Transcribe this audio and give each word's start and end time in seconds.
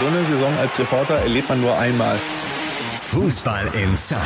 So 0.00 0.06
eine 0.06 0.24
Saison 0.24 0.56
als 0.56 0.78
Reporter 0.78 1.16
erlebt 1.16 1.50
man 1.50 1.60
nur 1.60 1.76
einmal. 1.78 2.18
Fußball 3.02 3.66
Inside, 3.74 4.18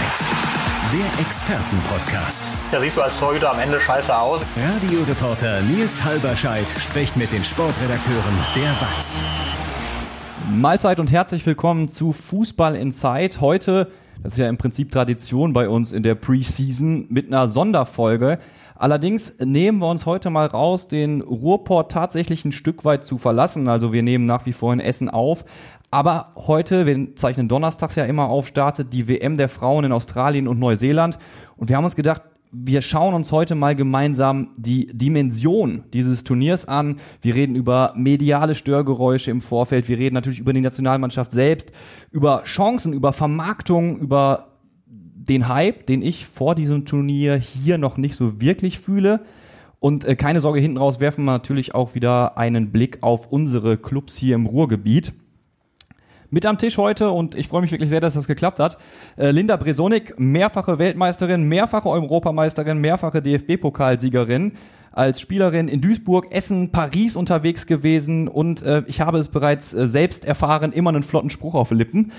der 0.92 1.20
Expertenpodcast. 1.26 2.44
Da 2.70 2.80
siehst 2.80 2.96
du 2.96 3.02
als 3.02 3.18
Torhüter 3.18 3.50
am 3.50 3.58
Ende 3.58 3.80
scheiße 3.80 4.16
aus. 4.16 4.42
Radioreporter 4.56 5.62
Nils 5.62 6.04
Halberscheid 6.04 6.68
spricht 6.78 7.16
mit 7.16 7.32
den 7.32 7.42
Sportredakteuren 7.42 8.38
der 8.54 8.70
WAZ. 8.70 9.18
Mahlzeit 10.52 11.00
und 11.00 11.10
herzlich 11.10 11.44
willkommen 11.44 11.88
zu 11.88 12.12
Fußball 12.12 12.76
Inside. 12.76 13.40
Heute, 13.40 13.90
das 14.22 14.32
ist 14.32 14.38
ja 14.38 14.48
im 14.48 14.56
Prinzip 14.56 14.90
Tradition 14.90 15.52
bei 15.52 15.68
uns 15.68 15.92
in 15.92 16.02
der 16.02 16.14
Preseason, 16.14 17.06
mit 17.08 17.26
einer 17.26 17.48
Sonderfolge. 17.48 18.38
Allerdings 18.74 19.36
nehmen 19.38 19.78
wir 19.78 19.88
uns 19.88 20.06
heute 20.06 20.30
mal 20.30 20.46
raus, 20.46 20.88
den 20.88 21.20
Ruhrport 21.20 21.92
tatsächlich 21.92 22.44
ein 22.44 22.52
Stück 22.52 22.84
weit 22.84 23.04
zu 23.04 23.18
verlassen. 23.18 23.68
Also 23.68 23.92
wir 23.92 24.02
nehmen 24.02 24.26
nach 24.26 24.46
wie 24.46 24.52
vor 24.52 24.72
in 24.72 24.80
Essen 24.80 25.08
auf. 25.08 25.44
Aber 25.90 26.32
heute, 26.34 26.86
wir 26.86 27.14
zeichnen 27.14 27.48
donnerstags 27.48 27.94
ja 27.94 28.04
immer 28.04 28.28
auf, 28.28 28.48
startet 28.48 28.92
die 28.92 29.06
WM 29.06 29.36
der 29.36 29.48
Frauen 29.48 29.84
in 29.84 29.92
Australien 29.92 30.48
und 30.48 30.58
Neuseeland. 30.58 31.18
Und 31.56 31.68
wir 31.68 31.76
haben 31.76 31.84
uns 31.84 31.94
gedacht, 31.94 32.22
wir 32.56 32.82
schauen 32.82 33.14
uns 33.14 33.32
heute 33.32 33.56
mal 33.56 33.74
gemeinsam 33.74 34.50
die 34.56 34.86
Dimension 34.86 35.84
dieses 35.92 36.22
Turniers 36.22 36.66
an. 36.66 36.98
Wir 37.20 37.34
reden 37.34 37.56
über 37.56 37.92
mediale 37.96 38.54
Störgeräusche 38.54 39.30
im 39.32 39.40
Vorfeld. 39.40 39.88
Wir 39.88 39.98
reden 39.98 40.14
natürlich 40.14 40.38
über 40.38 40.52
die 40.52 40.60
Nationalmannschaft 40.60 41.32
selbst, 41.32 41.72
über 42.12 42.44
Chancen, 42.44 42.92
über 42.92 43.12
Vermarktung, 43.12 43.98
über 43.98 44.52
den 44.86 45.48
Hype, 45.48 45.86
den 45.86 46.02
ich 46.02 46.26
vor 46.26 46.54
diesem 46.54 46.84
Turnier 46.84 47.36
hier 47.36 47.76
noch 47.76 47.96
nicht 47.96 48.14
so 48.14 48.40
wirklich 48.40 48.78
fühle. 48.78 49.24
Und 49.80 50.04
äh, 50.04 50.14
keine 50.14 50.40
Sorge, 50.40 50.60
hinten 50.60 50.78
raus 50.78 51.00
werfen 51.00 51.24
wir 51.24 51.32
natürlich 51.32 51.74
auch 51.74 51.94
wieder 51.94 52.38
einen 52.38 52.70
Blick 52.70 52.98
auf 53.02 53.32
unsere 53.32 53.78
Clubs 53.78 54.16
hier 54.16 54.36
im 54.36 54.46
Ruhrgebiet. 54.46 55.12
Mit 56.34 56.46
am 56.46 56.58
Tisch 56.58 56.78
heute, 56.78 57.12
und 57.12 57.36
ich 57.36 57.46
freue 57.46 57.62
mich 57.62 57.70
wirklich 57.70 57.90
sehr, 57.90 58.00
dass 58.00 58.14
das 58.14 58.26
geklappt 58.26 58.58
hat, 58.58 58.76
äh, 59.16 59.30
Linda 59.30 59.54
Bresonik, 59.54 60.18
mehrfache 60.18 60.80
Weltmeisterin, 60.80 61.44
mehrfache 61.44 61.88
Europameisterin, 61.88 62.78
mehrfache 62.78 63.22
DFB-Pokalsiegerin, 63.22 64.54
als 64.90 65.20
Spielerin 65.20 65.68
in 65.68 65.80
Duisburg, 65.80 66.32
Essen, 66.32 66.72
Paris 66.72 67.14
unterwegs 67.14 67.68
gewesen 67.68 68.26
und 68.26 68.64
äh, 68.64 68.82
ich 68.88 69.00
habe 69.00 69.18
es 69.18 69.28
bereits 69.28 69.74
äh, 69.74 69.86
selbst 69.86 70.24
erfahren, 70.24 70.72
immer 70.72 70.90
einen 70.90 71.04
flotten 71.04 71.30
Spruch 71.30 71.54
auf 71.54 71.70
Lippen. 71.70 72.10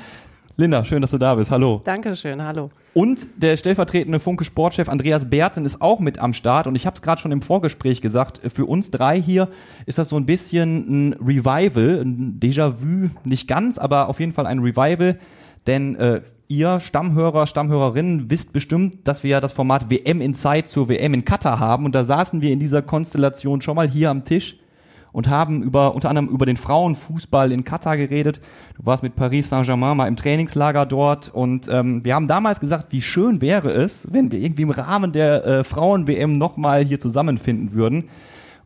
Linda, 0.57 0.85
schön, 0.85 1.01
dass 1.01 1.11
du 1.11 1.17
da 1.17 1.35
bist. 1.35 1.51
Hallo. 1.51 1.81
Dankeschön, 1.83 2.41
hallo. 2.41 2.69
Und 2.93 3.27
der 3.35 3.57
stellvertretende 3.57 4.21
Funke-Sportchef 4.21 4.87
Andreas 4.87 5.29
Berten 5.29 5.65
ist 5.65 5.81
auch 5.81 5.99
mit 5.99 6.19
am 6.19 6.31
Start. 6.31 6.65
Und 6.65 6.75
ich 6.75 6.85
habe 6.85 6.95
es 6.95 7.01
gerade 7.01 7.19
schon 7.19 7.33
im 7.33 7.41
Vorgespräch 7.41 8.01
gesagt, 8.01 8.39
für 8.53 8.65
uns 8.65 8.89
drei 8.89 9.21
hier 9.21 9.49
ist 9.85 9.97
das 9.97 10.07
so 10.07 10.15
ein 10.15 10.25
bisschen 10.25 11.09
ein 11.09 11.13
Revival, 11.13 12.01
ein 12.01 12.39
Déjà-vu, 12.39 13.09
nicht 13.25 13.49
ganz, 13.49 13.77
aber 13.77 14.07
auf 14.07 14.21
jeden 14.21 14.31
Fall 14.31 14.47
ein 14.47 14.59
Revival. 14.59 15.19
Denn 15.67 15.95
äh, 15.97 16.21
ihr 16.47 16.79
Stammhörer, 16.79 17.47
Stammhörerinnen 17.47 18.31
wisst 18.31 18.53
bestimmt, 18.53 19.09
dass 19.09 19.23
wir 19.23 19.31
ja 19.31 19.41
das 19.41 19.51
Format 19.51 19.89
WM 19.89 20.21
in 20.21 20.35
Zeit 20.35 20.69
zur 20.69 20.87
WM 20.87 21.13
in 21.13 21.25
Katar 21.25 21.59
haben. 21.59 21.83
Und 21.83 21.95
da 21.95 22.05
saßen 22.05 22.41
wir 22.41 22.51
in 22.51 22.59
dieser 22.59 22.81
Konstellation 22.81 23.61
schon 23.61 23.75
mal 23.75 23.89
hier 23.89 24.09
am 24.09 24.23
Tisch 24.23 24.57
und 25.15 25.29
haben 25.29 25.63
über 25.63 25.95
unter 25.95 26.09
anderem 26.09 26.27
über 26.27 26.45
den 26.45 26.57
Frauenfußball 26.57 27.53
in 27.53 27.63
Katar 27.63 27.95
geredet. 27.95 28.41
Du 28.75 28.85
warst 28.85 29.01
mit 29.01 29.15
Paris 29.15 29.47
Saint-Germain 29.47 29.95
mal 29.95 30.09
im 30.09 30.17
Trainingslager 30.17 30.85
dort 30.85 31.33
und 31.33 31.69
ähm, 31.71 32.03
wir 32.03 32.13
haben 32.13 32.27
damals 32.27 32.59
gesagt, 32.59 32.87
wie 32.89 33.01
schön 33.01 33.39
wäre 33.39 33.71
es, 33.71 34.09
wenn 34.11 34.29
wir 34.29 34.39
irgendwie 34.39 34.63
im 34.63 34.71
Rahmen 34.71 35.13
der 35.13 35.45
äh, 35.45 35.63
Frauen-WM 35.63 36.37
nochmal 36.37 36.83
hier 36.83 36.99
zusammenfinden 36.99 37.71
würden. 37.71 38.09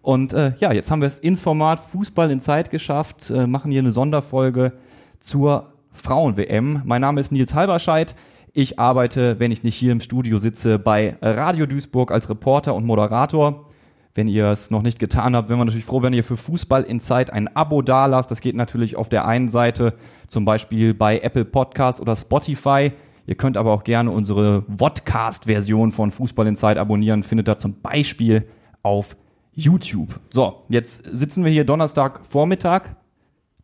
Und 0.02 0.34
äh, 0.34 0.54
ja, 0.58 0.74
jetzt 0.74 0.90
haben 0.90 1.02
wir 1.02 1.08
es 1.08 1.20
ins 1.20 1.40
Format 1.40 1.82
Fußball 1.82 2.32
in 2.32 2.40
Zeit 2.40 2.72
geschafft, 2.72 3.30
äh, 3.30 3.46
machen 3.46 3.70
hier 3.70 3.82
eine 3.82 3.92
Sonderfolge 3.92 4.74
zur 5.20 5.68
Frauen-WM. 5.92 6.82
Mein 6.84 7.02
Name 7.02 7.20
ist 7.20 7.32
Nils 7.32 7.54
Halberscheid. 7.54 8.16
Ich 8.54 8.80
arbeite, 8.80 9.40
wenn 9.40 9.52
ich 9.52 9.62
nicht 9.62 9.76
hier 9.76 9.92
im 9.92 10.02
Studio 10.02 10.40
sitze, 10.40 10.80
bei 10.80 11.16
Radio 11.22 11.68
Duisburg 11.68 12.12
als 12.12 12.28
Reporter 12.28 12.74
und 12.74 12.88
Moderator. 12.88 13.69
Wenn 14.16 14.28
ihr 14.28 14.46
es 14.48 14.72
noch 14.72 14.82
nicht 14.82 15.00
getan 15.00 15.36
habt, 15.36 15.50
wären 15.50 15.60
wir 15.60 15.66
natürlich 15.66 15.86
froh, 15.86 16.02
wenn 16.02 16.14
ihr 16.14 16.24
für 16.24 16.38
Fußball 16.38 16.84
in 16.84 17.00
Zeit 17.00 17.32
ein 17.32 17.56
Abo 17.56 17.82
dalasst. 17.82 18.32
Das 18.32 18.42
geht 18.42 18.56
natürlich 18.56 18.96
auf 18.96 19.08
der 19.08 19.28
einen 19.28 19.50
Seite 19.50 19.94
zum 20.28 20.46
Beispiel 20.46 20.94
bei 20.94 21.20
Apple 21.20 21.46
Podcast 21.46 22.00
oder 22.00 22.16
Spotify. 22.16 22.92
Ihr 23.28 23.36
könnt 23.36 23.58
aber 23.58 23.72
auch 23.72 23.84
gerne 23.84 24.10
unsere 24.10 24.64
Vodcast-Version 24.76 25.92
von 25.92 26.10
Fußball 26.10 26.48
in 26.48 26.56
Zeit 26.56 26.78
abonnieren. 26.78 27.22
Findet 27.22 27.48
da 27.48 27.60
zum 27.60 27.82
Beispiel 27.82 28.46
auf 28.82 29.16
YouTube. 29.54 30.20
So, 30.32 30.64
jetzt 30.70 31.06
sitzen 31.06 31.46
wir 31.46 31.52
hier 31.52 31.64
Donnerstag 31.64 32.26
Vormittag. 32.26 32.96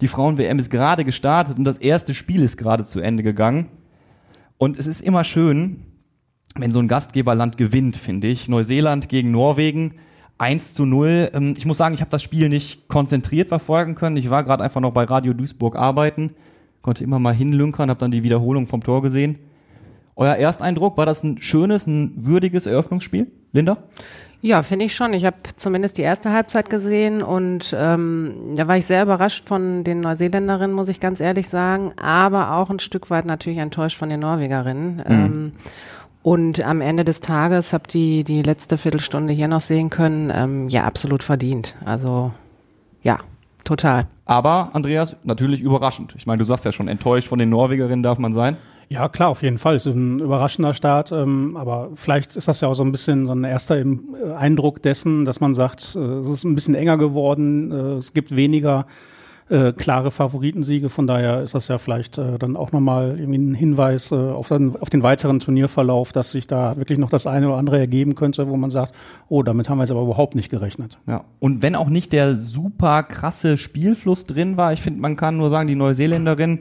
Die 0.01 0.07
Frauen-WM 0.07 0.59
ist 0.59 0.69
gerade 0.69 1.05
gestartet 1.05 1.57
und 1.57 1.63
das 1.63 1.79
erste 1.79 2.13
Spiel 2.13 2.43
ist 2.43 2.57
gerade 2.57 2.85
zu 2.85 2.99
Ende 2.99 3.23
gegangen. 3.23 3.69
Und 4.57 4.77
es 4.77 4.87
ist 4.87 5.01
immer 5.01 5.23
schön, 5.23 5.85
wenn 6.55 6.71
so 6.71 6.79
ein 6.79 6.87
Gastgeberland 6.87 7.57
gewinnt, 7.57 7.95
finde 7.95 8.27
ich. 8.27 8.47
Neuseeland 8.47 9.09
gegen 9.09 9.31
Norwegen 9.31 9.95
1 10.37 10.73
zu 10.73 10.85
0. 10.85 11.31
Ähm, 11.33 11.53
ich 11.57 11.65
muss 11.65 11.77
sagen, 11.77 11.95
ich 11.95 12.01
habe 12.01 12.11
das 12.11 12.23
Spiel 12.23 12.49
nicht 12.49 12.87
konzentriert 12.87 13.49
verfolgen 13.49 13.95
können. 13.95 14.17
Ich 14.17 14.29
war 14.29 14.43
gerade 14.43 14.63
einfach 14.63 14.81
noch 14.81 14.91
bei 14.91 15.03
Radio 15.03 15.33
Duisburg 15.33 15.75
arbeiten, 15.75 16.31
konnte 16.81 17.03
immer 17.03 17.19
mal 17.19 17.33
hinlünkern, 17.33 17.89
habe 17.89 17.99
dann 17.99 18.11
die 18.11 18.23
Wiederholung 18.23 18.67
vom 18.67 18.83
Tor 18.83 19.01
gesehen. 19.01 19.39
Euer 20.15 20.35
Ersteindruck, 20.35 20.97
war 20.97 21.05
das 21.05 21.23
ein 21.23 21.39
schönes, 21.39 21.87
ein 21.87 22.13
würdiges 22.15 22.65
Eröffnungsspiel? 22.65 23.31
Linda? 23.51 23.77
Ja, 24.41 24.61
finde 24.61 24.85
ich 24.85 24.95
schon. 24.95 25.13
Ich 25.13 25.25
habe 25.25 25.37
zumindest 25.55 25.97
die 25.97 26.03
erste 26.03 26.31
Halbzeit 26.31 26.69
gesehen 26.69 27.23
und 27.23 27.75
ähm, 27.77 28.53
da 28.55 28.67
war 28.67 28.77
ich 28.77 28.85
sehr 28.85 29.01
überrascht 29.01 29.45
von 29.45 29.83
den 29.83 30.01
Neuseeländerinnen, 30.01 30.75
muss 30.75 30.87
ich 30.87 30.99
ganz 30.99 31.19
ehrlich 31.19 31.49
sagen, 31.49 31.93
aber 31.97 32.51
auch 32.51 32.69
ein 32.69 32.79
Stück 32.79 33.09
weit 33.09 33.25
natürlich 33.25 33.57
enttäuscht 33.57 33.97
von 33.97 34.09
den 34.09 34.19
Norwegerinnen. 34.19 34.95
Mhm. 34.97 35.03
Ähm, 35.07 35.51
und 36.25 36.65
am 36.65 36.81
Ende 36.81 37.03
des 37.03 37.21
Tages 37.21 37.71
habt 37.71 37.93
ihr 37.93 38.23
die 38.23 38.41
letzte 38.41 38.79
Viertelstunde 38.79 39.31
hier 39.31 39.47
noch 39.47 39.61
sehen 39.61 39.91
können. 39.91 40.31
Ähm, 40.33 40.69
ja, 40.69 40.83
absolut 40.85 41.21
verdient. 41.21 41.77
Also 41.85 42.31
ja, 43.03 43.19
total. 43.63 44.07
Aber 44.25 44.71
Andreas, 44.73 45.17
natürlich 45.23 45.61
überraschend. 45.61 46.15
Ich 46.17 46.25
meine, 46.25 46.39
du 46.39 46.43
sagst 46.43 46.65
ja 46.65 46.71
schon, 46.71 46.87
enttäuscht 46.87 47.27
von 47.27 47.37
den 47.37 47.51
Norwegerinnen 47.51 48.01
darf 48.01 48.17
man 48.17 48.33
sein. 48.33 48.57
Ja, 48.89 49.07
klar, 49.07 49.29
auf 49.29 49.43
jeden 49.43 49.59
Fall. 49.59 49.75
Es 49.75 49.85
ist 49.85 49.93
ein 49.93 50.17
überraschender 50.17 50.73
Start, 50.73 51.11
ähm, 51.11 51.55
aber 51.57 51.91
vielleicht 51.93 52.35
ist 52.35 52.47
das 52.47 52.59
ja 52.59 52.69
auch 52.69 52.73
so 52.73 52.83
ein 52.83 52.91
bisschen 52.91 53.27
so 53.27 53.33
ein 53.33 53.43
erster 53.43 53.77
äh, 53.77 53.85
Eindruck 54.33 54.81
dessen, 54.81 55.25
dass 55.25 55.41
man 55.41 55.53
sagt, 55.53 55.95
äh, 55.95 55.99
es 55.99 56.27
ist 56.27 56.43
ein 56.43 56.55
bisschen 56.55 56.73
enger 56.73 56.97
geworden, 56.97 57.71
äh, 57.71 57.75
es 57.97 58.13
gibt 58.13 58.35
weniger 58.35 58.87
äh, 59.49 59.73
klare 59.73 60.11
Favoritensiege. 60.11 60.89
Von 60.89 61.07
daher 61.07 61.43
ist 61.43 61.53
das 61.53 61.67
ja 61.67 61.77
vielleicht 61.77 62.17
äh, 62.17 62.39
dann 62.39 62.55
auch 62.57 62.71
nochmal 62.71 63.19
irgendwie 63.19 63.37
ein 63.37 63.53
Hinweis 63.53 64.11
äh, 64.11 64.15
auf, 64.15 64.47
den, 64.47 64.75
auf 64.75 64.89
den 64.89 65.03
weiteren 65.03 65.39
Turnierverlauf, 65.39 66.11
dass 66.11 66.31
sich 66.31 66.47
da 66.47 66.77
wirklich 66.77 66.97
noch 66.97 67.09
das 67.09 67.27
eine 67.27 67.47
oder 67.49 67.57
andere 67.57 67.77
ergeben 67.77 68.15
könnte, 68.15 68.49
wo 68.49 68.57
man 68.57 68.71
sagt, 68.71 68.95
oh, 69.29 69.43
damit 69.43 69.69
haben 69.69 69.77
wir 69.77 69.83
jetzt 69.83 69.91
aber 69.91 70.01
überhaupt 70.01 70.35
nicht 70.35 70.49
gerechnet. 70.49 70.97
Ja, 71.07 71.25
und 71.39 71.61
wenn 71.61 71.75
auch 71.75 71.89
nicht 71.89 72.11
der 72.11 72.35
super 72.35 73.03
krasse 73.03 73.57
Spielfluss 73.57 74.25
drin 74.25 74.57
war, 74.57 74.73
ich 74.73 74.81
finde, 74.81 74.99
man 74.99 75.15
kann 75.15 75.37
nur 75.37 75.49
sagen, 75.49 75.67
die 75.67 75.75
Neuseeländerin, 75.75 76.59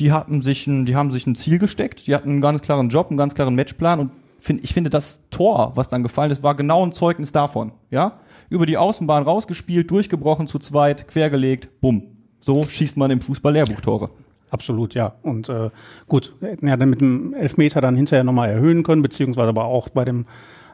die 0.00 0.12
hatten 0.12 0.42
sich 0.42 0.66
ein, 0.66 0.86
die 0.86 0.96
haben 0.96 1.10
sich 1.10 1.26
ein 1.26 1.34
Ziel 1.34 1.58
gesteckt, 1.58 2.06
die 2.06 2.14
hatten 2.14 2.30
einen 2.30 2.40
ganz 2.40 2.62
klaren 2.62 2.90
Job, 2.90 3.08
einen 3.08 3.18
ganz 3.18 3.34
klaren 3.34 3.54
Matchplan 3.54 4.00
und 4.00 4.10
find, 4.44 4.62
ich 4.62 4.74
finde, 4.74 4.90
das 4.90 5.28
Tor, 5.30 5.72
was 5.74 5.88
dann 5.88 6.02
gefallen 6.02 6.30
ist, 6.30 6.42
war 6.42 6.54
genau 6.54 6.84
ein 6.84 6.92
Zeugnis 6.92 7.32
davon. 7.32 7.72
Ja, 7.90 8.20
über 8.50 8.66
die 8.66 8.76
Außenbahn 8.76 9.22
rausgespielt, 9.22 9.90
durchgebrochen 9.90 10.46
zu 10.46 10.58
zweit, 10.58 11.08
quergelegt, 11.08 11.80
bumm. 11.80 12.02
So 12.40 12.64
schießt 12.64 12.98
man 12.98 13.10
im 13.10 13.22
Fußball-Lehrbuch 13.22 13.80
Tore. 13.80 14.10
Absolut, 14.50 14.94
ja. 14.94 15.14
Und 15.22 15.48
äh, 15.48 15.70
gut, 16.08 16.34
hätten 16.40 16.68
ja 16.68 16.76
dann 16.76 16.90
mit 16.90 17.00
dem 17.00 17.32
Elfmeter 17.32 17.80
dann 17.80 17.96
hinterher 17.96 18.22
nochmal 18.22 18.50
erhöhen 18.50 18.82
können, 18.82 19.00
beziehungsweise 19.00 19.48
aber 19.48 19.64
auch 19.64 19.88
bei 19.88 20.04
dem 20.04 20.26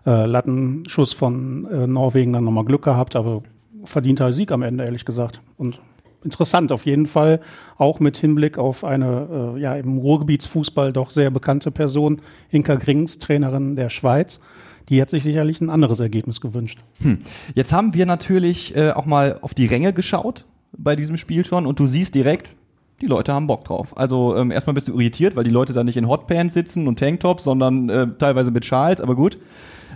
äh, 0.04 0.26
Lattenschuss 0.26 1.12
von 1.12 1.66
äh, 1.66 1.86
Norwegen 1.86 2.32
dann 2.32 2.44
nochmal 2.44 2.64
Glück 2.64 2.82
gehabt, 2.82 3.14
aber 3.14 3.42
verdienter 3.84 4.32
Sieg 4.32 4.50
am 4.50 4.62
Ende, 4.62 4.84
ehrlich 4.84 5.04
gesagt. 5.04 5.40
Und 5.56 5.80
interessant 6.24 6.72
auf 6.72 6.86
jeden 6.86 7.06
Fall, 7.06 7.40
auch 7.78 8.00
mit 8.00 8.16
Hinblick 8.16 8.58
auf 8.58 8.84
eine 8.84 9.54
äh, 9.56 9.60
ja 9.60 9.74
im 9.74 9.98
Ruhrgebietsfußball 9.98 10.92
doch 10.92 11.10
sehr 11.10 11.30
bekannte 11.30 11.70
Person, 11.70 12.20
Inka 12.50 12.74
Grings, 12.76 13.18
Trainerin 13.18 13.76
der 13.76 13.90
Schweiz. 13.90 14.40
Die 14.88 15.00
hat 15.00 15.10
sich 15.10 15.22
sicherlich 15.22 15.60
ein 15.60 15.70
anderes 15.70 16.00
Ergebnis 16.00 16.40
gewünscht. 16.40 16.80
Hm. 17.02 17.18
Jetzt 17.54 17.72
haben 17.72 17.94
wir 17.94 18.06
natürlich 18.06 18.74
äh, 18.76 18.90
auch 18.90 19.06
mal 19.06 19.38
auf 19.40 19.54
die 19.54 19.66
Ränge 19.66 19.92
geschaut 19.92 20.46
bei 20.76 20.96
diesem 20.96 21.16
Spiel 21.16 21.44
schon 21.44 21.66
und 21.66 21.78
du 21.78 21.86
siehst 21.86 22.14
direkt, 22.14 22.54
die 23.00 23.06
Leute 23.06 23.32
haben 23.32 23.46
Bock 23.46 23.64
drauf. 23.64 23.96
Also 23.96 24.36
ähm, 24.36 24.50
erstmal 24.50 24.74
bist 24.74 24.88
du 24.88 24.92
irritiert, 24.92 25.36
weil 25.36 25.44
die 25.44 25.50
Leute 25.50 25.72
da 25.72 25.84
nicht 25.84 25.96
in 25.96 26.08
Hotpants 26.08 26.54
sitzen 26.54 26.86
und 26.86 26.98
Tanktops, 26.98 27.44
sondern 27.44 27.88
äh, 27.88 28.08
teilweise 28.18 28.50
mit 28.50 28.64
Schals, 28.64 29.00
aber 29.00 29.14
gut. 29.14 29.38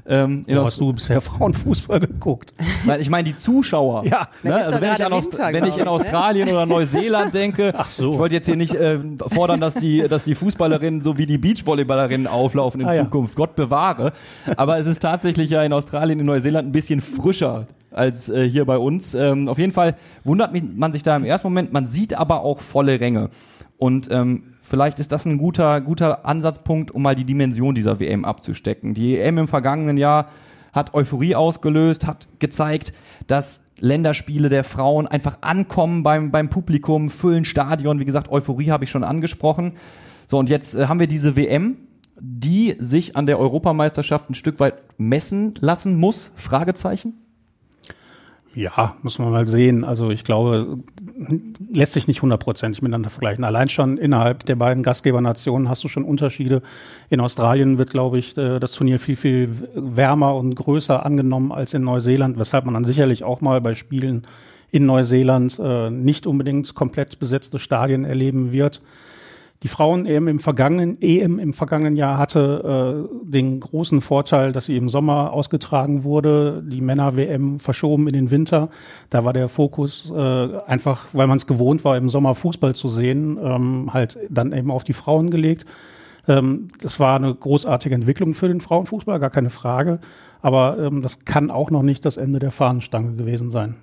Ähm, 0.06 0.44
Wo 0.46 0.66
hast 0.66 0.78
du 0.80 0.92
bisher 0.92 1.20
Frauenfußball 1.20 2.00
geguckt? 2.00 2.52
Nein, 2.84 3.00
ich 3.00 3.08
meine 3.08 3.24
die 3.24 3.36
Zuschauer. 3.36 4.04
Ja. 4.04 4.28
Ne? 4.42 4.54
Also 4.54 4.80
wenn 4.80 4.92
ich, 4.92 5.04
an 5.04 5.12
Aust 5.12 5.38
wenn 5.38 5.64
ich 5.64 5.78
in 5.78 5.84
ne? 5.84 5.90
Australien 5.90 6.48
oder 6.50 6.66
Neuseeland 6.66 7.32
denke, 7.34 7.72
Ach 7.76 7.90
so. 7.90 8.12
ich 8.12 8.18
wollte 8.18 8.34
jetzt 8.34 8.46
hier 8.46 8.56
nicht 8.56 8.74
äh, 8.74 8.98
fordern, 9.28 9.60
dass 9.60 9.74
die, 9.74 10.06
dass 10.06 10.24
die 10.24 10.34
Fußballerinnen 10.34 11.00
so 11.00 11.16
wie 11.16 11.24
die 11.26 11.38
Beachvolleyballerinnen 11.38 12.26
auflaufen 12.26 12.82
in 12.82 12.88
Ah, 12.88 12.94
ja. 12.94 13.04
Zukunft. 13.04 13.34
Gott 13.34 13.56
bewahre. 13.56 14.12
Aber 14.56 14.78
es 14.78 14.86
ist 14.86 15.00
tatsächlich 15.00 15.48
ja 15.48 15.62
in 15.62 15.72
Australien, 15.72 16.18
in 16.20 16.26
Neuseeland 16.26 16.68
ein 16.68 16.72
bisschen 16.72 17.00
frischer 17.00 17.66
als 17.90 18.28
äh, 18.28 18.48
hier 18.48 18.66
bei 18.66 18.76
uns. 18.76 19.14
Ähm, 19.14 19.48
auf 19.48 19.58
jeden 19.58 19.72
Fall 19.72 19.96
wundert 20.24 20.52
mich, 20.52 20.64
man 20.74 20.92
sich 20.92 21.02
da 21.02 21.16
im 21.16 21.24
ersten 21.24 21.46
Moment, 21.46 21.72
man 21.72 21.86
sieht 21.86 22.12
aber 22.14 22.42
auch 22.42 22.60
volle 22.60 23.00
Ränge. 23.00 23.30
Und 23.78 24.08
ähm, 24.10 24.53
vielleicht 24.64 24.98
ist 24.98 25.12
das 25.12 25.26
ein 25.26 25.38
guter, 25.38 25.80
guter 25.80 26.26
Ansatzpunkt, 26.26 26.90
um 26.90 27.02
mal 27.02 27.14
die 27.14 27.24
Dimension 27.24 27.74
dieser 27.74 28.00
WM 28.00 28.24
abzustecken. 28.24 28.94
Die 28.94 29.18
EM 29.18 29.38
im 29.38 29.48
vergangenen 29.48 29.96
Jahr 29.96 30.28
hat 30.72 30.94
Euphorie 30.94 31.36
ausgelöst, 31.36 32.06
hat 32.06 32.28
gezeigt, 32.40 32.92
dass 33.26 33.64
Länderspiele 33.78 34.48
der 34.48 34.64
Frauen 34.64 35.06
einfach 35.06 35.38
ankommen 35.42 36.02
beim, 36.02 36.30
beim 36.30 36.48
Publikum, 36.48 37.10
füllen 37.10 37.44
Stadion. 37.44 38.00
Wie 38.00 38.04
gesagt, 38.04 38.30
Euphorie 38.30 38.70
habe 38.70 38.84
ich 38.84 38.90
schon 38.90 39.04
angesprochen. 39.04 39.74
So, 40.26 40.38
und 40.38 40.48
jetzt 40.48 40.74
äh, 40.74 40.86
haben 40.86 40.98
wir 40.98 41.06
diese 41.06 41.36
WM, 41.36 41.76
die 42.20 42.74
sich 42.78 43.16
an 43.16 43.26
der 43.26 43.38
Europameisterschaft 43.38 44.30
ein 44.30 44.34
Stück 44.34 44.60
weit 44.60 44.82
messen 44.98 45.54
lassen 45.60 45.96
muss? 45.98 46.32
Fragezeichen? 46.36 47.23
Ja, 48.54 48.96
muss 49.02 49.18
man 49.18 49.30
mal 49.30 49.46
sehen. 49.46 49.84
Also 49.84 50.10
ich 50.10 50.22
glaube, 50.22 50.78
lässt 51.72 51.92
sich 51.92 52.06
nicht 52.06 52.22
hundertprozentig 52.22 52.82
miteinander 52.82 53.10
vergleichen. 53.10 53.42
Allein 53.42 53.68
schon 53.68 53.98
innerhalb 53.98 54.44
der 54.44 54.56
beiden 54.56 54.82
Gastgebernationen 54.82 55.68
hast 55.68 55.82
du 55.82 55.88
schon 55.88 56.04
Unterschiede. 56.04 56.62
In 57.10 57.20
Australien 57.20 57.78
wird, 57.78 57.90
glaube 57.90 58.18
ich, 58.18 58.36
äh, 58.36 58.60
das 58.60 58.72
Turnier 58.72 58.98
viel, 58.98 59.16
viel 59.16 59.68
wärmer 59.74 60.36
und 60.36 60.54
größer 60.54 61.04
angenommen 61.04 61.50
als 61.50 61.74
in 61.74 61.82
Neuseeland, 61.82 62.38
weshalb 62.38 62.64
man 62.64 62.74
dann 62.74 62.84
sicherlich 62.84 63.24
auch 63.24 63.40
mal 63.40 63.60
bei 63.60 63.74
Spielen 63.74 64.26
in 64.70 64.86
Neuseeland 64.86 65.58
äh, 65.62 65.90
nicht 65.90 66.26
unbedingt 66.26 66.74
komplett 66.74 67.18
besetzte 67.18 67.58
Stadien 67.58 68.04
erleben 68.04 68.52
wird. 68.52 68.80
Die 69.64 69.68
Frauen-EM 69.68 70.28
im 70.28 70.40
vergangenen, 70.40 70.98
EM 71.00 71.38
im 71.38 71.54
vergangenen 71.54 71.96
Jahr 71.96 72.18
hatte 72.18 73.08
äh, 73.08 73.30
den 73.30 73.60
großen 73.60 74.02
Vorteil, 74.02 74.52
dass 74.52 74.66
sie 74.66 74.76
im 74.76 74.90
Sommer 74.90 75.32
ausgetragen 75.32 76.04
wurde, 76.04 76.62
die 76.62 76.82
Männer-WM 76.82 77.58
verschoben 77.58 78.06
in 78.06 78.12
den 78.12 78.30
Winter. 78.30 78.68
Da 79.08 79.24
war 79.24 79.32
der 79.32 79.48
Fokus 79.48 80.12
äh, 80.14 80.58
einfach, 80.66 81.06
weil 81.14 81.26
man 81.28 81.38
es 81.38 81.46
gewohnt 81.46 81.82
war, 81.82 81.96
im 81.96 82.10
Sommer 82.10 82.34
Fußball 82.34 82.74
zu 82.74 82.90
sehen, 82.90 83.38
ähm, 83.42 83.94
halt 83.94 84.18
dann 84.28 84.52
eben 84.52 84.70
auf 84.70 84.84
die 84.84 84.92
Frauen 84.92 85.30
gelegt. 85.30 85.64
Ähm, 86.28 86.68
das 86.82 87.00
war 87.00 87.16
eine 87.16 87.34
großartige 87.34 87.94
Entwicklung 87.94 88.34
für 88.34 88.48
den 88.48 88.60
Frauenfußball, 88.60 89.18
gar 89.18 89.30
keine 89.30 89.48
Frage. 89.48 89.98
Aber 90.42 90.76
ähm, 90.78 91.00
das 91.00 91.24
kann 91.24 91.50
auch 91.50 91.70
noch 91.70 91.82
nicht 91.82 92.04
das 92.04 92.18
Ende 92.18 92.38
der 92.38 92.50
Fahnenstange 92.50 93.14
gewesen 93.14 93.50
sein. 93.50 93.76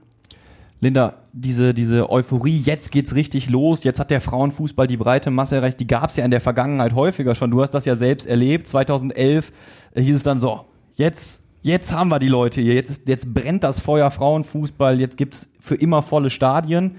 Linda, 0.84 1.18
diese, 1.32 1.76
diese 1.76 2.10
Euphorie, 2.10 2.58
jetzt 2.58 2.92
geht's 2.92 3.14
richtig 3.14 3.50
los, 3.52 3.84
jetzt 3.84 4.00
hat 4.00 4.10
der 4.10 4.20
Frauenfußball 4.20 4.88
die 4.88 4.98
breite 4.98 5.30
Masse 5.30 5.58
erreicht, 5.58 5.80
die 5.80 5.86
gab's 5.86 6.16
ja 6.16 6.26
in 6.26 6.32
der 6.32 6.42
Vergangenheit 6.42 6.96
häufiger 6.96 7.36
schon. 7.36 7.52
Du 7.52 7.62
hast 7.62 7.76
das 7.76 7.86
ja 7.86 7.96
selbst 7.96 8.26
erlebt. 8.26 8.68
2011 8.68 9.52
äh, 9.94 10.02
hieß 10.02 10.16
es 10.16 10.24
dann 10.24 10.40
so, 10.40 10.66
jetzt, 10.96 11.46
jetzt 11.62 11.94
haben 11.94 12.10
wir 12.10 12.18
die 12.18 12.28
Leute 12.28 12.62
hier, 12.62 12.74
jetzt, 12.74 13.08
jetzt 13.08 13.32
brennt 13.32 13.64
das 13.64 13.80
Feuer 13.80 14.10
Frauenfußball, 14.10 15.00
jetzt 15.00 15.18
gibt's 15.18 15.50
für 15.60 15.76
immer 15.76 16.02
volle 16.02 16.32
Stadien. 16.32 16.96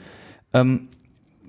Ähm, 0.52 0.88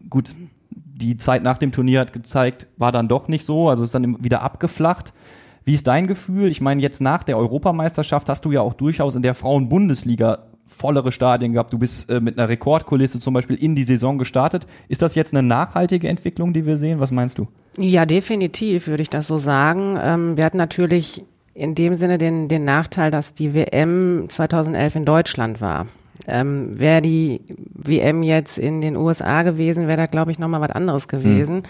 gut, 0.10 0.32
die 0.72 1.18
Zeit 1.18 1.44
nach 1.44 1.60
dem 1.60 1.72
Turnier 1.72 2.00
hat 2.00 2.14
gezeigt, 2.14 2.66
war 2.78 2.92
dann 2.92 3.08
doch 3.08 3.28
nicht 3.28 3.46
so, 3.46 3.70
also 3.70 3.84
ist 3.84 3.94
dann 3.94 4.24
wieder 4.24 4.42
abgeflacht. 4.42 5.14
Wie 5.66 5.74
ist 5.76 5.86
dein 5.86 6.08
Gefühl? 6.08 6.50
Ich 6.50 6.62
meine, 6.62 6.82
jetzt 6.82 7.00
nach 7.00 7.24
der 7.24 7.38
Europameisterschaft 7.38 8.28
hast 8.28 8.44
du 8.44 8.52
ja 8.52 8.62
auch 8.62 8.74
durchaus 8.74 9.16
in 9.16 9.22
der 9.22 9.36
Frauenbundesliga 9.36 10.48
vollere 10.66 11.12
Stadien 11.12 11.54
gehabt. 11.54 11.74
Du 11.74 11.78
bist 11.78 12.10
äh, 12.10 12.20
mit 12.20 12.38
einer 12.38 12.50
Rekordkulisse 12.50 13.20
zum 13.20 13.34
Beispiel 13.34 13.56
in 13.56 13.76
die 13.76 13.84
Saison 13.84 14.18
gestartet. 14.18 14.68
Ist 14.88 15.02
das 15.02 15.16
jetzt 15.16 15.34
eine 15.34 15.46
nachhaltige 15.46 16.08
Entwicklung, 16.08 16.54
die 16.54 16.66
wir 16.66 16.78
sehen? 16.78 17.00
Was 17.00 17.12
meinst 17.12 17.38
du? 17.38 17.48
Ja, 17.78 18.06
definitiv 18.06 18.88
würde 18.88 19.04
ich 19.04 19.10
das 19.10 19.28
so 19.28 19.40
sagen. 19.40 19.98
Ähm, 20.02 20.38
wir 20.38 20.46
hatten 20.46 20.58
natürlich 20.58 21.26
in 21.54 21.76
dem 21.76 21.96
Sinne 21.96 22.18
den, 22.18 22.48
den 22.48 22.66
Nachteil, 22.66 23.12
dass 23.12 23.34
die 23.34 23.54
WM 23.54 24.26
2011 24.30 24.96
in 24.96 25.06
Deutschland 25.06 25.62
war. 25.62 25.88
Ähm, 26.28 26.80
wäre 26.80 27.02
die 27.02 27.42
WM 27.74 28.24
jetzt 28.24 28.58
in 28.58 28.82
den 28.82 28.96
USA 28.96 29.44
gewesen, 29.44 29.88
wäre 29.88 29.98
da, 29.98 30.06
glaube 30.06 30.32
ich, 30.32 30.40
nochmal 30.40 30.62
was 30.62 30.72
anderes 30.72 31.08
gewesen. 31.08 31.58
Hm. 31.58 31.64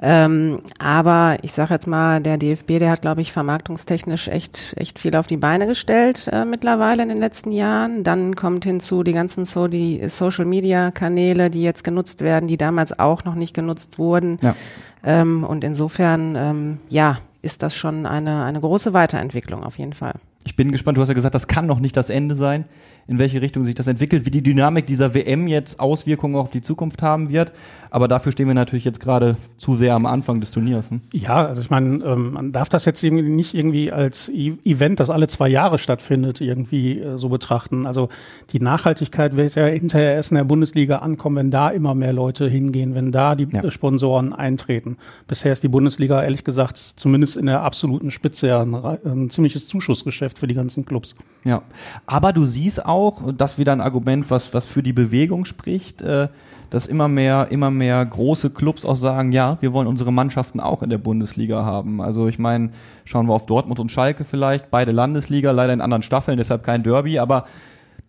Ähm, 0.00 0.60
aber 0.78 1.38
ich 1.42 1.52
sage 1.52 1.74
jetzt 1.74 1.86
mal, 1.86 2.20
der 2.20 2.36
DFB, 2.36 2.78
der 2.78 2.90
hat, 2.90 3.02
glaube 3.02 3.20
ich, 3.20 3.32
vermarktungstechnisch 3.32 4.28
echt, 4.28 4.74
echt 4.76 4.98
viel 4.98 5.14
auf 5.16 5.26
die 5.26 5.36
Beine 5.36 5.66
gestellt 5.66 6.28
äh, 6.32 6.44
mittlerweile 6.44 7.02
in 7.02 7.08
den 7.08 7.20
letzten 7.20 7.52
Jahren. 7.52 8.04
Dann 8.04 8.34
kommt 8.34 8.64
hinzu 8.64 9.02
die 9.02 9.12
ganzen 9.12 9.46
so 9.46 9.68
die 9.68 10.08
Social 10.08 10.44
Media 10.44 10.90
Kanäle, 10.90 11.50
die 11.50 11.62
jetzt 11.62 11.84
genutzt 11.84 12.20
werden, 12.20 12.48
die 12.48 12.56
damals 12.56 12.98
auch 12.98 13.24
noch 13.24 13.34
nicht 13.34 13.54
genutzt 13.54 13.98
wurden. 13.98 14.38
Ja. 14.42 14.56
Ähm, 15.04 15.44
und 15.44 15.64
insofern, 15.64 16.36
ähm, 16.36 16.78
ja, 16.88 17.18
ist 17.42 17.62
das 17.62 17.76
schon 17.76 18.06
eine, 18.06 18.44
eine 18.44 18.60
große 18.60 18.94
Weiterentwicklung 18.94 19.62
auf 19.62 19.78
jeden 19.78 19.92
Fall. 19.92 20.14
Ich 20.44 20.56
bin 20.56 20.72
gespannt, 20.72 20.98
du 20.98 21.02
hast 21.02 21.08
ja 21.08 21.14
gesagt, 21.14 21.34
das 21.34 21.46
kann 21.46 21.66
noch 21.66 21.78
nicht 21.78 21.96
das 21.96 22.10
Ende 22.10 22.34
sein 22.34 22.64
in 23.06 23.18
welche 23.18 23.42
Richtung 23.42 23.64
sich 23.64 23.74
das 23.74 23.86
entwickelt, 23.86 24.26
wie 24.26 24.30
die 24.30 24.42
Dynamik 24.42 24.86
dieser 24.86 25.14
WM 25.14 25.46
jetzt 25.46 25.80
Auswirkungen 25.80 26.36
auf 26.36 26.50
die 26.50 26.62
Zukunft 26.62 27.02
haben 27.02 27.28
wird. 27.30 27.52
Aber 27.90 28.08
dafür 28.08 28.32
stehen 28.32 28.48
wir 28.48 28.54
natürlich 28.54 28.84
jetzt 28.84 28.98
gerade 28.98 29.36
zu 29.56 29.74
sehr 29.74 29.94
am 29.94 30.06
Anfang 30.06 30.40
des 30.40 30.50
Turniers. 30.50 30.90
Hm? 30.90 31.00
Ja, 31.12 31.46
also 31.46 31.62
ich 31.62 31.70
meine, 31.70 32.04
ähm, 32.04 32.32
man 32.32 32.52
darf 32.52 32.68
das 32.68 32.84
jetzt 32.84 33.02
irgendwie 33.04 33.28
nicht 33.28 33.54
irgendwie 33.54 33.92
als 33.92 34.28
e 34.28 34.54
Event, 34.64 35.00
das 35.00 35.10
alle 35.10 35.28
zwei 35.28 35.48
Jahre 35.48 35.78
stattfindet, 35.78 36.40
irgendwie 36.40 36.98
äh, 36.98 37.18
so 37.18 37.28
betrachten. 37.28 37.86
Also 37.86 38.08
die 38.50 38.60
Nachhaltigkeit 38.60 39.36
wird 39.36 39.54
ja 39.54 39.66
hinterher 39.66 40.14
erst 40.14 40.32
in 40.32 40.36
der 40.36 40.44
Bundesliga 40.44 40.98
ankommen, 40.98 41.36
wenn 41.36 41.50
da 41.50 41.68
immer 41.68 41.94
mehr 41.94 42.12
Leute 42.12 42.48
hingehen, 42.48 42.94
wenn 42.94 43.12
da 43.12 43.34
die 43.36 43.46
ja. 43.52 43.70
Sponsoren 43.70 44.32
eintreten. 44.32 44.96
Bisher 45.28 45.52
ist 45.52 45.62
die 45.62 45.68
Bundesliga 45.68 46.22
ehrlich 46.22 46.42
gesagt 46.44 46.78
zumindest 46.78 47.36
in 47.36 47.46
der 47.46 47.62
absoluten 47.62 48.10
Spitze 48.10 48.48
ja 48.48 48.62
ein, 48.62 48.74
ein 48.74 49.30
ziemliches 49.30 49.68
Zuschussgeschäft 49.68 50.38
für 50.38 50.46
die 50.46 50.54
ganzen 50.54 50.84
Clubs. 50.84 51.14
Ja, 51.44 51.62
aber 52.06 52.32
du 52.32 52.44
siehst 52.44 52.84
auch, 52.84 52.93
und 52.94 53.40
das 53.40 53.58
wieder 53.58 53.72
ein 53.72 53.80
Argument, 53.80 54.30
was, 54.30 54.54
was 54.54 54.66
für 54.66 54.82
die 54.82 54.92
Bewegung 54.92 55.44
spricht, 55.44 56.02
äh, 56.02 56.28
dass 56.70 56.86
immer 56.86 57.08
mehr, 57.08 57.48
immer 57.50 57.70
mehr 57.70 58.04
große 58.04 58.50
Clubs 58.50 58.84
auch 58.84 58.96
sagen, 58.96 59.32
ja, 59.32 59.58
wir 59.60 59.72
wollen 59.72 59.86
unsere 59.86 60.12
Mannschaften 60.12 60.60
auch 60.60 60.82
in 60.82 60.90
der 60.90 60.98
Bundesliga 60.98 61.64
haben. 61.64 62.00
Also 62.00 62.26
ich 62.26 62.38
meine, 62.38 62.70
schauen 63.04 63.28
wir 63.28 63.34
auf 63.34 63.46
Dortmund 63.46 63.78
und 63.78 63.92
Schalke 63.92 64.24
vielleicht, 64.24 64.70
beide 64.70 64.90
Landesliga, 64.90 65.50
leider 65.50 65.72
in 65.72 65.80
anderen 65.80 66.02
Staffeln, 66.02 66.36
deshalb 66.38 66.64
kein 66.64 66.82
Derby, 66.82 67.18
aber 67.18 67.44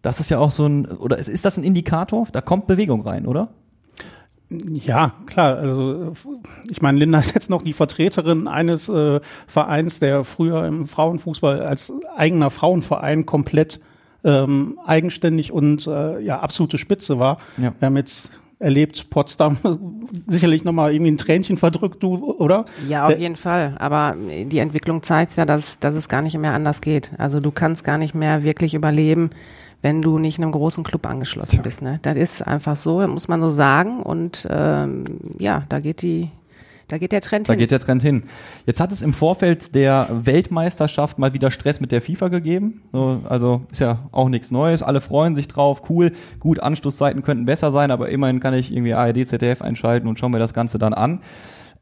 das 0.02 0.20
ist 0.20 0.30
ja 0.30 0.40
auch 0.40 0.52
so 0.52 0.66
ein, 0.68 0.86
oder 0.86 1.18
ist 1.18 1.46
das 1.46 1.58
ein 1.58 1.64
Indikator? 1.64 2.28
Da 2.32 2.42
kommt 2.42 2.68
Bewegung 2.68 3.02
rein, 3.02 3.26
oder? 3.26 3.50
Ja, 4.50 5.14
klar. 5.26 5.58
Also 5.58 6.14
ich 6.70 6.82
meine, 6.82 7.00
Linda 7.00 7.20
ist 7.20 7.34
jetzt 7.34 7.50
noch 7.50 7.64
die 7.64 7.74
Vertreterin 7.74 8.48
eines 8.48 8.90
äh, 8.90 9.20
Vereins, 9.48 10.00
der 10.00 10.24
früher 10.24 10.66
im 10.66 10.88
Frauenfußball 10.88 11.62
als 11.62 11.92
eigener 12.16 12.52
Frauenverein 12.52 13.26
komplett 13.26 13.80
ähm, 14.26 14.78
eigenständig 14.86 15.52
und 15.52 15.88
äh, 15.88 16.20
ja 16.20 16.40
absolute 16.40 16.78
Spitze 16.78 17.20
war. 17.20 17.38
Ja. 17.58 17.74
Wir 17.80 17.86
haben 17.86 17.96
jetzt 17.96 18.32
erlebt, 18.60 19.10
Potsdam 19.10 19.58
sicherlich 20.28 20.64
nochmal 20.64 20.94
irgendwie 20.94 21.12
ein 21.12 21.18
Tränchen 21.18 21.58
verdrückt, 21.58 22.02
du, 22.02 22.34
oder? 22.34 22.66
Ja, 22.88 23.04
auf 23.04 23.12
Der, 23.12 23.20
jeden 23.20 23.36
Fall. 23.36 23.76
Aber 23.78 24.16
die 24.18 24.60
Entwicklung 24.60 25.04
zeigt 25.04 25.36
ja, 25.36 25.46
dass, 25.46 25.80
dass 25.80 25.96
es 25.96 26.10
gar 26.10 26.22
nicht 26.22 26.38
mehr 26.38 26.54
anders 26.54 26.82
geht. 26.82 27.12
Also 27.18 27.40
du 27.40 27.52
kannst 27.52 27.84
gar 27.84 27.98
nicht 27.98 28.16
mehr 28.16 28.44
wirklich 28.44 28.74
überleben, 28.74 29.30
wenn 29.82 30.02
du 30.02 30.18
nicht 30.18 30.40
einem 30.40 30.52
großen 30.52 30.84
Club 30.84 31.06
angeschlossen 31.06 31.58
ja. 31.58 31.62
bist. 31.62 31.82
Ne? 31.82 32.00
Das 32.02 32.16
ist 32.16 32.42
einfach 32.42 32.76
so, 32.76 33.06
muss 33.08 33.28
man 33.28 33.42
so 33.42 33.52
sagen. 33.52 34.02
Und 34.02 34.48
ähm, 34.50 35.20
ja, 35.38 35.64
da 35.70 35.80
geht 35.80 36.02
die, 36.02 36.30
da 36.88 36.98
geht 36.98 37.12
der 37.12 37.22
Trend 37.22 37.48
da 37.48 37.54
hin. 37.54 37.60
Da 37.60 37.64
geht 37.64 37.72
der 37.72 37.80
Trend 37.80 38.04
hin. 38.04 38.24
Jetzt 38.66 38.80
hat 38.80 38.92
es 38.92 39.02
im 39.02 39.14
Vorfeld 39.14 39.74
der 39.74 40.08
Weltmeisterschaft 40.12 41.18
mal 41.18 41.34
wieder 41.34 41.50
Stress 41.50 41.80
mit 41.80 41.92
der 41.92 42.02
FIFA 42.02 42.28
gegeben. 42.28 42.84
So, 42.92 43.22
also 43.28 43.64
ist 43.72 43.82
ja 43.82 44.00
auch 44.12 44.30
nichts 44.30 44.52
Neues. 44.52 44.84
Alle 44.84 45.02
freuen 45.02 45.36
sich 45.36 45.48
drauf. 45.48 45.90
Cool. 45.90 46.12
Gut, 46.40 46.60
Anstoßzeiten 46.60 47.24
könnten 47.24 47.46
besser 47.46 47.72
sein, 47.72 47.92
aber 47.92 48.10
immerhin 48.10 48.40
kann 48.40 48.54
ich 48.54 48.72
irgendwie 48.72 48.94
ARD, 48.94 49.28
ZDF 49.28 49.62
einschalten 49.62 50.08
und 50.08 50.20
schauen 50.20 50.32
mir 50.32 50.40
das 50.40 50.54
Ganze 50.54 50.78
dann 50.78 50.94
an. 50.94 51.22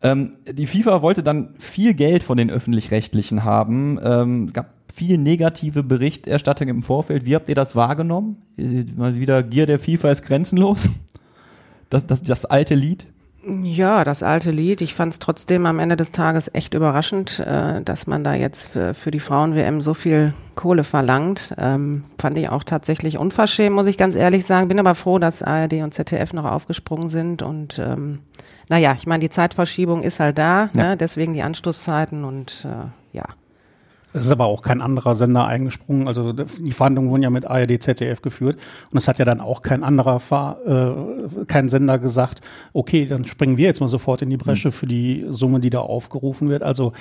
Ähm, 0.02 0.38
die 0.50 0.68
FIFA 0.68 1.02
wollte 1.02 1.24
dann 1.24 1.56
viel 1.58 1.94
Geld 1.94 2.24
von 2.24 2.38
den 2.38 2.50
Öffentlich-Rechtlichen 2.50 3.44
haben. 3.44 4.00
Ähm, 4.04 4.54
gab 4.54 4.74
viel 4.94 5.18
negative 5.18 5.84
Berichterstattung 5.84 6.68
im 6.68 6.84
Vorfeld. 6.84 7.26
Wie 7.26 7.36
habt 7.36 7.50
ihr 7.50 7.56
das 7.56 7.76
wahrgenommen? 7.76 8.38
Mal 8.96 9.16
wieder 9.16 9.42
Gier 9.42 9.66
der 9.66 9.80
FIFA 9.80 10.12
ist 10.12 10.24
grenzenlos. 10.24 10.90
Das, 11.90 12.08
das, 12.08 12.24
das 12.24 12.46
alte 12.46 12.74
Lied. 12.74 13.06
Ja, 13.46 14.06
das 14.06 14.24
alte 14.24 14.52
Lied. 14.52 14.80
Ich 14.80 14.94
fand 14.94 15.14
es 15.14 15.20
trotzdem 15.20 15.66
am 15.66 15.80
Ende 15.80 15.98
des 15.98 16.12
Tages 16.12 16.50
echt 16.54 16.74
überraschend, 16.74 17.40
äh, 17.40 17.82
dass 17.82 18.08
man 18.08 18.24
da 18.24 18.34
jetzt 18.36 18.76
äh, 18.76 18.94
für 18.94 19.12
die 19.12 19.20
Frauen-WM 19.20 19.82
so 19.82 19.94
viel 19.94 20.34
Kohle 20.56 20.86
verlangt. 20.86 21.54
Ähm, 21.58 22.06
fand 22.18 22.38
ich 22.38 22.50
auch 22.50 22.64
tatsächlich 22.64 23.18
unverschämt, 23.18 23.76
muss 23.76 23.88
ich 23.88 23.98
ganz 23.98 24.16
ehrlich 24.16 24.46
sagen. 24.46 24.70
Bin 24.70 24.80
aber 24.80 24.96
froh, 24.96 25.20
dass 25.20 25.44
ARD 25.44 25.74
und 25.84 25.94
ZDF 25.94 26.32
noch 26.32 26.46
aufgesprungen 26.46 27.10
sind. 27.10 27.42
Und 27.42 27.80
ähm, 27.80 28.20
naja, 28.70 28.96
ich 28.98 29.08
meine, 29.08 29.20
die 29.20 29.30
Zeitverschiebung 29.30 30.04
ist 30.04 30.22
halt 30.22 30.38
da, 30.38 30.70
ja. 30.74 30.90
ne? 30.90 30.98
deswegen 30.98 31.34
die 31.34 31.44
Anstoßzeiten 31.44 32.24
und 32.24 32.66
äh, 32.66 33.18
ja. 33.18 33.26
Es 34.14 34.26
ist 34.26 34.32
aber 34.32 34.46
auch 34.46 34.62
kein 34.62 34.82
anderer 34.82 35.16
Sender 35.16 35.46
eingesprungen. 35.46 36.08
Also 36.08 36.34
die 36.34 36.72
Verhandlungen 36.72 37.10
wurden 37.10 37.24
ja 37.24 37.30
mit 37.30 37.46
ARD, 37.48 37.82
ZDF 37.82 38.22
geführt 38.22 38.60
und 38.92 38.98
es 38.98 39.08
hat 39.08 39.18
ja 39.20 39.26
dann 39.26 39.42
auch 39.42 39.62
kein 39.64 39.84
anderer 39.84 40.20
Fahr 40.20 40.58
äh, 40.66 41.46
kein 41.48 41.68
Sender 41.70 41.98
gesagt, 42.00 42.42
okay, 42.74 43.06
dann 43.06 43.26
springen 43.26 43.58
wir 43.58 43.66
jetzt 43.66 43.82
mal 43.82 43.90
sofort 43.90 44.22
in 44.22 44.30
die 44.30 44.38
Bresche 44.38 44.72
für 44.72 44.86
die 44.88 45.26
Summe, 45.30 45.60
die 45.60 45.70
da 45.72 45.80
aufgerufen 45.80 46.50
wird. 46.50 46.62
Also 46.64 46.94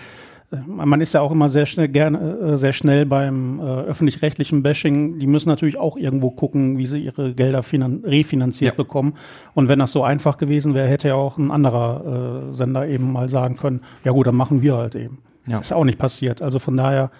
äh, 0.50 0.56
man 0.66 1.00
ist 1.02 1.12
ja 1.12 1.20
auch 1.20 1.30
immer 1.32 1.50
sehr 1.50 1.66
schnell 1.66 1.88
gerne 1.88 2.18
äh, 2.18 2.56
sehr 2.56 2.72
schnell 2.72 3.04
beim 3.04 3.60
äh, 3.60 3.62
öffentlich-rechtlichen 3.62 4.62
Bashing. 4.62 5.18
Die 5.18 5.26
müssen 5.26 5.48
natürlich 5.50 5.78
auch 5.78 5.96
irgendwo 5.98 6.30
gucken, 6.30 6.78
wie 6.78 6.86
sie 6.86 6.98
ihre 6.98 7.34
Gelder 7.34 7.62
finan 7.62 8.02
refinanziert 8.04 8.72
Ja. 8.72 8.76
bekommen. 8.76 9.14
Und 9.54 9.68
wenn 9.68 9.78
das 9.78 9.92
so 9.92 10.02
einfach 10.02 10.38
gewesen 10.38 10.74
wäre, 10.74 10.88
hätte 10.88 11.08
ja 11.08 11.14
auch 11.14 11.36
ein 11.36 11.50
anderer 11.50 12.48
äh, 12.50 12.54
Sender 12.54 12.86
eben 12.88 13.12
mal 13.12 13.28
sagen 13.28 13.56
können, 13.56 13.80
ja 14.04 14.12
gut, 14.12 14.26
dann 14.26 14.36
machen 14.36 14.62
wir 14.62 14.76
halt 14.76 14.94
eben. 14.94 15.18
Ja. 15.46 15.58
Ist 15.58 15.72
auch 15.72 15.84
nicht 15.84 15.98
passiert. 15.98 16.42
Also 16.42 16.58
von 16.58 16.76
daher 16.76 17.10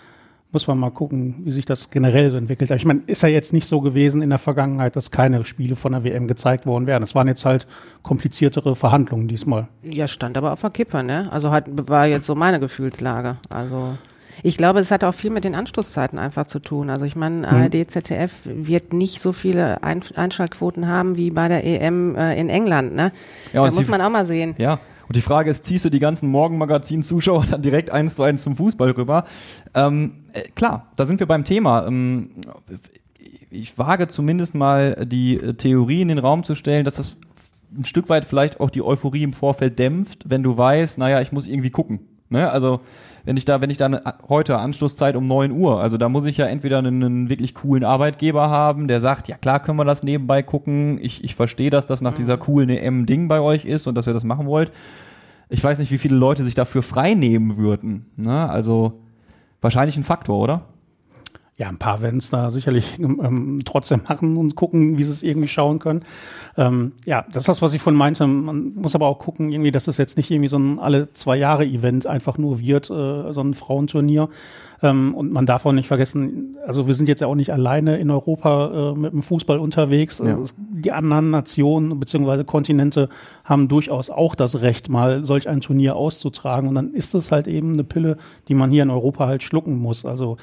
muss 0.53 0.67
man 0.67 0.79
mal 0.79 0.91
gucken, 0.91 1.37
wie 1.45 1.51
sich 1.51 1.65
das 1.65 1.91
generell 1.91 2.31
so 2.31 2.37
entwickelt. 2.37 2.71
Ich 2.71 2.85
meine, 2.85 3.01
ist 3.07 3.23
ja 3.23 3.29
jetzt 3.29 3.53
nicht 3.53 3.67
so 3.67 3.81
gewesen 3.81 4.21
in 4.21 4.31
der 4.31 4.39
Vergangenheit, 4.39 4.97
dass 4.97 5.11
keine 5.11 5.45
Spiele 5.45 5.77
von 5.77 5.93
der 5.93 6.05
WM 6.05 6.29
gezeigt 6.29 6.67
worden 6.67 6.87
wären. 6.87 7.03
Es 7.03 7.15
waren 7.15 7.27
jetzt 7.27 7.45
halt 7.45 7.67
kompliziertere 8.03 8.77
Verhandlungen 8.77 9.29
diesmal. 9.29 9.69
Ja, 9.83 10.09
stand 10.09 10.37
aber 10.37 10.53
auf 10.53 10.61
der 10.61 10.71
Kippe, 10.71 11.03
ne? 11.03 11.27
Also 11.33 11.51
hat, 11.51 11.67
war 11.89 12.07
jetzt 12.07 12.27
so 12.27 12.35
meine 12.35 12.61
Gefühlslage. 12.61 13.37
Also 13.49 13.97
ich 14.43 14.57
glaube, 14.57 14.81
es 14.81 14.91
hat 14.91 15.05
auch 15.05 15.15
viel 15.15 15.31
mit 15.31 15.45
den 15.45 15.55
Anstoßzeiten 15.55 16.19
einfach 16.19 16.47
zu 16.47 16.59
tun. 16.59 16.91
Also 16.91 17.07
ich 17.07 17.17
meine, 17.17 17.49
ARD, 17.49 17.91
ZDF 17.91 18.41
wird 18.45 18.93
nicht 18.93 19.21
so 19.21 19.33
viele 19.33 19.83
Ein 19.83 20.03
Einschaltquoten 20.15 20.89
haben 20.89 21.17
wie 21.17 21.31
bei 21.31 21.49
der 21.49 21.65
EM 21.65 22.17
äh, 22.17 22.39
in 22.39 22.49
England, 22.49 22.95
ne? 22.95 23.13
Ja, 23.53 23.65
da 23.65 23.71
muss 23.71 23.89
man 23.89 24.01
auch 24.01 24.11
mal 24.11 24.25
sehen. 24.25 24.55
Ja. 24.59 24.81
Und 25.13 25.17
die 25.17 25.21
Frage 25.21 25.51
ist, 25.51 25.67
ziehst 25.67 25.85
du 25.85 25.91
die 25.91 25.99
ganzen 25.99 26.31
Morgenmagazin-Zuschauer 26.31 27.45
dann 27.51 27.61
direkt 27.61 27.91
eins 27.91 28.15
zu 28.15 28.23
eins 28.23 28.45
zum 28.45 28.57
Fußball 28.57 28.93
rüber? 28.93 29.25
Ähm, 29.75 30.25
äh, 30.33 30.41
klar, 30.55 30.91
da 30.97 31.05
sind 31.05 31.21
wir 31.21 31.27
beim 31.27 31.45
Thema. 31.45 31.87
Ähm, 31.87 32.31
ich 33.51 33.77
wage 33.77 34.09
zumindest 34.09 34.55
mal 34.55 35.05
die 35.05 35.37
äh, 35.37 35.53
Theorie 35.53 36.01
in 36.01 36.09
den 36.09 36.17
Raum 36.17 36.45
zu 36.45 36.55
stellen, 36.55 36.87
dass 36.87 36.95
das 36.95 37.19
ein 37.77 37.85
Stück 37.85 38.09
weit 38.09 38.25
vielleicht 38.25 38.59
auch 38.59 38.71
die 38.71 38.81
Euphorie 38.81 39.23
im 39.23 39.35
Vorfeld 39.35 39.79
dämpft, 39.79 40.31
wenn 40.31 40.43
du 40.43 40.57
weißt, 40.57 40.97
naja, 40.97 41.21
ich 41.21 41.31
muss 41.31 41.47
irgendwie 41.47 41.69
gucken. 41.69 42.09
Ne? 42.33 42.51
Also 42.51 42.81
wenn 43.25 43.37
ich 43.37 43.45
da, 43.45 43.61
wenn 43.61 43.71
ich 43.71 43.77
da 43.77 43.87
eine, 43.87 44.03
heute 44.29 44.59
Anschlusszeit 44.59 45.15
um 45.15 45.29
9 45.29 45.53
Uhr, 45.53 45.81
also 45.81 45.97
da 45.97 46.09
muss 46.09 46.27
ich 46.27 46.39
ja 46.39 46.47
entweder 46.47 46.79
einen, 46.79 47.05
einen 47.05 47.29
wirklich 47.29 47.55
coolen 47.55 47.85
Arbeitgeber 47.85 48.51
haben, 48.51 48.89
der 48.89 49.01
sagt, 49.01 49.29
ja 49.29 49.37
klar 49.37 49.61
können 49.61 49.79
wir 49.79 49.85
das 49.85 50.03
nebenbei 50.03 50.43
gucken, 50.43 50.99
ich, 51.01 51.23
ich 51.23 51.37
verstehe, 51.37 51.71
dass 51.71 51.87
das 51.87 52.01
nach 52.01 52.15
dieser 52.15 52.37
coolen 52.39 52.69
EM-Ding 52.69 53.29
bei 53.29 53.41
euch 53.41 53.65
ist 53.65 53.87
und 53.87 53.95
dass 53.95 54.09
ihr 54.09 54.15
das 54.15 54.25
machen 54.25 54.47
wollt. 54.47 54.73
Ich 55.49 55.63
weiß 55.63 55.79
nicht, 55.79 55.93
wie 55.93 55.99
viele 55.99 56.17
Leute 56.17 56.43
sich 56.43 56.55
dafür 56.55 56.83
frei 56.83 57.15
nehmen 57.15 57.59
würden. 57.59 58.07
Ne? 58.17 58.49
Also 58.49 59.01
wahrscheinlich 59.61 59.97
ein 59.97 60.05
Faktor, 60.05 60.39
oder? 60.39 60.63
Ja, 61.59 61.69
ein 61.69 61.77
paar 61.79 62.01
werden 62.01 62.19
es 62.19 62.31
da 62.31 62.51
sicherlich 62.51 62.99
ähm, 62.99 63.61
trotzdem 63.65 64.03
machen 64.09 64.39
und 64.39 64.57
gucken, 64.57 64.97
wie 64.97 65.05
sie 65.05 65.11
es 65.13 65.23
irgendwie 65.23 65.49
schauen 65.49 65.79
können. 65.81 66.03
Ähm, 66.57 66.93
ja, 67.05 67.27
das 67.31 67.43
ist 67.43 67.49
das, 67.49 67.61
was 67.63 67.75
ich 67.75 67.83
von 67.83 67.95
meinte. 67.95 68.27
Man 68.27 68.75
muss 68.75 68.95
aber 68.95 69.07
auch 69.07 69.19
gucken, 69.19 69.51
irgendwie, 69.51 69.71
dass 69.71 69.87
es 69.87 69.99
jetzt 69.99 70.17
nicht 70.17 70.31
irgendwie 70.31 70.49
so 70.49 70.57
ein 70.59 70.79
alle 70.79 71.13
zwei 71.13 71.37
Jahre 71.37 71.67
Event 71.67 72.07
einfach 72.07 72.39
nur 72.39 72.59
wird, 72.59 72.89
äh, 72.89 73.33
so 73.35 73.43
ein 73.43 73.53
Frauenturnier. 73.53 74.31
Ähm, 74.83 75.15
und 75.15 75.31
man 75.31 75.45
darf 75.45 75.67
auch 75.67 75.73
nicht 75.73 75.87
vergessen, 75.89 76.57
also 76.67 76.87
wir 76.87 76.95
sind 76.95 77.07
jetzt 77.09 77.21
ja 77.21 77.27
auch 77.27 77.35
nicht 77.37 77.53
alleine 77.53 77.99
in 77.99 78.11
Europa 78.11 78.93
äh, 78.95 78.99
mit 78.99 79.13
dem 79.13 79.23
Fußball 79.23 79.59
unterwegs. 79.59 80.21
Ja. 80.25 80.39
Es- 80.41 80.55
Die 80.59 80.91
anderen 80.91 81.31
Nationen 81.31 82.01
bzw. 82.01 82.45
Kontinente 82.45 83.11
haben 83.45 83.69
durchaus 83.69 84.09
auch 84.09 84.35
das 84.35 84.63
Recht, 84.63 84.89
mal 84.89 85.23
solch 85.25 85.49
ein 85.51 85.61
Turnier 85.61 85.97
auszutragen. 85.97 86.67
Und 86.69 86.75
dann 86.77 86.95
ist 86.95 87.15
es 87.15 87.31
halt 87.31 87.47
eben 87.47 87.75
eine 87.75 87.85
Pille, 87.85 88.17
die 88.49 88.55
man 88.55 88.71
hier 88.71 88.83
in 88.83 88.91
Europa 88.91 89.27
halt 89.27 89.43
schlucken 89.43 89.79
muss. 89.79 90.05
Also 90.07 90.39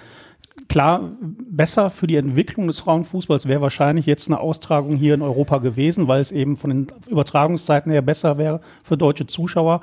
klar, 0.69 1.11
besser 1.19 1.89
für 1.89 2.07
die 2.07 2.15
Entwicklung 2.15 2.67
des 2.67 2.79
Frauenfußballs 2.79 3.47
wäre 3.47 3.61
wahrscheinlich 3.61 4.05
jetzt 4.05 4.27
eine 4.27 4.39
Austragung 4.39 4.95
hier 4.95 5.15
in 5.15 5.21
Europa 5.21 5.57
gewesen, 5.57 6.07
weil 6.07 6.21
es 6.21 6.31
eben 6.31 6.55
von 6.55 6.69
den 6.69 6.87
Übertragungszeiten 7.07 7.91
her 7.91 8.01
besser 8.01 8.37
wäre 8.37 8.61
für 8.83 8.95
deutsche 8.95 9.27
Zuschauer. 9.27 9.81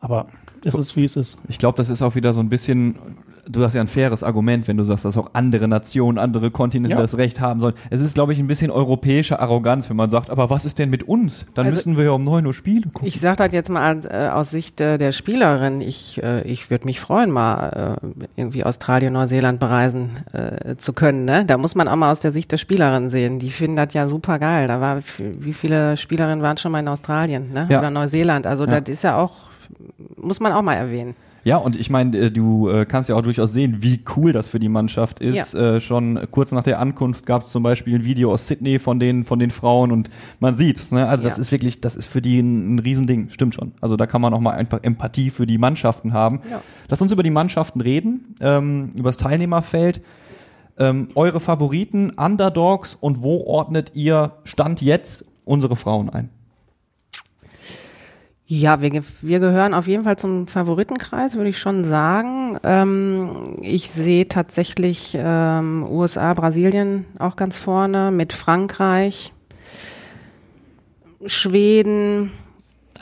Aber 0.00 0.26
es 0.64 0.74
ist, 0.74 0.96
wie 0.96 1.04
es 1.04 1.16
ist. 1.16 1.38
Ich 1.48 1.58
glaube, 1.58 1.76
das 1.76 1.90
ist 1.90 2.02
auch 2.02 2.14
wieder 2.14 2.32
so 2.32 2.40
ein 2.40 2.48
bisschen, 2.48 2.96
du 3.48 3.64
hast 3.64 3.74
ja 3.74 3.80
ein 3.80 3.88
faires 3.88 4.22
Argument, 4.22 4.68
wenn 4.68 4.76
du 4.76 4.84
sagst, 4.84 5.04
dass 5.04 5.16
auch 5.16 5.30
andere 5.32 5.68
Nationen, 5.68 6.18
andere 6.18 6.50
Kontinente 6.50 6.94
Ja. 6.96 7.00
das 7.00 7.16
Recht 7.18 7.40
haben 7.40 7.60
sollen. 7.60 7.74
Es 7.90 8.00
ist, 8.00 8.14
glaube 8.14 8.32
ich, 8.32 8.38
ein 8.38 8.46
bisschen 8.46 8.70
europäische 8.70 9.40
Arroganz, 9.40 9.88
wenn 9.90 9.96
man 9.96 10.10
sagt, 10.10 10.30
aber 10.30 10.50
was 10.50 10.64
ist 10.64 10.78
denn 10.78 10.90
mit 10.90 11.02
uns? 11.08 11.46
Dann 11.54 11.66
Also- 11.66 11.76
müssen 11.76 11.96
wir 11.96 12.04
ja 12.04 12.10
um 12.12 12.24
9 12.24 12.46
Uhr 12.46 12.54
Spiele 12.54 12.82
gucken. 12.92 13.08
Ich 13.08 13.20
sage 13.20 13.36
das 13.38 13.52
jetzt 13.52 13.70
mal 13.70 14.00
äh, 14.10 14.28
aus 14.28 14.50
Sicht 14.50 14.80
äh, 14.80 14.98
der 14.98 15.12
Spielerin. 15.12 15.80
Ich, 15.80 16.22
äh, 16.22 16.42
ich 16.42 16.70
würde 16.70 16.84
mich 16.86 17.00
freuen, 17.00 17.30
mal 17.30 17.96
irgendwie 18.36 18.64
Australien, 18.64 19.12
Neuseeland 19.12 19.60
bereisen 19.60 20.18
zu 20.76 20.92
können. 20.92 21.24
Ne? 21.24 21.44
Da 21.44 21.56
muss 21.58 21.74
man 21.74 21.88
auch 21.88 21.96
mal 21.96 22.12
aus 22.12 22.20
der 22.20 22.32
Sicht 22.32 22.52
der 22.52 22.58
Spielerin 22.58 23.10
sehen. 23.10 23.38
Die 23.38 23.50
finden 23.50 23.76
das 23.76 23.94
ja 23.94 24.06
super 24.08 24.38
geil. 24.38 24.68
Da 24.68 24.80
war, 24.80 25.00
wie 25.18 25.52
viele 25.52 25.96
Spielerinnen 25.96 26.42
waren 26.42 26.56
schon 26.58 26.72
mal 26.72 26.80
in 26.80 26.88
Australien 26.88 27.52
ne? 27.52 27.66
Ja. 27.70 27.78
oder 27.78 27.90
Neuseeland? 27.90 28.46
Also 28.46 28.64
Ja. 28.66 28.80
das 28.80 28.88
ist 28.92 29.04
ja 29.04 29.16
auch, 29.16 29.34
muss 30.16 30.40
man 30.40 30.52
auch 30.52 30.62
mal 30.62 30.74
erwähnen. 30.74 31.14
Ja, 31.48 31.56
und 31.56 31.80
ich 31.80 31.88
meine, 31.88 32.14
äh, 32.18 32.30
du 32.30 32.68
äh, 32.68 32.84
kannst 32.84 33.08
ja 33.08 33.16
auch 33.16 33.22
durchaus 33.22 33.54
sehen, 33.54 33.78
wie 33.80 34.00
cool 34.16 34.32
das 34.34 34.48
für 34.48 34.58
die 34.58 34.68
Mannschaft 34.68 35.18
ist. 35.20 35.54
Äh, 35.54 35.80
schon 35.80 36.20
kurz 36.30 36.52
nach 36.52 36.62
der 36.62 36.78
Ankunft 36.78 37.24
gab 37.24 37.44
es 37.46 37.48
zum 37.48 37.62
Beispiel 37.62 37.94
ein 37.94 38.04
Video 38.04 38.30
aus 38.34 38.46
Sydney 38.48 38.78
von 38.78 39.00
den 39.00 39.24
von 39.24 39.38
den 39.38 39.50
Frauen 39.50 39.90
und 39.90 40.10
man 40.40 40.54
sieht's. 40.54 40.92
Ne? 40.92 41.08
Also 41.08 41.24
das 41.24 41.38
Ja. 41.38 41.40
ist 41.40 41.50
wirklich, 41.50 41.80
das 41.80 41.96
ist 41.96 42.06
für 42.06 42.20
die 42.20 42.38
ein, 42.40 42.74
ein 42.74 42.78
Riesending. 42.80 43.30
Stimmt 43.30 43.54
schon. 43.54 43.72
Also 43.80 43.96
da 43.96 44.06
kann 44.06 44.20
man 44.20 44.34
auch 44.34 44.40
mal 44.40 44.50
einfach 44.50 44.80
Empathie 44.82 45.30
für 45.30 45.46
die 45.46 45.56
Mannschaften 45.56 46.12
haben. 46.12 46.40
Ja. 46.50 46.60
Lass 46.90 47.00
uns 47.00 47.12
über 47.12 47.22
die 47.22 47.30
Mannschaften 47.30 47.80
reden, 47.80 48.34
ähm, 48.42 48.90
über 48.94 49.08
das 49.08 49.16
Teilnehmerfeld. 49.16 50.02
Ähm, 50.78 51.08
eure 51.14 51.40
Favoriten, 51.40 52.10
Underdogs 52.10 52.94
und 52.94 53.22
wo 53.22 53.38
ordnet 53.46 53.92
ihr 53.94 54.32
Stand 54.44 54.82
jetzt 54.82 55.24
unsere 55.46 55.76
Frauen 55.76 56.10
ein? 56.10 56.28
Ja, 58.50 58.80
wir, 58.80 59.02
wir 59.20 59.40
gehören 59.40 59.74
auf 59.74 59.86
jeden 59.86 60.04
Fall 60.04 60.16
zum 60.16 60.46
Favoritenkreis, 60.46 61.36
würde 61.36 61.50
ich 61.50 61.58
schon 61.58 61.84
sagen. 61.84 62.58
Ähm, 62.62 63.58
ich 63.60 63.90
sehe 63.90 64.26
tatsächlich 64.26 65.14
ähm, 65.20 65.86
USA, 65.86 66.32
Brasilien 66.32 67.04
auch 67.18 67.36
ganz 67.36 67.58
vorne, 67.58 68.10
mit 68.10 68.32
Frankreich, 68.32 69.34
Schweden 71.26 72.32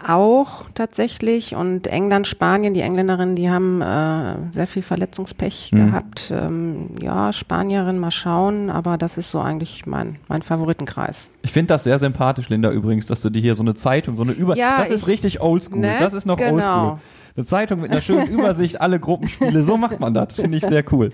auch 0.07 0.65
tatsächlich 0.75 1.55
und 1.55 1.87
England, 1.87 2.27
Spanien. 2.27 2.75
Die 2.75 2.81
Engländerinnen, 2.81 3.37
die 3.37 3.49
haben 3.51 3.81
äh, 3.83 4.53
sehr 4.53 4.67
viel 4.67 4.83
Verletzungspech 4.83 5.71
gehabt. 5.73 6.31
Ähm, 6.35 6.91
ja, 7.01 7.33
Spanierin, 7.33 7.99
mal 7.99 8.11
schauen, 8.11 8.71
aber 8.71 8.99
das 8.99 9.19
ist 9.19 9.31
so 9.31 9.41
eigentlich 9.41 9.87
mein, 9.87 10.17
mein 10.29 10.43
Favoritenkreis. 10.43 11.31
Ich 11.43 11.53
finde 11.53 11.69
das 11.69 11.85
sehr 11.85 11.99
sympathisch, 11.99 12.49
Linda, 12.49 12.71
übrigens, 12.71 13.07
dass 13.07 13.21
du 13.21 13.31
dir 13.31 13.41
hier 13.41 13.55
so 13.55 13.63
eine 13.63 13.75
Zeitung, 13.75 14.17
so 14.17 14.23
eine 14.23 14.33
Über... 14.33 14.57
Ja, 14.57 14.79
das 14.79 14.91
ist 14.91 15.03
ich- 15.03 15.09
richtig 15.09 15.41
oldschool. 15.41 15.79
ne? 15.79 15.97
Das 16.01 16.13
ist 16.13 16.27
noch 16.27 16.37
Genau. 16.37 16.55
oldschool. 16.55 16.99
Eine 17.37 17.45
Zeitung 17.45 17.81
mit 17.83 17.91
einer 17.91 18.01
schönen 18.01 18.27
Übersicht, 18.31 18.81
alle 18.81 18.99
Gruppenspiele, 18.99 19.63
so 19.63 19.77
macht 19.77 20.01
man 20.01 20.15
das. 20.15 20.33
Finde 20.35 20.57
ich 20.57 20.65
sehr 20.65 20.85
cool. 20.93 21.13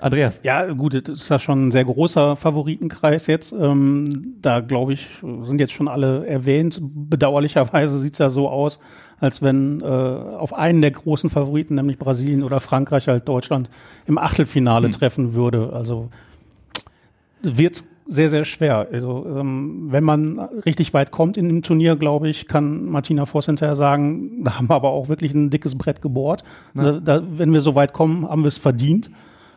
Andreas. 0.00 0.40
Ja, 0.44 0.72
gut, 0.72 0.94
das 0.94 1.20
ist 1.20 1.28
ja 1.28 1.38
schon 1.38 1.68
ein 1.68 1.70
sehr 1.70 1.84
großer 1.84 2.36
Favoritenkreis 2.36 3.26
jetzt. 3.26 3.52
Ähm, 3.52 4.36
da 4.40 4.60
glaube 4.60 4.92
ich, 4.92 5.08
sind 5.40 5.60
jetzt 5.60 5.72
schon 5.72 5.88
alle 5.88 6.26
erwähnt. 6.26 6.80
Bedauerlicherweise 6.82 7.98
sieht's 7.98 8.18
ja 8.18 8.28
so 8.28 8.48
aus, 8.48 8.78
als 9.20 9.42
wenn 9.42 9.80
äh, 9.80 9.84
auf 9.84 10.52
einen 10.52 10.82
der 10.82 10.90
großen 10.90 11.30
Favoriten, 11.30 11.74
nämlich 11.76 11.98
Brasilien 11.98 12.42
oder 12.42 12.60
Frankreich, 12.60 13.08
halt 13.08 13.26
Deutschland 13.28 13.70
im 14.06 14.18
Achtelfinale 14.18 14.90
treffen 14.90 15.34
würde. 15.34 15.72
Also 15.72 16.10
wird 17.42 17.84
sehr, 18.08 18.28
sehr 18.28 18.44
schwer. 18.44 18.88
Also 18.92 19.26
ähm, 19.26 19.86
wenn 19.90 20.04
man 20.04 20.38
richtig 20.38 20.94
weit 20.94 21.10
kommt 21.10 21.36
in 21.36 21.48
dem 21.48 21.62
Turnier, 21.62 21.96
glaube 21.96 22.28
ich, 22.28 22.46
kann 22.46 22.84
Martina 22.84 23.26
Voss 23.26 23.46
hinterher 23.46 23.76
sagen, 23.76 24.44
da 24.44 24.58
haben 24.58 24.68
wir 24.68 24.74
aber 24.74 24.90
auch 24.90 25.08
wirklich 25.08 25.34
ein 25.34 25.50
dickes 25.50 25.76
Brett 25.76 26.02
gebohrt. 26.02 26.44
Da, 26.74 26.92
da, 26.92 27.22
wenn 27.26 27.52
wir 27.52 27.60
so 27.60 27.74
weit 27.74 27.92
kommen, 27.92 28.28
haben 28.28 28.42
wir 28.42 28.48
es 28.48 28.58
verdient. 28.58 29.10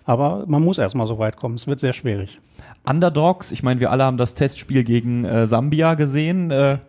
Aber 0.09 0.45
man 0.47 0.63
muss 0.63 0.79
erstmal 0.79 1.05
so 1.05 1.19
weit 1.19 1.37
kommen. 1.37 1.53
Es 1.53 1.67
wird 1.67 1.79
sehr 1.79 1.93
schwierig. 1.93 2.39
Underdogs, 2.83 3.51
ich 3.51 3.61
meine, 3.61 3.79
wir 3.79 3.91
alle 3.91 4.05
haben 4.05 4.17
das 4.17 4.33
Testspiel 4.33 4.83
gegen 4.83 5.23
äh, 5.23 5.45
Sambia 5.45 5.93
gesehen. 5.93 6.49
Äh, 6.49 6.79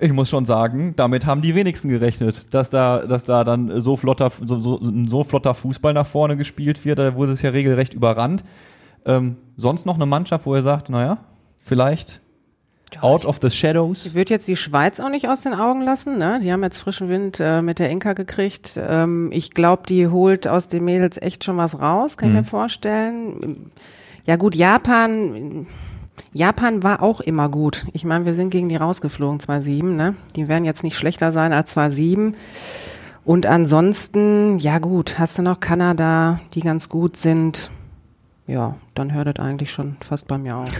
ich 0.00 0.14
muss 0.14 0.30
schon 0.30 0.46
sagen, 0.46 0.94
damit 0.96 1.26
haben 1.26 1.42
die 1.42 1.54
wenigsten 1.54 1.90
gerechnet, 1.90 2.54
dass 2.54 2.70
da, 2.70 3.04
dass 3.04 3.24
da 3.24 3.44
dann 3.44 3.82
so 3.82 3.98
flotter, 3.98 4.30
so, 4.30 4.58
so, 4.60 4.80
so 4.80 5.24
flotter 5.24 5.52
Fußball 5.52 5.92
nach 5.92 6.06
vorne 6.06 6.38
gespielt 6.38 6.86
wird. 6.86 7.00
Da 7.00 7.16
wurde 7.16 7.32
es 7.32 7.42
ja 7.42 7.50
regelrecht 7.50 7.92
überrannt. 7.92 8.44
Ähm, 9.04 9.36
sonst 9.58 9.84
noch 9.84 9.96
eine 9.96 10.06
Mannschaft, 10.06 10.46
wo 10.46 10.54
ihr 10.54 10.62
sagt, 10.62 10.88
naja, 10.88 11.18
vielleicht 11.58 12.21
out 13.00 13.24
of 13.24 13.38
the 13.40 13.50
shadows. 13.50 14.06
Ich 14.06 14.14
würde 14.14 14.34
jetzt 14.34 14.48
die 14.48 14.56
Schweiz 14.56 15.00
auch 15.00 15.08
nicht 15.08 15.28
aus 15.28 15.40
den 15.42 15.54
Augen 15.54 15.82
lassen. 15.82 16.18
Ne? 16.18 16.40
Die 16.42 16.52
haben 16.52 16.62
jetzt 16.62 16.78
frischen 16.78 17.08
Wind 17.08 17.38
äh, 17.40 17.62
mit 17.62 17.78
der 17.78 17.90
Inka 17.90 18.12
gekriegt. 18.12 18.78
Ähm, 18.82 19.30
ich 19.32 19.52
glaube, 19.52 19.84
die 19.88 20.08
holt 20.08 20.48
aus 20.48 20.68
den 20.68 20.84
Mädels 20.84 21.16
echt 21.20 21.44
schon 21.44 21.56
was 21.56 21.80
raus, 21.80 22.16
kann 22.16 22.30
ich 22.30 22.34
mir 22.34 22.44
vorstellen. 22.44 23.70
Ja 24.26 24.36
gut, 24.36 24.54
Japan. 24.54 25.66
Japan 26.32 26.82
war 26.82 27.02
auch 27.02 27.20
immer 27.20 27.48
gut. 27.48 27.86
Ich 27.92 28.04
meine, 28.04 28.24
wir 28.24 28.34
sind 28.34 28.50
gegen 28.50 28.68
die 28.68 28.76
rausgeflogen, 28.76 29.40
2-7. 29.40 29.84
Ne? 29.84 30.14
Die 30.36 30.48
werden 30.48 30.64
jetzt 30.64 30.82
nicht 30.82 30.96
schlechter 30.96 31.32
sein 31.32 31.52
als 31.52 31.76
2-7. 31.76 32.34
Und 33.24 33.46
ansonsten, 33.46 34.58
ja 34.58 34.78
gut, 34.78 35.18
hast 35.18 35.38
du 35.38 35.42
noch 35.42 35.60
Kanada, 35.60 36.40
die 36.54 36.60
ganz 36.60 36.88
gut 36.88 37.16
sind. 37.16 37.70
Ja, 38.46 38.76
dann 38.94 39.12
hört 39.12 39.28
das 39.28 39.44
eigentlich 39.44 39.70
schon 39.70 39.96
fast 40.00 40.26
bei 40.26 40.38
mir 40.38 40.56
auf. 40.56 40.70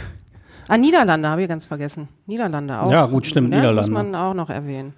Ah, 0.73 0.79
Niederlande 0.79 1.29
habe 1.29 1.43
ich 1.43 1.49
ganz 1.49 1.67
vergessen. 1.67 2.09
Niederlande 2.25 2.81
auch. 2.81 2.91
Ja, 2.91 3.05
gut, 3.05 3.27
stimmt, 3.27 3.51
ne? 3.51 3.57
Niederlande. 3.57 3.91
Muss 3.91 3.91
man 3.91 4.15
auch 4.15 4.33
noch 4.33 4.49
erwähnen. 4.49 4.95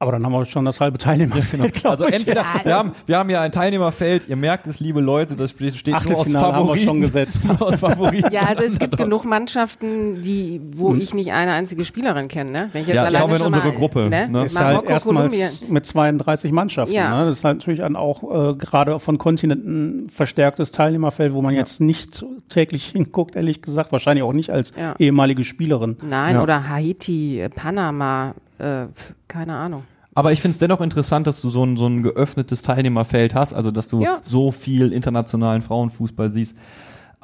Aber 0.00 0.10
dann 0.12 0.24
haben 0.26 0.32
wir 0.32 0.44
schon 0.44 0.64
das 0.64 0.80
halbe 0.80 0.98
Teilnehmerfeld, 0.98 1.72
glaub 1.80 1.92
Also 1.92 2.06
ich. 2.08 2.14
entweder, 2.14 2.42
wir 2.64 2.74
haben, 2.74 2.92
wir 3.06 3.16
haben 3.16 3.30
ja 3.30 3.40
ein 3.40 3.52
Teilnehmerfeld, 3.52 4.28
ihr 4.28 4.36
merkt 4.36 4.66
es, 4.66 4.80
liebe 4.80 5.00
Leute, 5.00 5.34
das 5.36 5.52
steht 5.52 5.86
nur 5.86 5.96
aus 5.96 6.02
Achtelfinale 6.02 6.44
haben 6.46 6.52
wir 6.52 6.60
Favoriten. 6.60 6.84
schon 6.84 7.00
gesetzt. 7.00 7.44
Nur 7.48 7.62
aus 7.62 7.80
Favoriten. 7.80 8.32
Ja, 8.32 8.42
also 8.42 8.64
es 8.64 8.78
gibt 8.78 8.96
genug 8.98 9.24
Mannschaften, 9.24 10.20
die, 10.20 10.60
wo 10.76 10.94
ich 10.94 11.14
nicht 11.14 11.32
eine 11.32 11.52
einzige 11.52 11.84
Spielerin 11.84 12.28
kenne. 12.28 12.50
Ne? 12.50 12.68
Wenn 12.72 12.82
ich 12.82 12.88
jetzt 12.88 12.96
Ja, 12.96 13.02
alleine 13.04 13.18
schauen 13.18 13.30
wir 13.30 13.36
in 13.36 13.38
schon 13.42 13.46
unsere 13.54 13.68
mal, 13.68 13.74
Gruppe, 13.76 14.10
Ne? 14.10 14.28
ne? 14.28 14.44
ist 14.44 14.58
halt 14.58 14.84
Marokko, 14.84 14.98
Kolumbien. 14.98 15.40
erstmals 15.40 15.70
mit 15.70 15.86
32 15.86 16.52
Mannschaften. 16.52 16.94
Ja. 16.94 17.20
Ne? 17.20 17.26
Das 17.30 17.36
ist 17.38 17.44
halt 17.44 17.58
natürlich 17.58 17.80
dann 17.80 17.96
auch 17.96 18.22
äh, 18.50 18.54
gerade 18.56 18.98
von 18.98 19.16
Kontinenten 19.16 20.10
verstärktes 20.10 20.72
Teilnehmerfeld, 20.72 21.32
wo 21.32 21.40
man 21.40 21.54
jetzt 21.54 21.80
nicht 21.80 22.24
täglich 22.48 22.86
hinguckt, 22.86 23.36
ehrlich 23.36 23.62
gesagt. 23.62 23.92
Wahrscheinlich 23.92 24.24
auch 24.24 24.32
nicht 24.32 24.50
als 24.50 24.72
Ja. 24.78 24.96
ehemalige 24.98 25.44
Spielerin. 25.44 25.96
Nein, 26.06 26.34
Ja. 26.34 26.42
oder 26.42 26.68
Haiti, 26.68 27.46
Panama, 27.54 28.34
äh, 28.58 28.86
keine 29.28 29.54
Ahnung. 29.54 29.84
Aber 30.16 30.30
ich 30.32 30.40
finde 30.40 30.52
es 30.52 30.58
dennoch 30.58 30.80
interessant, 30.80 31.26
dass 31.26 31.40
du 31.40 31.48
so 31.48 31.64
ein, 31.64 31.76
so 31.76 31.86
ein 31.86 32.02
geöffnetes 32.04 32.62
Teilnehmerfeld 32.62 33.34
hast, 33.34 33.52
also 33.52 33.70
dass 33.72 33.88
du 33.88 34.00
Ja. 34.00 34.18
so 34.22 34.52
viel 34.52 34.92
internationalen 34.92 35.60
Frauenfußball 35.62 36.30
siehst. 36.30 36.56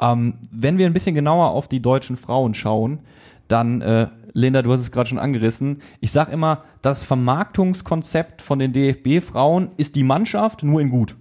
Ähm, 0.00 0.34
wenn 0.50 0.76
wir 0.78 0.86
ein 0.86 0.92
bisschen 0.92 1.14
genauer 1.14 1.50
auf 1.50 1.68
die 1.68 1.80
deutschen 1.80 2.16
Frauen 2.16 2.54
schauen, 2.54 2.98
dann, 3.46 3.80
äh, 3.80 4.08
Linda, 4.32 4.62
du 4.62 4.72
hast 4.72 4.80
es 4.80 4.90
gerade 4.90 5.08
schon 5.08 5.18
angerissen, 5.18 5.82
ich 6.00 6.10
sag 6.12 6.32
immer, 6.32 6.64
das 6.82 7.02
Vermarktungskonzept 7.02 8.42
von 8.42 8.58
den 8.58 8.72
DFB-Frauen 8.72 9.70
ist 9.76 9.94
die 9.96 10.02
Mannschaft 10.04 10.62
nur 10.62 10.80
in 10.80 10.90
gut. 10.90 11.16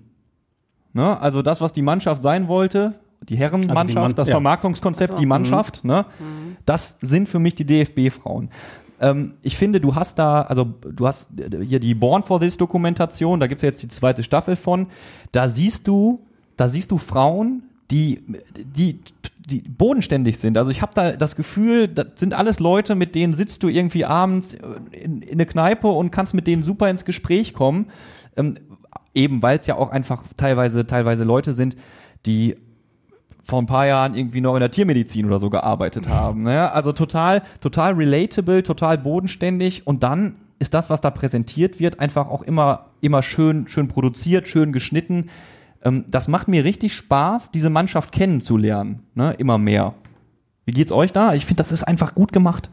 Ne? 0.93 1.19
Also 1.19 1.41
das, 1.41 1.59
was 1.61 1.73
die 1.73 1.81
Mannschaft 1.81 2.23
sein 2.23 2.47
wollte, 2.47 2.95
die 3.27 3.35
Herrenmannschaft, 3.35 3.77
Also 3.77 3.87
die 3.89 3.95
Mann- 3.99 4.15
das 4.15 4.27
ja. 4.27 4.31
Vermarktungskonzept, 4.33 5.11
Ach 5.13 5.17
so. 5.17 5.21
die 5.21 5.25
Mannschaft, 5.27 5.83
ne? 5.83 6.05
das 6.65 6.97
sind 7.01 7.27
für 7.29 7.39
mich 7.39 7.53
die 7.55 7.65
DFB-Frauen. 7.65 8.49
Ähm, 9.01 9.35
ich 9.41 9.57
finde, 9.57 9.81
du 9.81 9.95
hast 9.95 10.19
da, 10.19 10.41
also 10.43 10.65
du 10.65 11.07
hast 11.07 11.31
hier 11.61 11.79
die 11.79 11.95
Born 11.95 12.23
for 12.23 12.39
This 12.39 12.57
Dokumentation, 12.57 13.39
da 13.39 13.47
gibt's 13.47 13.61
ja 13.61 13.69
jetzt 13.69 13.83
die 13.83 13.87
zweite 13.87 14.23
Staffel 14.23 14.55
von. 14.55 14.87
Da 15.31 15.49
siehst 15.49 15.87
du, 15.87 16.25
da 16.57 16.67
siehst 16.67 16.91
du 16.91 16.97
Frauen, 16.97 17.63
die, 17.91 18.21
die, 18.57 18.99
die 19.37 19.61
bodenständig 19.61 20.37
sind. 20.37 20.57
Also 20.57 20.71
ich 20.71 20.81
habe 20.81 20.93
da 20.93 21.13
das 21.13 21.35
Gefühl, 21.35 21.87
das 21.87 22.07
sind 22.15 22.33
alles 22.33 22.59
Leute, 22.59 22.95
mit 22.95 23.15
denen 23.15 23.33
sitzt 23.33 23.63
du 23.63 23.67
irgendwie 23.67 24.05
abends 24.05 24.55
in, 24.91 25.21
in 25.21 25.33
eine 25.33 25.45
Kneipe 25.45 25.87
und 25.87 26.11
kannst 26.11 26.33
mit 26.33 26.47
denen 26.47 26.63
super 26.63 26.89
ins 26.89 27.05
Gespräch 27.05 27.53
kommen. 27.53 27.87
Ähm, 28.37 28.55
eben 29.15 29.41
weil 29.41 29.57
es 29.57 29.67
ja 29.67 29.75
auch 29.75 29.89
einfach 29.89 30.23
teilweise, 30.37 30.85
teilweise 30.85 31.23
Leute 31.23 31.53
sind, 31.53 31.75
die 32.25 32.55
vor 33.49 33.61
ein 33.61 33.65
paar 33.65 33.87
Jahren 33.87 34.15
irgendwie 34.15 34.41
noch 34.41 34.53
in 34.53 34.59
der 34.59 34.71
Tiermedizin 34.71 35.25
oder 35.25 35.39
so 35.39 35.49
gearbeitet 35.49 36.07
haben. 36.07 36.43
Ne? 36.43 36.71
Also 36.71 36.91
total, 36.91 37.41
total 37.59 37.93
relatable, 37.93 38.63
total 38.63 38.97
bodenständig 38.97 39.85
und 39.85 40.03
dann 40.03 40.35
ist 40.59 40.73
das, 40.73 40.89
was 40.89 41.01
da 41.01 41.09
präsentiert 41.09 41.79
wird, 41.79 41.99
einfach 41.99 42.27
auch 42.29 42.41
immer, 42.41 42.87
immer 43.01 43.23
schön, 43.23 43.67
schön 43.67 43.87
produziert, 43.87 44.47
schön 44.47 44.71
geschnitten. 44.71 45.29
Ähm, 45.83 46.05
das 46.07 46.27
macht 46.27 46.47
mir 46.47 46.63
richtig 46.63 46.93
Spaß, 46.93 47.51
diese 47.51 47.69
Mannschaft 47.69 48.11
kennenzulernen, 48.11 49.03
ne? 49.15 49.33
immer 49.37 49.57
mehr. 49.57 49.95
Wie 50.65 50.73
geht's 50.73 50.91
euch 50.91 51.11
da? 51.11 51.33
Ich 51.33 51.45
finde, 51.45 51.59
das 51.59 51.71
ist 51.71 51.83
einfach 51.83 52.13
gut 52.13 52.31
gemacht. 52.31 52.69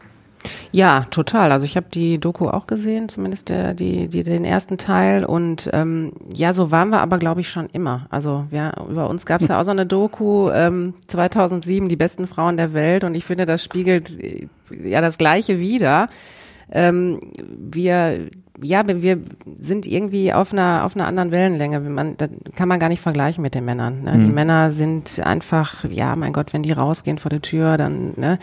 Ja, 0.73 1.07
total. 1.11 1.53
Also 1.53 1.65
ich 1.65 1.77
habe 1.77 1.87
die 1.93 2.19
Doku 2.19 2.49
auch 2.49 2.67
gesehen, 2.67 3.09
zumindest 3.09 3.49
der, 3.49 3.75
die, 3.75 4.09
die, 4.09 4.23
den 4.23 4.45
ersten 4.45 4.79
Teil. 4.79 5.25
Und 5.25 5.71
ähm, 5.73 6.13
ja, 6.33 6.53
so 6.53 6.71
waren 6.71 6.91
wir 6.91 7.01
aber, 7.01 7.19
glaube 7.19 7.41
ich, 7.41 7.49
schon 7.49 7.69
immer. 7.73 8.07
Also 8.11 8.47
ja, 8.51 8.73
über 8.89 9.09
uns 9.09 9.27
gab 9.27 9.41
es 9.43 9.49
ja 9.49 9.61
auch 9.61 9.65
so 9.65 9.71
eine 9.71 9.87
Doku 9.87 10.51
ähm, 10.51 10.95
2007, 11.09 11.89
die 11.89 11.97
besten 11.97 12.27
Frauen 12.27 12.57
der 12.57 12.73
Welt. 12.75 13.05
Und 13.05 13.15
ich 13.15 13.25
finde, 13.25 13.47
das 13.47 13.65
spiegelt 13.65 14.21
äh, 14.23 14.47
ja 14.85 15.01
das 15.01 15.19
Gleiche 15.19 15.59
wieder. 15.59 16.09
Ähm, 16.71 17.21
wir 17.59 18.29
ja, 18.63 18.83
wir- 18.89 19.21
sind 19.61 19.87
irgendwie 19.87 20.33
auf 20.33 20.53
einer 20.53 20.83
auf 20.85 20.97
einer 20.97 21.07
anderen 21.07 21.31
Wellenlänge. 21.31 21.79
Man, 21.81 22.17
das 22.17 22.31
kann 22.57 22.69
man 22.69 22.81
gar 22.81 22.89
nicht 22.89 23.03
vergleichen 23.03 23.43
mit 23.43 23.55
den 23.55 23.65
Männern. 23.67 24.03
Ne? 24.03 24.13
Die 24.15 24.33
Männer 24.33 24.71
sind 24.71 25.21
einfach, 25.25 25.85
ja, 25.91 26.17
mein 26.17 26.33
Gott, 26.33 26.53
wenn 26.55 26.63
die 26.63 26.73
rausgehen 26.73 27.19
vor 27.19 27.29
der 27.29 27.43
Tür, 27.43 27.77
dann 27.77 28.15
ne, 28.17 28.39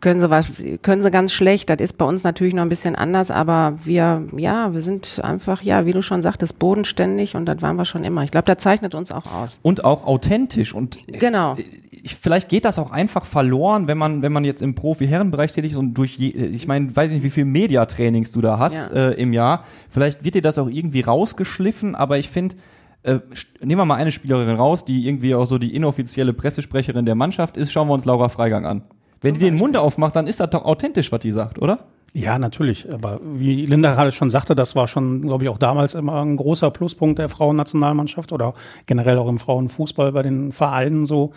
können 0.00 0.20
sie 0.20 0.28
was, 0.30 0.52
können 0.82 1.02
sie 1.02 1.10
ganz 1.10 1.32
schlecht. 1.32 1.70
Das 1.70 1.78
ist 1.80 1.96
bei 1.98 2.04
uns 2.04 2.22
natürlich 2.22 2.54
noch 2.54 2.62
ein 2.62 2.68
bisschen 2.68 2.94
anders, 2.96 3.30
aber 3.30 3.78
wir, 3.84 4.22
ja, 4.36 4.72
wir 4.74 4.82
sind 4.82 5.20
einfach, 5.24 5.62
ja, 5.62 5.86
wie 5.86 5.92
du 5.92 6.02
schon 6.02 6.22
sagtest, 6.22 6.58
bodenständig 6.58 7.34
und 7.34 7.46
das 7.46 7.62
waren 7.62 7.76
wir 7.76 7.84
schon 7.86 8.04
immer. 8.04 8.22
Ich 8.22 8.30
glaube, 8.30 8.52
das 8.52 8.62
zeichnet 8.62 8.94
uns 8.94 9.10
auch 9.10 9.26
aus. 9.32 9.58
Und 9.62 9.84
auch 9.84 10.06
authentisch 10.06 10.74
und 10.74 10.98
Genau. 11.06 11.56
ich, 12.02 12.14
vielleicht 12.16 12.48
geht 12.48 12.64
das 12.66 12.78
auch 12.78 12.90
einfach 12.90 13.24
verloren, 13.24 13.88
wenn 13.88 13.96
man, 13.98 14.22
wenn 14.22 14.32
man 14.32 14.44
jetzt 14.44 14.62
im 14.62 14.74
Profi-Herrenbereich 14.74 15.52
tätig 15.52 15.72
ist 15.72 15.78
und 15.78 15.94
durch, 15.94 16.16
je, 16.16 16.28
ich 16.28 16.68
meine, 16.68 16.94
weiß 16.94 17.10
nicht, 17.10 17.22
wie 17.22 17.30
viel 17.30 17.46
Mediatrainings 17.46 18.32
du 18.32 18.40
da 18.42 18.58
hast 18.58 18.92
Ja. 18.92 19.08
äh, 19.10 19.12
im 19.14 19.32
Jahr. 19.32 19.64
Vielleicht 19.88 20.24
wird 20.24 20.34
dir 20.34 20.42
das 20.42 20.58
auch 20.58 20.68
irgendwie 20.68 21.00
rausgeschliffen, 21.00 21.94
aber 21.94 22.18
ich 22.18 22.28
finde, 22.28 22.56
äh, 23.02 23.18
nehmen 23.62 23.80
wir 23.80 23.84
mal 23.86 23.94
eine 23.96 24.12
Spielerin 24.12 24.56
raus, 24.56 24.84
die 24.84 25.06
irgendwie 25.08 25.34
auch 25.34 25.46
so 25.46 25.58
die 25.58 25.74
inoffizielle 25.74 26.32
Pressesprecherin 26.32 27.06
der 27.06 27.14
Mannschaft 27.14 27.56
ist, 27.56 27.72
schauen 27.72 27.88
wir 27.88 27.94
uns 27.94 28.04
Laura 28.04 28.28
Freigang 28.28 28.66
an. 28.66 28.82
Wenn 29.26 29.34
die 29.34 29.40
den 29.40 29.56
Mund 29.56 29.76
aufmacht, 29.76 30.16
dann 30.16 30.26
ist 30.26 30.40
das 30.40 30.50
doch 30.50 30.64
authentisch, 30.64 31.12
was 31.12 31.20
die 31.20 31.32
sagt, 31.32 31.60
oder? 31.60 31.80
Ja, 32.12 32.38
natürlich. 32.38 32.90
Aber 32.90 33.20
wie 33.22 33.66
Linda 33.66 33.92
gerade 33.92 34.10
schon 34.10 34.30
sagte, 34.30 34.54
das 34.54 34.74
war 34.74 34.88
schon, 34.88 35.20
glaube 35.20 35.44
ich, 35.44 35.50
auch 35.50 35.58
damals 35.58 35.94
immer 35.94 36.22
ein 36.22 36.36
großer 36.36 36.70
Pluspunkt 36.70 37.18
der 37.18 37.28
Frauennationalmannschaft 37.28 38.32
oder 38.32 38.54
generell 38.86 39.18
auch 39.18 39.28
im 39.28 39.38
Frauenfußball 39.38 40.12
bei 40.12 40.22
den 40.22 40.52
Vereinen 40.52 41.04
so. 41.04 41.32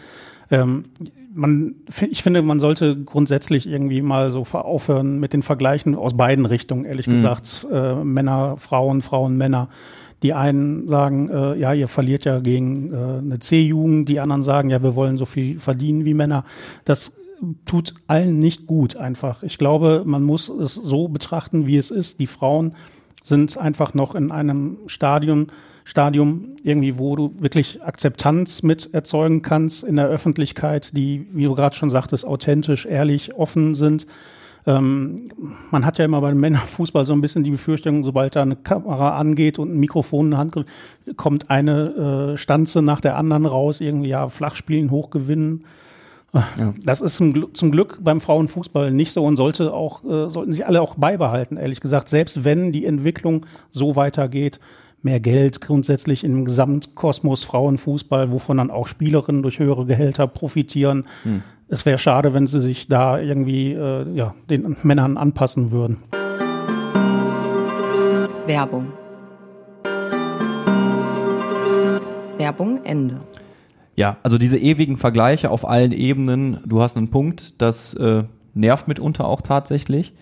Ähm, 0.49 0.83
man, 1.33 1.75
ich 2.09 2.23
finde, 2.23 2.41
man 2.41 2.61
sollte 2.61 2.95
grundsätzlich 2.95 3.67
irgendwie 3.67 4.01
mal 4.01 4.31
so 4.31 4.43
aufhören 4.53 5.19
mit 5.19 5.33
den 5.33 5.43
Vergleichen 5.43 5.95
aus 5.95 6.15
beiden 6.15 6.45
Richtungen, 6.45 6.85
ehrlich 6.85 7.07
gesagt. 7.07 7.67
Äh, 7.71 7.95
Männer, 7.95 8.55
Frauen, 8.57 9.01
Frauen, 9.01 9.35
Männer. 9.35 9.67
Die 10.23 10.33
einen 10.33 10.87
sagen, 10.87 11.29
äh, 11.29 11.55
ja, 11.55 11.73
ihr 11.73 11.87
verliert 11.87 12.25
ja 12.25 12.39
gegen 12.39 12.93
äh, 12.93 12.97
eine 13.19 13.39
C-Jugend, 13.39 14.09
die 14.09 14.19
anderen 14.19 14.43
sagen, 14.43 14.69
ja, 14.69 14.81
wir 14.81 14.95
wollen 14.95 15.17
so 15.17 15.25
viel 15.25 15.59
verdienen 15.59 16.03
wie 16.03 16.13
Männer. 16.13 16.43
Das 16.83 17.18
tut 17.65 17.93
allen 18.07 18.39
nicht 18.39 18.67
gut 18.67 18.95
einfach. 18.95 19.43
Ich 19.43 19.57
glaube, 19.57 20.03
man 20.05 20.23
muss 20.23 20.49
es 20.49 20.75
so 20.75 21.07
betrachten, 21.07 21.67
wie 21.67 21.77
es 21.77 21.91
ist. 21.91 22.19
Die 22.19 22.27
Frauen 22.27 22.75
sind 23.23 23.57
einfach 23.57 23.93
noch 23.93 24.15
in 24.15 24.31
einem 24.31 24.77
Stadium, 24.87 25.47
Stadium 25.85 26.55
irgendwie, 26.63 26.99
wo 26.99 27.15
du 27.15 27.33
wirklich 27.39 27.83
Akzeptanz 27.83 28.63
mit 28.63 28.93
erzeugen 28.93 29.41
kannst 29.41 29.83
in 29.83 29.95
der 29.95 30.07
Öffentlichkeit, 30.07 30.95
die, 30.95 31.27
wie 31.31 31.45
du 31.45 31.55
gerade 31.55 31.75
schon 31.75 31.89
sagtest, 31.89 32.25
authentisch, 32.25 32.85
ehrlich, 32.85 33.35
offen 33.35 33.75
sind. 33.75 34.05
Ähm, 34.67 35.29
man 35.71 35.85
hat 35.85 35.97
ja 35.97 36.05
immer 36.05 36.21
beim 36.21 36.39
Männerfußball 36.39 37.05
so 37.05 37.13
ein 37.13 37.21
bisschen 37.21 37.43
die 37.43 37.51
Befürchtung, 37.51 38.03
sobald 38.03 38.35
da 38.35 38.41
eine 38.41 38.55
Kamera 38.55 39.17
angeht 39.17 39.57
und 39.57 39.73
ein 39.73 39.79
Mikrofon 39.79 40.25
in 40.25 40.31
der 40.31 40.39
Hand 40.39 40.65
kommt 41.15 41.49
eine 41.49 42.33
äh, 42.33 42.37
Stanze 42.37 42.81
nach 42.81 43.01
der 43.01 43.17
anderen 43.17 43.45
raus, 43.45 43.81
irgendwie 43.81 44.09
ja 44.09 44.27
Flachspielen 44.29 44.91
Das 46.83 47.01
ist 47.01 47.15
zum, 47.15 47.53
zum 47.53 47.71
Glück 47.71 47.97
beim 48.01 48.21
Frauenfußball 48.21 48.91
nicht 48.91 49.11
so 49.11 49.25
und 49.25 49.35
sollte 49.35 49.73
auch, 49.73 50.03
äh, 50.03 50.29
sollten 50.29 50.53
sie 50.53 50.63
alle 50.63 50.81
auch 50.81 50.95
beibehalten, 50.95 51.57
ehrlich 51.57 51.79
gesagt. 51.79 52.07
Selbst 52.07 52.43
wenn 52.43 52.71
die 52.71 52.85
Entwicklung 52.85 53.45
so 53.71 53.95
weitergeht, 53.95 54.59
mehr 55.01 55.19
Geld 55.19 55.61
grundsätzlich 55.61 56.23
im 56.23 56.45
Gesamtkosmos 56.45 57.43
Frauenfußball, 57.43 58.31
wovon 58.31 58.57
dann 58.57 58.69
auch 58.69 58.87
Spielerinnen 58.87 59.41
durch 59.41 59.59
höhere 59.59 59.85
Gehälter 59.85 60.27
profitieren. 60.27 61.05
Es 61.69 61.85
wäre 61.85 61.97
schade, 61.97 62.33
wenn 62.33 62.47
sie 62.47 62.59
sich 62.59 62.87
da 62.87 63.19
irgendwie 63.19 63.73
äh, 63.73 64.11
ja, 64.13 64.33
den 64.49 64.75
Männern 64.83 65.17
anpassen 65.17 65.71
würden. 65.71 65.97
Werbung. 68.45 68.91
Werbung 72.37 72.83
Ende. 72.83 73.17
Ja, 73.99 74.15
also 74.23 74.37
diese 74.37 74.57
ewigen 74.57 74.95
Vergleiche 74.95 75.51
auf 75.51 75.67
allen 75.67 75.91
Ebenen, 75.91 76.61
du 76.65 76.81
hast 76.81 76.95
einen 76.95 77.09
Punkt, 77.09 77.61
das 77.61 77.93
äh, 77.95 78.23
nervt 78.53 78.87
mitunter 78.87 79.27
auch 79.27 79.41
tatsächlich. 79.41 80.13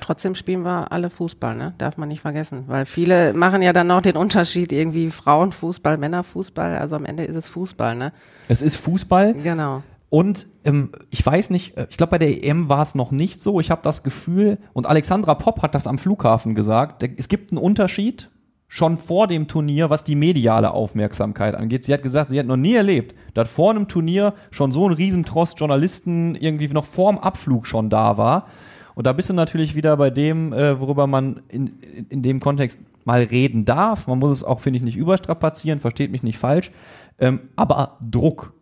Trotzdem 0.00 0.34
spielen 0.34 0.62
wir 0.62 0.90
alle 0.90 1.10
Fußball, 1.10 1.54
ne? 1.54 1.74
Darf 1.76 1.98
man 1.98 2.08
nicht 2.08 2.22
vergessen. 2.22 2.64
Weil 2.66 2.86
viele 2.86 3.34
machen 3.34 3.60
ja 3.60 3.74
dann 3.74 3.88
noch 3.88 4.00
den 4.00 4.16
Unterschied 4.16 4.72
irgendwie 4.72 5.10
Frauenfußball, 5.10 5.98
Männerfußball. 5.98 6.78
Also 6.78 6.96
am 6.96 7.04
Ende 7.04 7.24
ist 7.24 7.36
es 7.36 7.46
Fußball, 7.48 7.94
ne? 7.94 8.14
Es 8.48 8.62
ist 8.62 8.76
Fußball 8.76 9.34
Genau. 9.34 9.82
und 10.08 10.46
ähm, 10.64 10.92
ich 11.10 11.26
weiß 11.26 11.50
nicht, 11.50 11.76
äh, 11.76 11.88
ich 11.90 11.98
glaube 11.98 12.12
bei 12.12 12.18
der 12.18 12.42
EM 12.42 12.70
war 12.70 12.80
es 12.80 12.94
noch 12.94 13.10
nicht 13.10 13.42
so. 13.42 13.60
Ich 13.60 13.70
habe 13.70 13.82
das 13.84 14.02
Gefühl, 14.02 14.56
und 14.72 14.86
Alexandra 14.86 15.34
Popp 15.34 15.60
hat 15.60 15.74
das 15.74 15.86
am 15.86 15.98
Flughafen 15.98 16.54
gesagt, 16.54 17.02
es 17.18 17.28
gibt 17.28 17.52
einen 17.52 17.58
Unterschied 17.58 18.30
schon 18.68 18.98
vor 18.98 19.26
dem 19.26 19.48
Turnier, 19.48 19.90
was 19.90 20.04
die 20.04 20.16
mediale 20.16 20.72
Aufmerksamkeit 20.72 21.54
angeht. 21.54 21.84
Sie 21.84 21.92
hat 21.92 22.02
gesagt, 22.02 22.30
sie 22.30 22.38
hat 22.38 22.46
noch 22.46 22.56
nie 22.56 22.74
erlebt, 22.74 23.14
dass 23.34 23.50
vor 23.50 23.70
einem 23.70 23.88
Turnier 23.88 24.34
schon 24.50 24.72
so 24.72 24.88
ein 24.88 24.94
Riesentrost 24.94 25.60
Journalisten 25.60 26.34
irgendwie 26.34 26.68
noch 26.68 26.84
vorm 26.84 27.18
Abflug 27.18 27.66
schon 27.66 27.90
da 27.90 28.18
war. 28.18 28.46
Und 28.94 29.06
da 29.06 29.12
bist 29.12 29.28
du 29.28 29.34
natürlich 29.34 29.74
wieder 29.76 29.96
bei 29.96 30.10
dem, 30.10 30.52
äh, 30.52 30.80
worüber 30.80 31.06
man 31.06 31.42
in, 31.48 31.78
in, 31.94 32.06
in 32.08 32.22
dem 32.22 32.40
Kontext 32.40 32.80
mal 33.04 33.22
reden 33.22 33.64
darf. 33.64 34.08
Man 34.08 34.18
muss 34.18 34.32
es 34.32 34.44
auch, 34.44 34.60
finde 34.60 34.78
ich, 34.78 34.84
nicht 34.84 34.96
überstrapazieren, 34.96 35.78
versteht 35.78 36.10
mich 36.10 36.22
nicht 36.22 36.38
falsch. 36.38 36.72
Ähm, 37.18 37.40
aber 37.56 37.98
Druck 38.00 38.54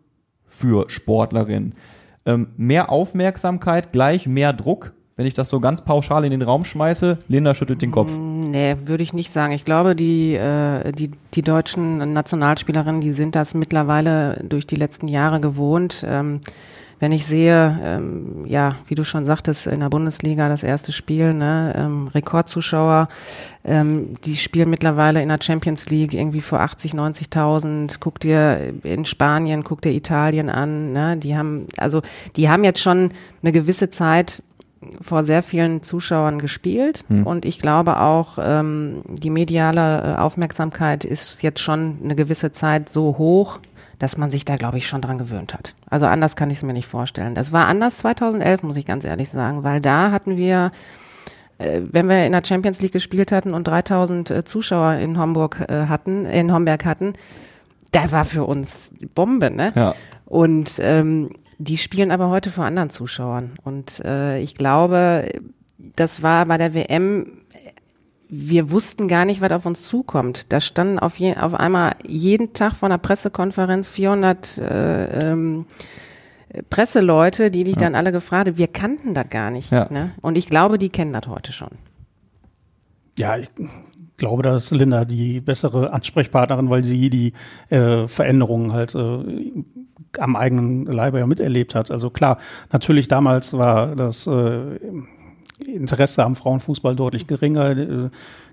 für 0.45 0.89
Sportlerinnen. 0.89 1.73
Ähm, 2.25 2.49
mehr 2.57 2.91
Aufmerksamkeit 2.91 3.91
gleich 3.91 4.27
mehr 4.27 4.53
Druck. 4.53 4.93
Wenn 5.17 5.27
ich 5.27 5.33
das 5.33 5.49
so 5.49 5.61
ganz 5.61 5.81
pauschal 5.81 6.25
in 6.25 6.31
den 6.31 6.41
Raum 6.41 6.65
schmeiße, 6.65 7.19
Linda 7.29 7.53
schüttelt 7.53 7.81
den 7.81 7.91
Kopf. 7.91 8.11
Nee, 8.13 8.75
würde 8.83 9.01
ich 9.01 9.13
nicht 9.13 9.31
sagen. 9.31 9.53
Ich 9.53 9.63
glaube, 9.63 9.95
die, 9.95 10.35
äh, 10.35 10.91
die, 10.91 11.09
die 11.33 11.41
deutschen 11.41 12.11
Nationalspielerinnen, 12.11 12.99
die 12.99 13.11
sind 13.11 13.33
das 13.33 13.53
mittlerweile 13.53 14.43
durch 14.43 14.67
die 14.67 14.75
letzten 14.75 15.07
Jahre 15.07 15.39
gewohnt. 15.39 16.05
Ähm, 16.05 16.41
wenn 16.99 17.13
ich 17.13 17.25
sehe, 17.25 17.79
ähm, 17.81 18.45
ja, 18.45 18.75
wie 18.87 18.95
du 18.95 19.05
schon 19.05 19.25
sagtest, 19.25 19.67
in 19.67 19.81
der 19.81 19.89
Bundesliga 19.89 20.49
das 20.49 20.63
erste 20.63 20.91
Spiel, 20.91 21.33
ne, 21.33 21.73
ähm, 21.77 22.07
Rekordzuschauer, 22.07 23.07
ähm, 23.63 24.15
die 24.25 24.35
spielen 24.35 24.69
mittlerweile 24.69 25.21
in 25.21 25.29
der 25.29 25.39
Champions 25.41 25.89
League 25.89 26.13
irgendwie 26.13 26.41
vor 26.41 26.59
80, 26.59 26.93
90.000. 26.93 27.97
Guck 27.99 28.19
dir 28.19 28.73
in 28.83 29.05
Spanien, 29.05 29.63
guck 29.63 29.81
dir 29.81 29.91
Italien 29.91 30.49
an, 30.49 30.91
ne, 30.91 31.17
die 31.17 31.37
haben, 31.37 31.67
also 31.77 32.01
die 32.35 32.49
haben 32.49 32.65
jetzt 32.65 32.81
schon 32.81 33.11
eine 33.41 33.51
gewisse 33.53 33.89
Zeit 33.89 34.41
vor 35.01 35.25
sehr 35.25 35.43
vielen 35.43 35.83
Zuschauern 35.83 36.39
gespielt 36.39 37.03
Hm. 37.07 37.25
und 37.25 37.45
ich 37.45 37.59
glaube 37.59 37.99
auch, 37.99 38.37
ähm, 38.41 39.01
die 39.07 39.29
mediale 39.29 40.15
äh, 40.15 40.15
Aufmerksamkeit 40.19 41.05
ist 41.05 41.43
jetzt 41.43 41.59
schon 41.59 41.99
eine 42.03 42.15
gewisse 42.15 42.51
Zeit 42.51 42.89
so 42.89 43.17
hoch, 43.17 43.59
dass 43.99 44.17
man 44.17 44.31
sich 44.31 44.43
da, 44.45 44.55
glaube 44.57 44.77
ich, 44.77 44.87
schon 44.87 45.01
dran 45.01 45.17
gewöhnt 45.17 45.53
hat. 45.53 45.73
Also 45.89 46.05
anders 46.05 46.35
kann 46.35 46.49
ich 46.51 46.57
es 46.57 46.63
mir 46.63 46.73
nicht 46.73 46.87
vorstellen. 46.87 47.33
Das 47.35 47.51
war 47.53 47.67
anders 47.67 47.97
2011, 47.97 48.63
muss 48.63 48.77
ich 48.77 48.85
ganz 48.85 49.05
ehrlich 49.05 49.29
sagen, 49.29 49.63
weil 49.63 49.79
da 49.79 50.11
hatten 50.11 50.35
wir, 50.37 50.71
äh, 51.57 51.81
wenn 51.91 52.09
wir 52.09 52.25
in 52.25 52.33
der 52.33 52.43
Champions 52.43 52.81
League 52.81 52.91
gespielt 52.91 53.31
hatten 53.31 53.53
und 53.53 53.65
3000 53.67 54.31
äh, 54.31 54.43
Zuschauer 54.43 54.95
in 54.95 55.17
Hamburg 55.17 55.65
äh, 55.69 55.87
hatten, 55.87 56.25
in 56.25 56.53
Homberg 56.53 56.83
hatten, 56.85 57.13
da 57.91 58.11
war 58.11 58.25
für 58.25 58.43
uns 58.43 58.91
Bombe, 59.13 59.49
ne? 59.49 59.71
Ja. 59.75 59.95
Und 60.25 60.71
ähm, 60.79 61.29
die 61.57 61.77
spielen 61.77 62.11
aber 62.11 62.29
heute 62.29 62.51
vor 62.51 62.65
anderen 62.65 62.89
Zuschauern. 62.89 63.53
Und 63.63 64.01
äh, 64.03 64.39
ich 64.39 64.55
glaube, 64.55 65.29
das 65.77 66.23
war 66.23 66.45
bei 66.45 66.57
der 66.57 66.73
WM, 66.73 67.41
wir 68.29 68.71
wussten 68.71 69.07
gar 69.07 69.25
nicht, 69.25 69.41
was 69.41 69.51
auf 69.51 69.65
uns 69.65 69.83
zukommt. 69.83 70.51
Da 70.51 70.59
standen 70.59 70.99
auf, 70.99 71.17
je, 71.17 71.35
auf 71.35 71.53
einmal 71.53 71.93
jeden 72.05 72.53
Tag 72.53 72.75
vor 72.75 72.87
einer 72.87 72.97
Pressekonferenz 72.97 73.89
400 73.89 74.57
äh, 74.57 75.31
ähm, 75.31 75.65
Presseleute, 76.69 77.51
die 77.51 77.63
dich 77.63 77.75
dann 77.75 77.95
alle 77.95 78.11
gefragt 78.11 78.47
haben. 78.47 78.57
Wir 78.57 78.67
kannten 78.67 79.13
das 79.13 79.29
gar 79.29 79.51
nicht. 79.51 79.71
Ja. 79.71 79.87
Ne? 79.91 80.11
Und 80.21 80.37
ich 80.37 80.47
glaube, 80.47 80.77
die 80.77 80.89
kennen 80.89 81.13
das 81.13 81.27
heute 81.27 81.53
schon. 81.53 81.71
Ja, 83.17 83.37
ich 83.37 83.49
glaube, 84.17 84.43
da 84.43 84.55
ist 84.55 84.71
Linda 84.71 85.05
die 85.05 85.41
bessere 85.41 85.93
Ansprechpartnerin, 85.93 86.69
weil 86.69 86.83
sie 86.83 87.09
die 87.09 87.33
äh, 87.69 88.07
Veränderungen 88.07 88.73
halt 88.73 88.95
äh, 88.95 89.63
am 90.19 90.35
eigenen 90.35 90.85
Leibe 90.85 91.19
ja 91.19 91.27
miterlebt 91.27 91.75
hat. 91.75 91.91
Also 91.91 92.09
klar, 92.09 92.37
natürlich 92.71 93.07
damals 93.07 93.53
war 93.53 93.95
das 93.95 94.27
äh, 94.27 94.79
Interesse 95.65 96.23
am 96.23 96.35
Frauenfußball 96.35 96.95
deutlich 96.95 97.27
geringer. 97.27 97.71
Äh, 97.71 98.09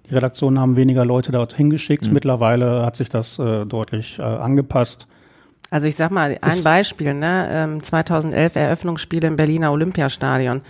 Die 0.08 0.14
Redaktionen 0.14 0.58
haben 0.58 0.76
weniger 0.76 1.04
Leute 1.04 1.32
dorthin 1.32 1.70
geschickt. 1.70 2.10
Mittlerweile 2.10 2.84
hat 2.84 2.96
sich 2.96 3.08
das 3.08 3.38
äh, 3.38 3.64
deutlich 3.64 4.18
äh, 4.18 4.22
angepasst. 4.22 5.06
Also 5.70 5.86
ich 5.86 5.96
sag 5.96 6.10
mal 6.10 6.36
ein 6.40 6.62
Beispiel, 6.64 7.14
ne? 7.14 7.48
Ähm, 7.50 7.82
2011 7.82 8.56
Eröffnungsspiele 8.56 9.26
im 9.26 9.36
Berliner 9.36 9.72
Olympiastadion. 9.72 10.60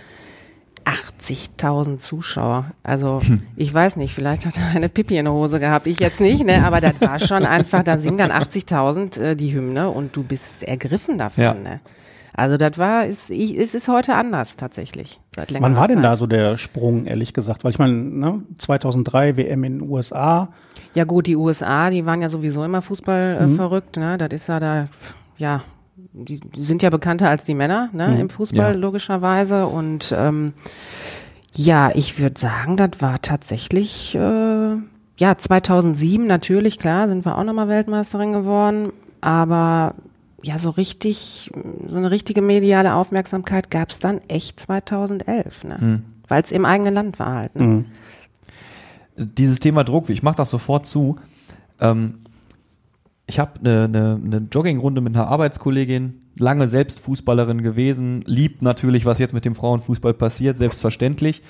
80.000 0.85 1.97
Zuschauer. 1.97 2.65
Also 2.83 3.21
ich 3.55 3.73
weiß 3.73 3.95
nicht, 3.95 4.13
vielleicht 4.13 4.45
hat 4.45 4.57
er 4.57 4.75
eine 4.75 4.89
Pipi 4.89 5.17
in 5.17 5.25
der 5.25 5.33
Hose 5.33 5.59
gehabt, 5.59 5.87
ich 5.87 5.99
jetzt 5.99 6.19
nicht, 6.21 6.45
ne? 6.45 6.63
Aber 6.65 6.81
das 6.81 6.99
war 7.01 7.19
schon 7.19 7.45
einfach, 7.45 7.83
da 7.83 7.97
singen 7.97 8.17
dann 8.17 8.31
80.000 8.31 9.21
äh, 9.21 9.35
die 9.35 9.53
Hymne 9.53 9.89
und 9.89 10.15
du 10.15 10.23
bist 10.23 10.63
ergriffen 10.63 11.17
davon, 11.17 11.43
Ja. 11.43 11.53
ne? 11.53 11.79
Also 12.35 12.57
das 12.57 12.79
war, 12.79 13.05
ist, 13.05 13.29
ich, 13.29 13.55
es 13.55 13.75
ist 13.75 13.87
heute 13.87 14.15
anders 14.15 14.57
tatsächlich. 14.57 15.19
Seit 15.35 15.53
Wann 15.61 15.75
war 15.75 15.87
denn 15.87 15.97
Zeit. 15.97 16.05
da 16.05 16.15
so 16.15 16.25
der 16.25 16.57
Sprung, 16.57 17.05
ehrlich 17.05 17.31
gesagt? 17.33 17.63
Weil 17.63 17.69
ich 17.69 17.77
meine, 17.77 17.93
ne, 17.93 18.41
2003 18.57 19.37
WM 19.37 19.63
in 19.63 19.79
den 19.79 19.87
USA, 19.89 20.49
Ja 20.95 21.03
gut, 21.03 21.27
die 21.27 21.35
USA, 21.35 21.91
die 21.91 22.07
waren 22.07 22.23
ja 22.23 22.29
sowieso 22.29 22.63
immer 22.63 22.81
Fußball 22.81 23.37
äh, 23.39 23.47
verrückt, 23.55 23.97
ne? 23.97 24.17
Das 24.17 24.29
ist 24.31 24.47
ja 24.47 24.59
da, 24.59 24.87
ja, 25.37 25.61
die 26.13 26.39
sind 26.57 26.83
ja 26.83 26.89
bekannter 26.89 27.29
als 27.29 27.43
die 27.43 27.55
Männer, 27.55 27.89
ne? 27.91 28.19
Im 28.19 28.29
Fußball 28.29 28.73
Ja. 28.73 28.77
logischerweise. 28.79 29.65
Und 29.67 30.13
ähm, 30.17 30.53
ja, 31.55 31.91
ich 31.93 32.19
würde 32.19 32.39
sagen, 32.39 32.77
das 32.77 32.91
war 32.99 33.21
tatsächlich, 33.21 34.15
äh, 34.15 34.75
ja, 35.17 35.35
2007 35.35 36.25
natürlich, 36.27 36.79
klar, 36.79 37.07
sind 37.07 37.25
wir 37.25 37.37
auch 37.37 37.43
nochmal 37.43 37.67
Weltmeisterin 37.67 38.33
geworden, 38.33 38.91
aber 39.21 39.95
ja, 40.43 40.57
so 40.57 40.69
richtig, 40.71 41.49
so 41.87 41.97
eine 41.97 42.11
richtige 42.11 42.41
mediale 42.41 42.93
Aufmerksamkeit 42.95 43.71
gab's 43.71 43.99
dann 43.99 44.19
echt 44.27 44.59
2011, 44.59 45.63
ne? 45.63 46.01
Weil 46.27 46.41
es 46.43 46.51
im 46.51 46.65
eigenen 46.65 46.93
Land 46.93 47.19
war 47.19 47.35
halt. 47.35 47.55
Ne? 47.55 47.85
dieses 49.15 49.59
Thema 49.59 49.83
Druck, 49.83 50.09
ich 50.09 50.23
mache 50.23 50.37
das 50.37 50.49
sofort 50.49 50.87
zu. 50.87 51.17
Ähm, 51.79 52.15
ich 53.27 53.39
habe 53.39 53.59
eine 53.59 53.87
ne, 53.87 54.19
ne 54.21 54.47
Joggingrunde 54.51 55.01
mit 55.01 55.15
einer 55.15 55.27
Arbeitskollegin, 55.27 56.21
lange 56.37 56.67
selbst 56.67 56.99
Fußballerin 56.99 57.63
gewesen, 57.63 58.21
liebt 58.25 58.61
natürlich, 58.61 59.05
was 59.05 59.19
jetzt 59.19 59.33
mit 59.33 59.45
dem 59.45 59.55
Frauenfußball 59.55 60.13
passiert, 60.13 60.57
selbstverständlich. 60.57 61.41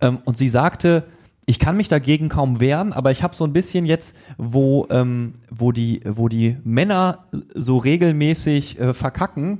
Ähm, 0.00 0.18
und 0.24 0.38
sie 0.38 0.48
sagte, 0.48 1.04
ich 1.46 1.58
kann 1.58 1.76
mich 1.76 1.88
dagegen 1.88 2.28
kaum 2.28 2.58
wehren, 2.58 2.92
aber 2.92 3.10
ich 3.10 3.22
habe 3.22 3.36
so 3.36 3.44
ein 3.44 3.52
bisschen 3.52 3.84
jetzt, 3.84 4.16
wo, 4.38 4.86
ähm, 4.90 5.34
wo, 5.50 5.72
die, 5.72 6.00
wo 6.04 6.28
die 6.28 6.56
Männer 6.64 7.26
so 7.54 7.76
regelmäßig 7.76 8.80
äh, 8.80 8.94
verkacken, 8.94 9.58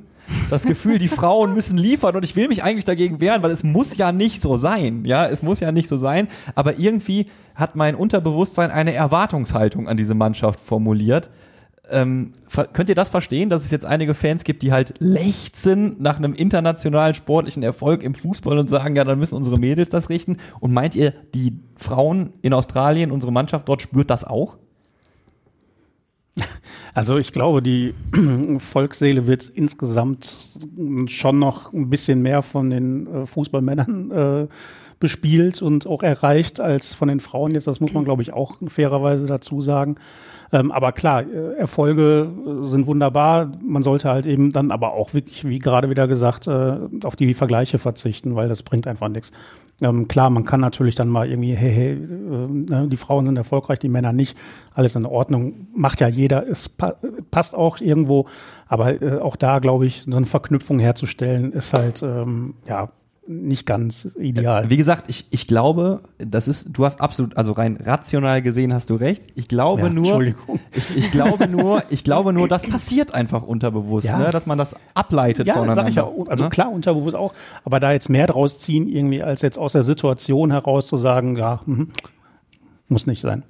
das 0.50 0.64
Gefühl, 0.64 0.98
die 0.98 1.08
Frauen 1.08 1.54
müssen 1.54 1.78
liefern 1.78 2.16
und 2.16 2.24
ich 2.24 2.37
will 2.37 2.48
mich 2.48 2.62
eigentlich 2.62 2.84
dagegen 2.84 3.20
wehren, 3.20 3.42
weil 3.42 3.50
es 3.50 3.64
muss 3.64 3.96
ja 3.96 4.12
nicht 4.12 4.40
so 4.40 4.56
sein. 4.56 5.04
Ja, 5.04 5.26
es 5.26 5.42
muss 5.42 5.60
ja 5.60 5.72
nicht 5.72 5.88
so 5.88 5.96
sein. 5.96 6.28
Aber 6.54 6.78
irgendwie 6.78 7.26
hat 7.54 7.76
mein 7.76 7.94
Unterbewusstsein 7.94 8.70
eine 8.70 8.94
Erwartungshaltung 8.94 9.88
an 9.88 9.96
diese 9.96 10.14
Mannschaft 10.14 10.60
formuliert. 10.60 11.30
Ähm, 11.90 12.32
könnt 12.72 12.88
ihr 12.88 12.94
das 12.94 13.10
verstehen, 13.10 13.50
dass 13.50 13.64
es 13.64 13.70
jetzt 13.70 13.84
einige 13.84 14.14
Fans 14.14 14.44
gibt, 14.44 14.62
die 14.62 14.72
halt 14.72 14.94
lechzen 15.00 15.96
nach 15.98 16.16
einem 16.16 16.32
internationalen 16.32 17.14
sportlichen 17.14 17.62
Erfolg 17.62 18.02
im 18.02 18.14
Fußball 18.14 18.58
und 18.58 18.70
sagen, 18.70 18.96
ja, 18.96 19.04
dann 19.04 19.18
müssen 19.18 19.34
unsere 19.34 19.58
Mädels 19.58 19.90
das 19.90 20.08
richten? 20.08 20.38
Und 20.60 20.72
meint 20.72 20.94
ihr, 20.94 21.12
die 21.34 21.60
Frauen 21.76 22.32
in 22.40 22.54
Australien, 22.54 23.10
unsere 23.10 23.32
Mannschaft 23.32 23.68
dort 23.68 23.82
spürt 23.82 24.08
das 24.08 24.24
auch? 24.24 24.56
Also 26.94 27.18
ich 27.18 27.33
glaube, 27.33 27.61
die 27.61 27.92
Volksseele 28.59 29.27
wird 29.27 29.49
insgesamt 29.49 30.31
schon 31.07 31.38
noch 31.38 31.73
ein 31.73 31.90
bisschen 31.90 32.23
mehr 32.23 32.42
von 32.42 32.70
den 32.70 33.07
äh, 33.07 33.27
Fußballmännern 33.27 34.11
äh, 34.11 34.47
bespielt 35.01 35.61
und 35.61 35.87
auch 35.87 36.03
erreicht 36.03 36.61
als 36.61 36.94
von 36.94 37.09
den 37.09 37.20
Frauen 37.20 37.53
jetzt. 37.53 37.66
Das 37.66 37.81
muss 37.81 37.92
man, 37.92 38.05
glaube 38.05 38.23
ich, 38.23 38.33
auch 38.33 38.57
fairerweise 38.66 39.27
dazu 39.27 39.61
sagen. 39.61 39.97
Ähm, 40.53 40.70
aber 40.70 40.92
klar, 40.92 41.23
äh, 41.23 41.57
Erfolge 41.59 42.31
äh, 42.47 42.64
sind 42.64 42.87
wunderbar. 42.87 43.51
Man 43.62 43.83
sollte 43.83 44.09
halt 44.09 44.27
eben 44.27 44.53
dann 44.53 44.70
aber 44.70 44.92
auch 44.92 45.12
wirklich, 45.12 45.47
wie 45.49 45.59
gerade 45.59 45.90
wieder 45.90 46.07
gesagt, 46.07 46.47
äh, 46.47 46.77
auf 47.03 47.16
die 47.16 47.35
Vergleiche 47.35 47.79
verzichten, 47.79 48.37
weil 48.37 48.49
das 48.49 48.62
bringt 48.62 48.87
einfach 48.87 49.09
nichts. 49.09 49.33
Ähm, 49.80 50.06
klar, 50.08 50.30
man 50.30 50.44
kann 50.44 50.60
natürlich 50.60 50.94
dann 50.94 51.08
mal 51.08 51.28
irgendwie, 51.28 51.54
hey, 51.54 51.72
hey, 51.72 51.92
äh, 51.92 51.98
ne, 51.98 52.88
die 52.88 52.96
Frauen 52.96 53.26
sind 53.26 53.37
erfolgreich, 53.37 53.78
die 53.78 53.88
Männer 53.88 54.12
nicht. 54.12 54.37
Alles 54.74 54.94
in 54.94 55.04
Ordnung, 55.04 55.66
macht 55.74 56.00
ja 56.00 56.08
jeder. 56.08 56.46
Es 56.46 56.68
pa 56.68 56.94
passt 57.30 57.54
auch 57.54 57.80
irgendwo, 57.80 58.26
aber 58.68 59.02
äh, 59.02 59.18
auch 59.18 59.37
da 59.37 59.58
glaube 59.58 59.87
ich, 59.87 60.04
so 60.08 60.16
eine 60.16 60.26
Verknüpfung 60.26 60.78
herzustellen, 60.78 61.52
ist 61.52 61.72
halt 61.72 62.02
ähm, 62.02 62.54
ja 62.66 62.90
nicht 63.26 63.64
ganz 63.66 64.10
ideal. 64.18 64.68
Wie 64.68 64.76
gesagt, 64.76 65.08
ich, 65.08 65.26
ich 65.30 65.46
glaube, 65.46 66.00
das 66.18 66.46
ist, 66.46 66.68
du 66.76 66.84
hast 66.84 67.00
absolut, 67.00 67.37
also 67.37 67.52
rein 67.52 67.78
rational 67.82 68.42
gesehen 68.42 68.74
hast 68.74 68.90
du 68.90 68.96
recht. 68.96 69.24
Ich 69.34 69.48
glaube 69.48 69.82
Ja, 69.82 69.88
nur, 69.88 70.22
ich, 70.22 70.34
ich 70.96 71.10
glaube 71.10 71.48
nur, 71.48 71.82
ich 71.90 72.04
glaube 72.04 72.32
nur, 72.34 72.48
das 72.48 72.62
passiert 72.68 73.14
einfach 73.14 73.42
unterbewusst, 73.42 74.06
Ja. 74.06 74.18
ne? 74.18 74.30
dass 74.30 74.44
man 74.46 74.58
das 74.58 74.76
ableitet 74.92 75.46
Ja, 75.46 75.54
voneinander. 75.54 75.82
sag 75.82 75.88
ich 75.90 75.96
ja. 75.96 76.08
Also 76.28 76.44
ne? 76.44 76.50
klar, 76.50 76.70
unterbewusst 76.70 77.16
auch. 77.16 77.32
Aber 77.64 77.80
da 77.80 77.92
jetzt 77.92 78.10
mehr 78.10 78.26
draus 78.26 78.58
ziehen, 78.60 78.88
irgendwie, 78.88 79.22
als 79.22 79.40
jetzt 79.42 79.58
aus 79.58 79.72
der 79.72 79.84
Situation 79.84 80.50
heraus 80.50 80.87
zu 80.87 80.96
sagen, 80.98 81.37
ja, 81.37 81.60
mhm, 81.64 81.88
muss 82.88 83.06
nicht 83.06 83.20
sein. 83.22 83.42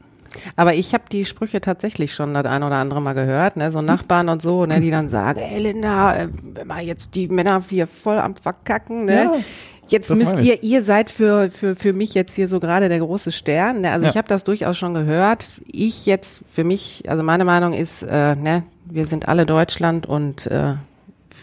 Aber 0.57 0.75
ich 0.75 0.94
habe 0.94 1.05
die 1.11 1.25
Sprüche 1.25 1.61
tatsächlich 1.61 2.14
schon 2.14 2.35
das 2.35 2.44
ein 2.47 2.62
oder 2.62 2.77
andere 2.77 3.01
Mal 3.01 3.12
gehört, 3.14 3.57
ne, 3.57 3.70
so 3.70 3.81
Nachbarn 3.81 4.29
und 4.29 4.42
so, 4.42 4.66
ne, 4.66 4.81
die 4.81 4.90
dann 4.90 5.09
sagen, 5.09 5.40
ey 5.40 5.61
Linda, 5.61 6.16
äh, 6.16 6.29
wenn 6.55 6.66
mal 6.66 6.83
jetzt 6.85 7.14
die 7.14 7.29
Männer 7.29 7.62
hier 7.68 7.87
voll 7.87 8.18
am 8.18 8.37
Verkacken, 8.37 9.05
ne? 9.07 9.14
Ja, 9.14 9.33
Jetzt 9.88 10.09
müsst 10.09 10.40
ihr, 10.40 10.62
ihr 10.62 10.83
seid 10.83 11.11
für, 11.11 11.51
für, 11.51 11.77
für 11.77 11.92
mich 11.92 12.14
jetzt 12.14 12.35
hier 12.35 12.49
so 12.49 12.59
gerade 12.59 12.88
der 12.88 13.01
große 13.01 13.33
Stern. 13.33 13.83
Ne? 13.83 13.90
Also 13.90 14.07
Ja. 14.07 14.11
ich 14.11 14.16
habe 14.16 14.27
das 14.27 14.42
durchaus 14.42 14.79
schon 14.79 14.94
gehört. 14.94 15.53
Ich 15.66 16.07
jetzt 16.07 16.40
für 16.51 16.64
mich, 16.64 17.05
also 17.07 17.23
meine 17.23 17.44
Meinung 17.44 17.75
ist, 17.75 18.03
äh, 18.03 18.35
ne, 18.35 18.62
wir 18.87 19.07
sind 19.07 19.29
alle 19.29 19.44
Deutschland 19.44 20.07
und 20.07 20.47
äh, 20.47 20.77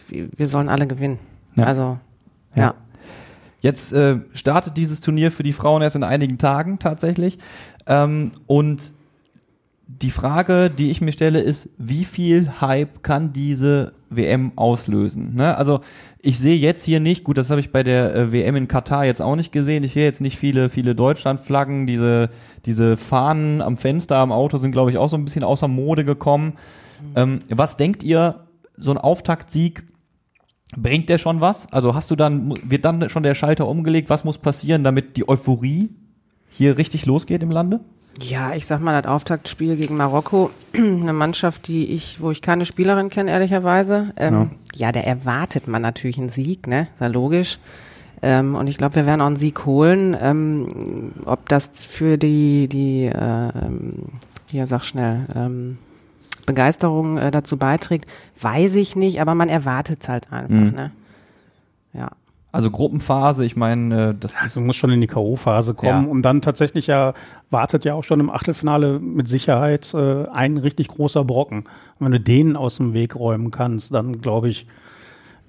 wir 0.10 0.48
sollen 0.48 0.70
alle 0.70 0.88
gewinnen. 0.88 1.20
Ja. 1.56 1.66
Also 1.66 2.00
Ja. 2.56 2.64
ja. 2.64 2.74
Jetzt 3.62 3.94
äh, 3.94 4.18
startet 4.34 4.76
dieses 4.76 5.02
Turnier 5.02 5.32
für 5.32 5.44
die 5.44 5.54
Frauen 5.54 5.84
erst 5.84 5.96
in 5.96 6.04
einigen 6.04 6.40
Tagen 6.40 6.80
tatsächlich. 6.80 7.38
Ähm, 7.88 8.32
und 8.48 8.94
die 10.00 10.12
Frage, 10.12 10.70
die 10.70 10.90
ich 10.90 11.02
mir 11.02 11.12
stelle, 11.12 11.42
ist, 11.42 11.70
wie 11.78 12.06
viel 12.06 12.62
Hype 12.62 13.04
kann 13.04 13.34
diese 13.34 13.94
WM 14.10 14.54
auslösen? 14.56 15.36
Ne? 15.36 15.56
Also 15.56 15.82
ich 16.22 16.40
sehe 16.40 16.56
jetzt 16.56 16.86
hier 16.86 17.00
nicht, 17.00 17.24
gut, 17.24 17.38
das 17.38 17.50
habe 17.50 17.60
ich 17.60 17.72
bei 17.72 17.84
der 17.84 18.16
äh, 18.16 18.32
WM 18.32 18.56
in 18.56 18.68
Katar 18.68 19.06
jetzt 19.06 19.22
auch 19.22 19.36
nicht 19.36 19.52
gesehen, 19.52 19.84
ich 19.84 19.94
sehe 19.94 20.06
jetzt 20.06 20.22
nicht 20.22 20.38
viele, 20.38 20.70
viele 20.70 20.96
Deutschlandflaggen, 20.96 21.88
diese, 21.88 22.30
diese 22.66 22.98
Fahnen 22.98 23.62
am 23.62 23.78
Fenster 23.78 24.18
am 24.18 24.32
Auto 24.32 24.58
sind, 24.58 24.72
glaube 24.72 24.92
ich, 24.92 24.98
auch 24.98 25.10
so 25.10 25.18
ein 25.18 25.26
bisschen 25.26 25.44
außer 25.44 25.68
Mode 25.68 26.06
gekommen. 26.06 26.54
Ähm, 27.16 27.40
was 27.50 27.78
denkt 27.78 28.04
ihr, 28.04 28.48
so 28.78 28.92
ein 28.92 28.98
Auftaktsieg, 28.98 29.84
bringt 30.78 31.10
der 31.10 31.18
schon 31.18 31.42
was? 31.42 31.72
Also 31.72 31.94
hast 31.96 32.10
du 32.12 32.16
dann, 32.16 32.54
wird 32.64 32.86
dann 32.86 33.10
schon 33.10 33.24
der 33.24 33.36
Schalter 33.36 33.68
umgelegt, 33.68 34.10
was 34.10 34.24
muss 34.24 34.38
passieren, 34.38 34.84
damit 34.84 35.18
die 35.18 35.28
Euphorie 35.28 35.90
hier 36.52 36.78
richtig 36.78 37.06
losgeht 37.06 37.42
im 37.42 37.50
Lande? 37.52 37.80
Ja, 38.20 38.54
ich 38.54 38.66
sag 38.66 38.82
mal, 38.82 39.02
das 39.02 39.10
Auftaktspiel 39.10 39.78
gegen 39.78 39.96
Marokko, 39.98 40.52
eine 40.76 41.14
Mannschaft, 41.14 41.68
die 41.68 41.86
ich, 41.92 42.22
wo 42.22 42.30
ich 42.30 42.42
keine 42.42 42.66
Spielerin 42.66 43.10
kenne, 43.10 43.32
ehrlicherweise. 43.32 44.12
Ähm, 44.18 44.52
ja. 44.76 44.92
da 44.92 45.00
erwartet 45.00 45.68
man 45.68 45.82
natürlich 45.82 46.18
einen 46.20 46.30
Sieg, 46.30 46.68
ne? 46.68 46.88
Ist 46.94 47.02
ja 47.02 47.08
logisch. 47.08 47.58
Ähm, 48.22 48.54
und 48.56 48.68
ich 48.68 48.78
glaube, 48.78 48.96
wir 48.96 49.06
werden 49.06 49.22
auch 49.22 49.28
einen 49.28 49.38
Sieg 49.38 49.66
holen. 49.66 50.16
Ähm, 50.22 51.12
ob 51.26 51.50
das 51.50 51.70
für 51.80 52.18
die, 52.18 52.68
die, 52.68 53.10
ähm, 53.14 54.04
hier 54.48 54.68
sag 54.68 54.84
schnell, 54.84 55.26
ähm, 55.34 55.78
Begeisterung 56.46 57.18
äh, 57.18 57.32
dazu 57.32 57.56
beiträgt, 57.58 58.10
weiß 58.42 58.76
ich 58.76 58.96
nicht, 58.96 59.22
aber 59.22 59.36
man 59.36 59.48
erwartet 59.50 60.00
es 60.02 60.10
halt 60.10 60.32
einfach, 60.34 60.50
Mhm. 60.50 60.72
ne? 60.72 60.92
Ja. 61.94 62.10
Also 62.54 62.70
Gruppenphase, 62.70 63.46
ich 63.46 63.56
meine, 63.56 64.10
äh, 64.10 64.16
das 64.20 64.34
ist 64.34 64.42
Also 64.42 64.62
muss 64.62 64.76
schon 64.76 64.92
in 64.92 65.00
die 65.00 65.08
K.O.-Phase 65.08 65.74
kommen 65.74 66.06
Ja. 66.06 66.10
und 66.12 66.22
dann 66.24 66.42
tatsächlich 66.42 66.88
ja 66.88 67.14
wartet 67.50 67.86
ja 67.86 67.94
auch 67.94 68.04
schon 68.04 68.20
im 68.20 68.30
Achtelfinale 68.30 69.00
mit 69.00 69.30
Sicherheit 69.30 69.94
äh, 69.94 70.26
ein 70.34 70.58
richtig 70.58 70.90
großer 70.90 71.24
Brocken. 71.24 71.60
Und 72.00 72.06
wenn 72.06 72.12
du 72.12 72.20
den 72.20 72.56
aus 72.58 72.78
dem 72.78 72.94
Weg 72.94 73.16
räumen 73.16 73.52
kannst, 73.52 73.94
dann 73.94 74.22
glaube 74.22 74.50
ich, 74.50 74.68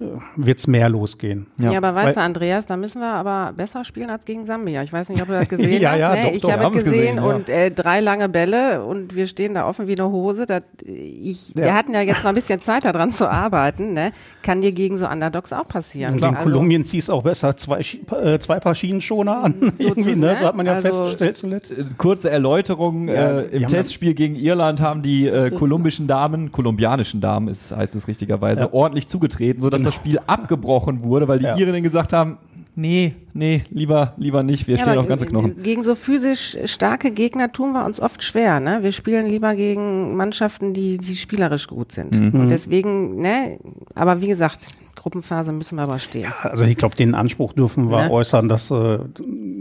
äh, 0.03 0.19
wird's 0.35 0.67
mehr 0.67 0.89
losgehen. 0.89 1.47
Ja. 1.59 1.71
Ja, 1.71 1.77
aber 1.77 1.95
weißt 1.95 2.07
Weil- 2.07 2.13
du, 2.15 2.21
Andreas, 2.21 2.65
da 2.65 2.77
müssen 2.77 2.99
wir 3.01 3.07
aber 3.13 3.53
besser 3.53 3.83
spielen 3.85 4.09
als 4.09 4.25
gegen 4.25 4.45
Sambia. 4.45 4.83
Ich 4.83 4.91
weiß 4.93 5.09
nicht, 5.09 5.21
ob 5.21 5.27
du 5.27 5.33
das 5.33 5.47
gesehen 5.49 5.81
Ja, 5.81 5.91
hast. 5.91 5.99
ja, 5.99 6.13
ne? 6.15 6.23
doch, 6.25 6.31
ich 6.33 6.41
doch, 6.41 6.51
habe 6.51 6.77
es 6.77 6.83
gesehen, 6.83 6.99
gesehen, 7.01 7.15
ja. 7.17 7.23
und 7.23 7.49
äh, 7.49 7.71
drei 7.71 7.99
lange 8.01 8.29
Bälle 8.29 8.83
und 8.83 9.15
wir 9.15 9.27
stehen 9.27 9.53
da 9.53 9.67
offen 9.67 9.87
wie 9.87 9.93
eine 9.99 10.09
Hose. 10.09 10.45
Das, 10.45 10.63
ich, 10.85 11.51
Wir 11.55 11.73
hatten 11.73 11.93
ja 11.93 12.01
jetzt 12.01 12.23
noch 12.23 12.29
ein 12.29 12.35
bisschen 12.35 12.59
Zeit 12.59 12.85
daran 12.85 13.11
zu 13.11 13.29
arbeiten. 13.29 13.93
Ne? 13.93 14.11
Kann 14.41 14.61
dir 14.61 14.71
gegen 14.71 14.97
so 14.97 15.07
Underdogs 15.07 15.53
auch 15.53 15.67
passieren. 15.67 16.13
Und 16.15 16.21
gegen 16.21 16.35
Also- 16.35 16.49
Kolumbien 16.49 16.85
ziehst 16.85 17.09
auch 17.09 17.23
besser 17.23 17.55
zwei, 17.57 17.81
äh, 17.81 18.39
zwei 18.39 18.59
Paar 18.59 18.75
Schienenschoner 18.75 19.43
an. 19.43 19.53
zu- 19.79 20.09
ne? 20.09 20.15
ne? 20.15 20.35
So 20.39 20.45
hat 20.45 20.55
man 20.55 20.65
ja 20.65 20.73
Also- 20.73 20.87
festgestellt 20.89 21.37
zuletzt. 21.37 21.71
Äh, 21.71 21.85
kurze 21.97 22.29
Erläuterung. 22.29 23.07
Ja, 23.07 23.39
äh, 23.39 23.57
Im 23.57 23.67
Testspiel 23.67 24.13
gegen 24.13 24.35
Irland 24.35 24.81
haben 24.81 25.01
die 25.01 25.27
äh, 25.27 25.51
kolumbischen 25.51 26.07
Damen, 26.07 26.51
kolumbianischen 26.51 27.21
Damen 27.21 27.47
ist, 27.47 27.75
heißt 27.75 27.95
es 27.95 28.07
richtigerweise, 28.07 28.61
Ja. 28.61 28.73
ordentlich 28.73 29.07
zugetreten, 29.07 29.61
sodass 29.61 29.83
das 29.83 29.92
Spiel 29.93 30.19
abgebrochen 30.27 31.03
wurde, 31.03 31.27
weil 31.27 31.39
die 31.39 31.45
Ja. 31.45 31.57
Irinnen 31.57 31.83
gesagt 31.83 32.13
haben, 32.13 32.37
nee, 32.75 33.13
nee, 33.33 33.63
lieber, 33.69 34.13
lieber 34.17 34.43
nicht, 34.43 34.67
wir 34.67 34.75
Ja, 34.77 34.81
stehen 34.83 34.97
auf 34.97 35.07
ganze 35.07 35.25
Knochen. 35.25 35.61
Gegen 35.63 35.83
so 35.83 35.95
physisch 35.95 36.57
starke 36.65 37.11
Gegner 37.11 37.51
tun 37.51 37.71
wir 37.73 37.85
uns 37.85 37.99
oft 37.99 38.23
schwer. 38.23 38.59
Ne? 38.59 38.79
Wir 38.81 38.91
spielen 38.91 39.27
lieber 39.27 39.55
gegen 39.55 40.15
Mannschaften, 40.15 40.73
die, 40.73 40.97
die 40.97 41.15
spielerisch 41.15 41.67
gut 41.67 41.91
sind. 41.91 42.19
Mhm. 42.19 42.39
Und 42.41 42.49
deswegen, 42.49 43.17
ne, 43.21 43.59
aber 43.95 44.21
wie 44.21 44.27
gesagt, 44.27 44.73
Gruppenphase 45.03 45.51
müssen 45.51 45.75
wir 45.75 45.83
aber 45.83 45.99
stehen. 45.99 46.31
Also 46.43 46.63
ich 46.63 46.77
glaube, 46.77 46.95
den 46.95 47.13
Anspruch 47.13 47.51
dürfen 47.51 47.91
wir 47.91 48.03
Ne? 48.05 48.11
äußern, 48.11 48.47
dass 48.47 48.71
äh, 48.71 48.99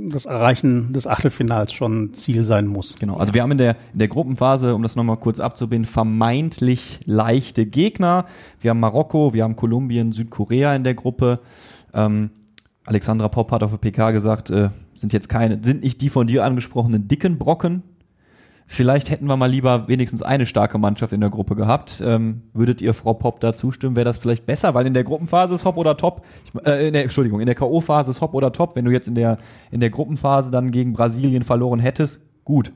das 0.09 0.25
Erreichen 0.27 0.93
des 0.93 1.09
Achtelfinals 1.09 1.73
schon 1.73 2.15
Ziel 2.15 2.45
sein 2.45 2.69
muss. 2.69 2.95
Genau, 2.95 3.17
also 3.17 3.35
wir 3.35 3.43
haben 3.43 3.51
in 3.51 3.59
der, 3.59 3.77
in 3.93 3.99
der 3.99 4.07
Gruppenphase, 4.07 4.73
um 4.73 4.85
das 4.85 4.95
nochmal 4.95 5.17
kurz 5.17 5.41
abzubinden, 5.41 5.91
vermeintlich 5.91 7.01
leichte 7.07 7.67
Gegner. 7.67 8.27
Wir 8.61 8.71
haben 8.71 8.79
Marokko, 8.79 9.35
wir 9.35 9.43
haben 9.43 9.57
Kolumbien, 9.57 10.13
Südkorea 10.13 10.77
in 10.77 10.85
der 10.85 10.95
Gruppe. 10.95 11.41
Ähm, 11.93 12.31
Alexandra 12.87 13.29
Popp 13.29 13.51
hat 13.51 13.65
auf 13.65 13.73
der 13.73 13.79
PK 13.79 14.13
gesagt, 14.13 14.49
äh, 14.51 14.69
sind 14.95 15.13
jetzt 15.13 15.29
keine, 15.29 15.59
sind 15.61 15.83
nicht 15.83 16.01
die 16.01 16.09
von 16.09 16.29
dir 16.29 16.45
angesprochenen 16.45 17.09
dicken 17.09 17.39
Brocken. 17.39 17.83
Vielleicht 18.67 19.11
hätten 19.11 19.27
wir 19.27 19.37
mal 19.37 19.51
lieber 19.51 19.87
wenigstens 19.89 20.23
eine 20.23 20.47
starke 20.47 20.79
Mannschaft 20.79 21.13
in 21.13 21.21
der 21.21 21.31
Gruppe 21.31 21.55
gehabt. 21.57 22.03
Ähm, 22.05 22.43
würdet 22.55 22.81
ihr 22.81 22.95
Frau 22.95 23.15
Popp 23.15 23.41
da 23.41 23.53
zustimmen? 23.53 23.97
Wäre 23.97 24.05
das 24.05 24.19
vielleicht 24.19 24.47
besser? 24.47 24.75
Weil 24.75 24.87
in 24.87 24.95
der 24.95 25.05
Gruppenphase 25.05 25.55
ist 25.55 25.65
Hop 25.65 25.77
oder 25.77 25.97
Top. 25.97 26.25
Ich, 26.45 26.67
äh, 26.67 26.89
in 26.89 26.95
der, 26.95 27.03
Entschuldigung, 27.03 27.41
in 27.41 27.47
der 27.47 27.55
K.O.-Phase 27.55 28.11
ist 28.11 28.21
Hop 28.21 28.35
oder 28.35 28.53
Top. 28.53 28.75
Wenn 28.77 28.85
du 28.85 28.91
jetzt 28.91 29.09
in 29.09 29.15
der, 29.15 29.37
in 29.71 29.81
der 29.81 29.91
Gruppenphase 29.91 30.51
dann 30.51 30.71
gegen 30.71 30.93
Brasilien 30.93 31.43
verloren 31.43 31.81
hättest, 31.81 32.21
gut. 32.45 32.73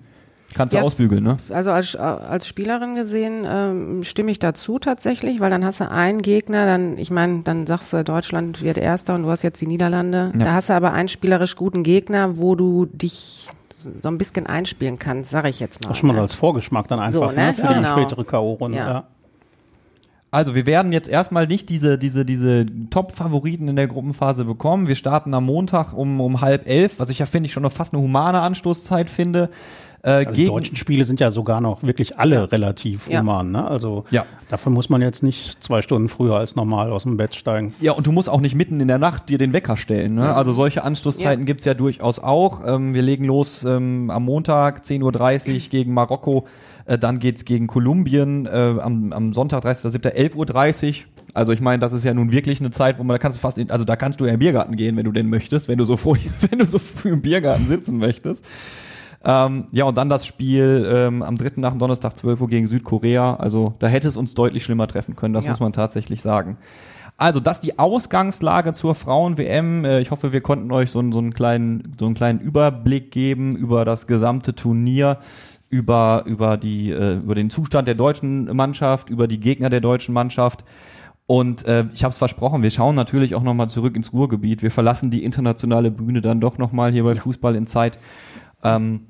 Kannst 0.54 0.74
du 0.74 0.78
Ja, 0.78 0.84
ausbügeln, 0.84 1.22
ne? 1.24 1.36
Also 1.50 1.70
als, 1.72 1.96
als 1.96 2.46
Spielerin 2.46 2.94
gesehen 2.94 3.44
ähm, 3.46 4.04
stimme 4.04 4.30
ich 4.30 4.38
dazu 4.38 4.78
tatsächlich, 4.78 5.40
weil 5.40 5.50
dann 5.50 5.64
hast 5.64 5.80
du 5.80 5.90
einen 5.90 6.22
Gegner, 6.22 6.66
dann, 6.66 6.98
ich 6.98 7.10
meine, 7.10 7.42
dann 7.42 7.66
sagst 7.66 7.92
du, 7.92 8.04
Deutschland 8.04 8.62
wird 8.62 8.78
Erster 8.78 9.14
und 9.14 9.24
du 9.24 9.30
hast 9.30 9.42
jetzt 9.42 9.60
die 9.60 9.66
Niederlande. 9.66 10.32
Ja. 10.36 10.44
Da 10.44 10.52
hast 10.54 10.68
du 10.70 10.74
aber 10.74 10.92
einen 10.92 11.08
spielerisch 11.08 11.56
guten 11.56 11.82
Gegner, 11.82 12.38
wo 12.38 12.54
du 12.54 12.86
dich 12.86 13.48
so 14.02 14.08
ein 14.08 14.18
bisschen 14.18 14.46
einspielen 14.46 14.98
kannst, 14.98 15.30
sage 15.30 15.48
ich 15.48 15.60
jetzt 15.60 15.82
mal. 15.84 15.90
Auch 15.90 15.94
schon 15.94 16.08
mal 16.08 16.14
ne? 16.14 16.20
als 16.20 16.34
Vorgeschmack 16.34 16.88
dann 16.88 17.00
einfach 17.00 17.20
So, 17.20 17.26
ne? 17.30 17.46
ne? 17.46 17.54
für 17.54 17.62
Ja, 17.62 17.68
die 17.68 17.74
genau. 17.74 17.92
spätere 17.92 18.24
K.O.-Runde. 18.24 18.76
Ja. 18.76 18.90
Ja. 18.90 19.04
Also 20.32 20.54
wir 20.54 20.66
werden 20.66 20.92
jetzt 20.92 21.08
erstmal 21.08 21.46
nicht 21.46 21.68
diese, 21.70 21.98
diese, 21.98 22.24
diese 22.24 22.66
Top-Favoriten 22.90 23.68
in 23.68 23.76
der 23.76 23.86
Gruppenphase 23.86 24.44
bekommen. 24.44 24.88
Wir 24.88 24.96
starten 24.96 25.32
am 25.34 25.44
Montag 25.46 25.92
um, 25.94 26.20
um 26.20 26.40
halb 26.40 26.68
elf, 26.68 26.98
was 26.98 27.10
ich 27.10 27.20
ja 27.20 27.26
finde 27.26 27.46
ich 27.46 27.52
schon 27.52 27.62
noch 27.62 27.72
fast 27.72 27.94
eine 27.94 28.02
humane 28.02 28.40
Anstoßzeit 28.40 29.08
finde. 29.08 29.50
Äh, 30.06 30.10
Also 30.26 30.30
die 30.30 30.46
deutschen 30.46 30.76
Spiele 30.76 31.04
sind 31.04 31.18
ja 31.18 31.32
sogar 31.32 31.60
noch 31.60 31.82
wirklich 31.82 32.16
alle 32.18 32.52
relativ 32.52 33.08
Ja. 33.08 33.20
human. 33.20 33.50
Ne? 33.50 33.66
Also 33.66 34.04
Ja. 34.12 34.24
dafür 34.48 34.70
muss 34.70 34.88
man 34.88 35.02
jetzt 35.02 35.22
nicht 35.24 35.62
zwei 35.62 35.82
Stunden 35.82 36.08
früher 36.08 36.36
als 36.36 36.54
normal 36.54 36.92
aus 36.92 37.02
dem 37.02 37.16
Bett 37.16 37.34
steigen. 37.34 37.74
Ja, 37.80 37.90
und 37.92 38.06
du 38.06 38.12
musst 38.12 38.30
auch 38.30 38.40
nicht 38.40 38.54
mitten 38.54 38.78
in 38.78 38.86
der 38.86 38.98
Nacht 38.98 39.28
dir 39.28 39.38
den 39.38 39.52
Wecker 39.52 39.76
stellen. 39.76 40.14
Ne? 40.14 40.32
Also 40.32 40.52
solche 40.52 40.84
Anstoßzeiten 40.84 41.40
Ja. 41.40 41.46
gibt's 41.46 41.64
ja 41.64 41.74
durchaus 41.74 42.20
auch. 42.20 42.62
Ähm, 42.64 42.94
wir 42.94 43.02
legen 43.02 43.24
los 43.24 43.64
ähm, 43.64 44.10
am 44.10 44.24
Montag 44.24 44.82
10.30 44.84 45.52
Uhr 45.54 45.58
gegen 45.70 45.92
Marokko. 45.92 46.46
Äh, 46.84 46.98
dann 46.98 47.18
geht's 47.18 47.44
gegen 47.44 47.66
Kolumbien 47.66 48.46
äh, 48.46 48.50
am, 48.80 49.12
am 49.12 49.32
Sonntag 49.32 49.64
30.07. 49.64 50.14
11.30 50.14 50.88
Uhr. 50.88 50.94
Also 51.34 51.52
ich 51.52 51.60
meine, 51.60 51.80
das 51.80 51.92
ist 51.92 52.04
ja 52.04 52.14
nun 52.14 52.30
wirklich 52.30 52.60
eine 52.60 52.70
Zeit, 52.70 53.00
wo 53.00 53.02
man 53.02 53.14
da 53.14 53.18
kannst 53.18 53.38
du 53.38 53.40
fast, 53.40 53.58
in, 53.58 53.72
also 53.72 53.84
da 53.84 53.96
kannst 53.96 54.20
du 54.20 54.24
ja 54.26 54.32
im 54.34 54.38
Biergarten 54.38 54.76
gehen, 54.76 54.96
wenn 54.96 55.04
du 55.04 55.10
denn 55.12 55.28
möchtest, 55.28 55.66
wenn 55.66 55.78
du 55.78 55.84
so 55.84 55.96
früh, 55.96 56.16
wenn 56.48 56.60
du 56.60 56.64
so 56.64 56.78
früh 56.78 57.10
im 57.10 57.22
Biergarten 57.22 57.66
sitzen 57.66 57.98
möchtest. 57.98 58.44
Ähm, 59.28 59.64
ja, 59.72 59.84
und 59.84 59.96
dann 59.98 60.08
das 60.08 60.24
Spiel 60.24 60.88
ähm, 60.88 61.22
am 61.24 61.36
dritten 61.36 61.60
nach 61.60 61.70
dem 61.72 61.80
Donnerstag 61.80 62.16
12 62.16 62.40
Uhr 62.42 62.48
gegen 62.48 62.68
Südkorea. 62.68 63.34
Also 63.34 63.74
da 63.80 63.88
hätte 63.88 64.06
es 64.06 64.16
uns 64.16 64.34
deutlich 64.34 64.62
schlimmer 64.62 64.86
treffen 64.86 65.16
können, 65.16 65.34
das 65.34 65.44
Ja. 65.44 65.50
muss 65.50 65.58
man 65.60 65.72
tatsächlich 65.72 66.22
sagen. 66.22 66.58
Also, 67.18 67.40
das 67.40 67.60
die 67.60 67.78
Ausgangslage 67.78 68.74
zur 68.74 68.94
Frauen-WM. 68.94 69.84
Äh, 69.86 70.00
Ich 70.00 70.10
hoffe, 70.10 70.32
wir 70.32 70.42
konnten 70.42 70.70
euch 70.70 70.90
so, 70.90 70.98
einen- 70.98 71.12
so, 71.12 71.18
einen 71.18 71.32
kleinen, 71.32 71.92
so 71.98 72.04
einen 72.04 72.14
kleinen 72.14 72.40
Überblick 72.40 73.10
geben 73.10 73.56
über 73.56 73.84
das 73.86 74.06
gesamte 74.06 74.54
Turnier, 74.54 75.18
über, 75.70 76.22
über, 76.26 76.56
die, 76.58 76.90
äh, 76.92 77.14
über 77.14 77.34
den 77.34 77.48
Zustand 77.50 77.88
der 77.88 77.94
deutschen 77.94 78.54
Mannschaft, 78.54 79.08
über 79.10 79.26
die 79.28 79.40
Gegner 79.40 79.70
der 79.70 79.80
deutschen 79.80 80.12
Mannschaft. 80.14 80.64
Und 81.26 81.66
äh, 81.66 81.86
ich 81.94 82.04
habe 82.04 82.12
es 82.12 82.18
versprochen, 82.18 82.62
wir 82.62 82.70
schauen 82.70 82.94
natürlich 82.94 83.34
auch 83.34 83.42
nochmal 83.42 83.70
zurück 83.70 83.96
ins 83.96 84.12
Ruhrgebiet. 84.12 84.62
Wir 84.62 84.70
verlassen 84.70 85.10
die 85.10 85.24
internationale 85.24 85.90
Bühne 85.90 86.20
dann 86.20 86.40
doch 86.40 86.58
nochmal 86.58 86.92
hier 86.92 87.02
bei 87.02 87.14
Fußball 87.14 87.56
in 87.56 87.66
Zeit. 87.66 87.98
Ähm, 88.62 89.00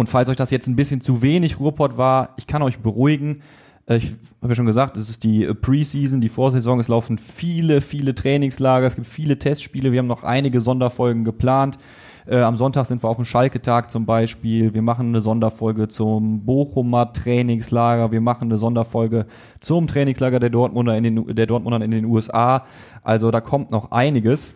und 0.00 0.08
falls 0.08 0.30
euch 0.30 0.36
das 0.36 0.50
jetzt 0.50 0.66
ein 0.66 0.76
bisschen 0.76 1.02
zu 1.02 1.20
wenig 1.20 1.60
Ruhrpott 1.60 1.98
war, 1.98 2.30
ich 2.38 2.46
kann 2.46 2.62
euch 2.62 2.78
beruhigen. 2.78 3.42
Äh, 3.84 3.96
Ich 3.96 4.16
habe 4.40 4.48
ja 4.52 4.54
schon 4.54 4.64
gesagt, 4.64 4.96
es 4.96 5.10
ist 5.10 5.24
die 5.24 5.44
äh, 5.44 5.54
Preseason, 5.54 6.22
die 6.22 6.30
Vorsaison. 6.30 6.80
Es 6.80 6.88
laufen 6.88 7.18
viele, 7.18 7.82
viele 7.82 8.14
Trainingslager. 8.14 8.86
Es 8.86 8.94
gibt 8.94 9.06
viele 9.06 9.38
Testspiele. 9.38 9.92
Wir 9.92 9.98
haben 9.98 10.06
noch 10.06 10.24
einige 10.24 10.62
Sonderfolgen 10.62 11.22
geplant. 11.24 11.76
Äh, 12.26 12.40
am 12.40 12.56
Sonntag 12.56 12.86
sind 12.86 13.02
wir 13.04 13.10
auf 13.10 13.16
dem 13.16 13.26
Schalke-Tag 13.26 13.90
zum 13.90 14.06
Beispiel. 14.06 14.72
Wir 14.72 14.80
machen 14.80 15.08
eine 15.08 15.20
Sonderfolge 15.20 15.88
zum 15.88 16.46
Bochumer 16.46 17.12
Trainingslager. 17.12 18.10
Wir 18.10 18.22
machen 18.22 18.44
eine 18.44 18.56
Sonderfolge 18.56 19.26
zum 19.60 19.86
Trainingslager 19.86 20.40
der 20.40 20.48
Dortmunder 20.48 20.96
in 20.96 21.04
den, 21.04 21.36
der 21.36 21.46
Dortmunder 21.46 21.84
in 21.84 21.90
den 21.90 22.06
USA. 22.06 22.64
Also 23.02 23.30
da 23.30 23.42
kommt 23.42 23.70
noch 23.70 23.90
einiges. 23.90 24.54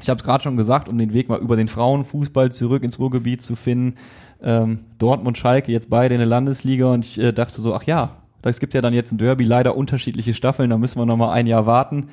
Ich 0.00 0.08
habe 0.08 0.18
es 0.18 0.24
gerade 0.24 0.42
schon 0.42 0.56
gesagt, 0.56 0.88
um 0.88 0.96
den 0.96 1.12
Weg 1.12 1.28
mal 1.28 1.40
über 1.40 1.56
den 1.56 1.68
Frauenfußball 1.68 2.52
zurück 2.52 2.84
ins 2.84 3.00
Ruhrgebiet 3.00 3.42
zu 3.42 3.56
finden. 3.56 3.96
Ähm, 4.42 4.80
Dortmund, 4.98 5.38
Schalke, 5.38 5.72
jetzt 5.72 5.90
beide 5.90 6.14
in 6.14 6.20
der 6.20 6.28
Landesliga 6.28 6.92
und 6.92 7.04
ich 7.04 7.18
äh, 7.18 7.32
dachte 7.32 7.60
so, 7.60 7.74
ach 7.74 7.82
ja, 7.84 8.10
es 8.42 8.60
gibt 8.60 8.74
ja 8.74 8.80
dann 8.80 8.94
jetzt 8.94 9.12
ein 9.12 9.18
Derby, 9.18 9.44
leider 9.44 9.76
unterschiedliche 9.76 10.34
Staffeln, 10.34 10.70
da 10.70 10.78
müssen 10.78 10.98
wir 10.98 11.06
noch 11.06 11.16
mal 11.16 11.32
ein 11.32 11.46
Jahr 11.46 11.66
warten. 11.66 12.08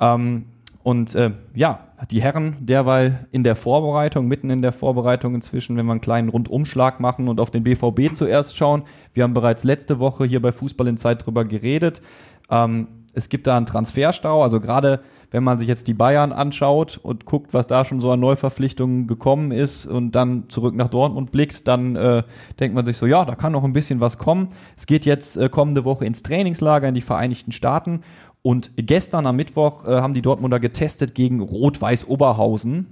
Ähm, 0.00 0.46
und 0.82 1.14
äh, 1.14 1.30
ja, 1.54 1.80
die 2.10 2.20
Herren 2.20 2.56
derweil 2.60 3.28
in 3.30 3.44
der 3.44 3.54
Vorbereitung, 3.54 4.26
mitten 4.26 4.50
in 4.50 4.62
der 4.62 4.72
Vorbereitung 4.72 5.34
inzwischen, 5.34 5.76
wenn 5.76 5.86
wir 5.86 5.92
einen 5.92 6.00
kleinen 6.00 6.28
Rundumschlag 6.28 6.98
machen 6.98 7.28
und 7.28 7.38
auf 7.38 7.52
den 7.52 7.62
BVB 7.62 8.14
zuerst 8.14 8.56
schauen. 8.56 8.82
Wir 9.14 9.22
haben 9.22 9.34
bereits 9.34 9.62
letzte 9.62 10.00
Woche 10.00 10.24
hier 10.24 10.42
bei 10.42 10.50
Fußball 10.50 10.88
in 10.88 10.96
Zeit 10.96 11.24
drüber 11.24 11.44
geredet. 11.44 12.02
Ähm, 12.50 12.88
es 13.14 13.28
gibt 13.28 13.46
da 13.46 13.56
einen 13.56 13.66
Transferstau, 13.66 14.42
also 14.42 14.58
gerade 14.58 15.00
wenn 15.32 15.42
man 15.42 15.58
sich 15.58 15.66
jetzt 15.66 15.88
die 15.88 15.94
Bayern 15.94 16.30
anschaut 16.32 17.00
und 17.02 17.24
guckt, 17.24 17.52
was 17.52 17.66
da 17.66 17.84
schon 17.84 18.00
so 18.00 18.12
an 18.12 18.20
Neuverpflichtungen 18.20 19.06
gekommen 19.06 19.50
ist 19.50 19.86
und 19.86 20.12
dann 20.12 20.48
zurück 20.48 20.76
nach 20.76 20.88
Dortmund 20.88 21.32
blickt, 21.32 21.66
dann 21.66 21.96
äh, 21.96 22.22
denkt 22.60 22.74
man 22.74 22.86
sich 22.86 22.96
so, 22.96 23.06
ja, 23.06 23.24
da 23.24 23.34
kann 23.34 23.52
noch 23.52 23.64
ein 23.64 23.72
bisschen 23.72 24.00
was 24.00 24.18
kommen. 24.18 24.48
Es 24.76 24.86
geht 24.86 25.04
jetzt 25.04 25.36
äh, 25.36 25.48
kommende 25.48 25.84
Woche 25.84 26.04
ins 26.04 26.22
Trainingslager 26.22 26.88
in 26.88 26.94
die 26.94 27.00
Vereinigten 27.00 27.50
Staaten 27.50 28.02
und 28.42 28.70
gestern 28.76 29.26
am 29.26 29.36
Mittwoch 29.36 29.84
äh, 29.86 30.00
haben 30.00 30.14
die 30.14 30.22
Dortmunder 30.22 30.60
getestet 30.60 31.14
gegen 31.14 31.40
Rot-Weiß 31.40 32.06
Oberhausen 32.08 32.86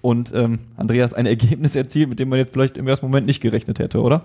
und 0.00 0.32
ähm, 0.34 0.60
Andreas 0.76 1.12
ein 1.12 1.26
Ergebnis 1.26 1.76
erzielt, 1.76 2.08
mit 2.08 2.18
dem 2.18 2.28
man 2.28 2.38
jetzt 2.38 2.52
vielleicht 2.52 2.78
im 2.78 2.88
ersten 2.88 3.06
Moment 3.06 3.26
nicht 3.26 3.40
gerechnet 3.40 3.78
hätte, 3.78 4.00
oder? 4.00 4.22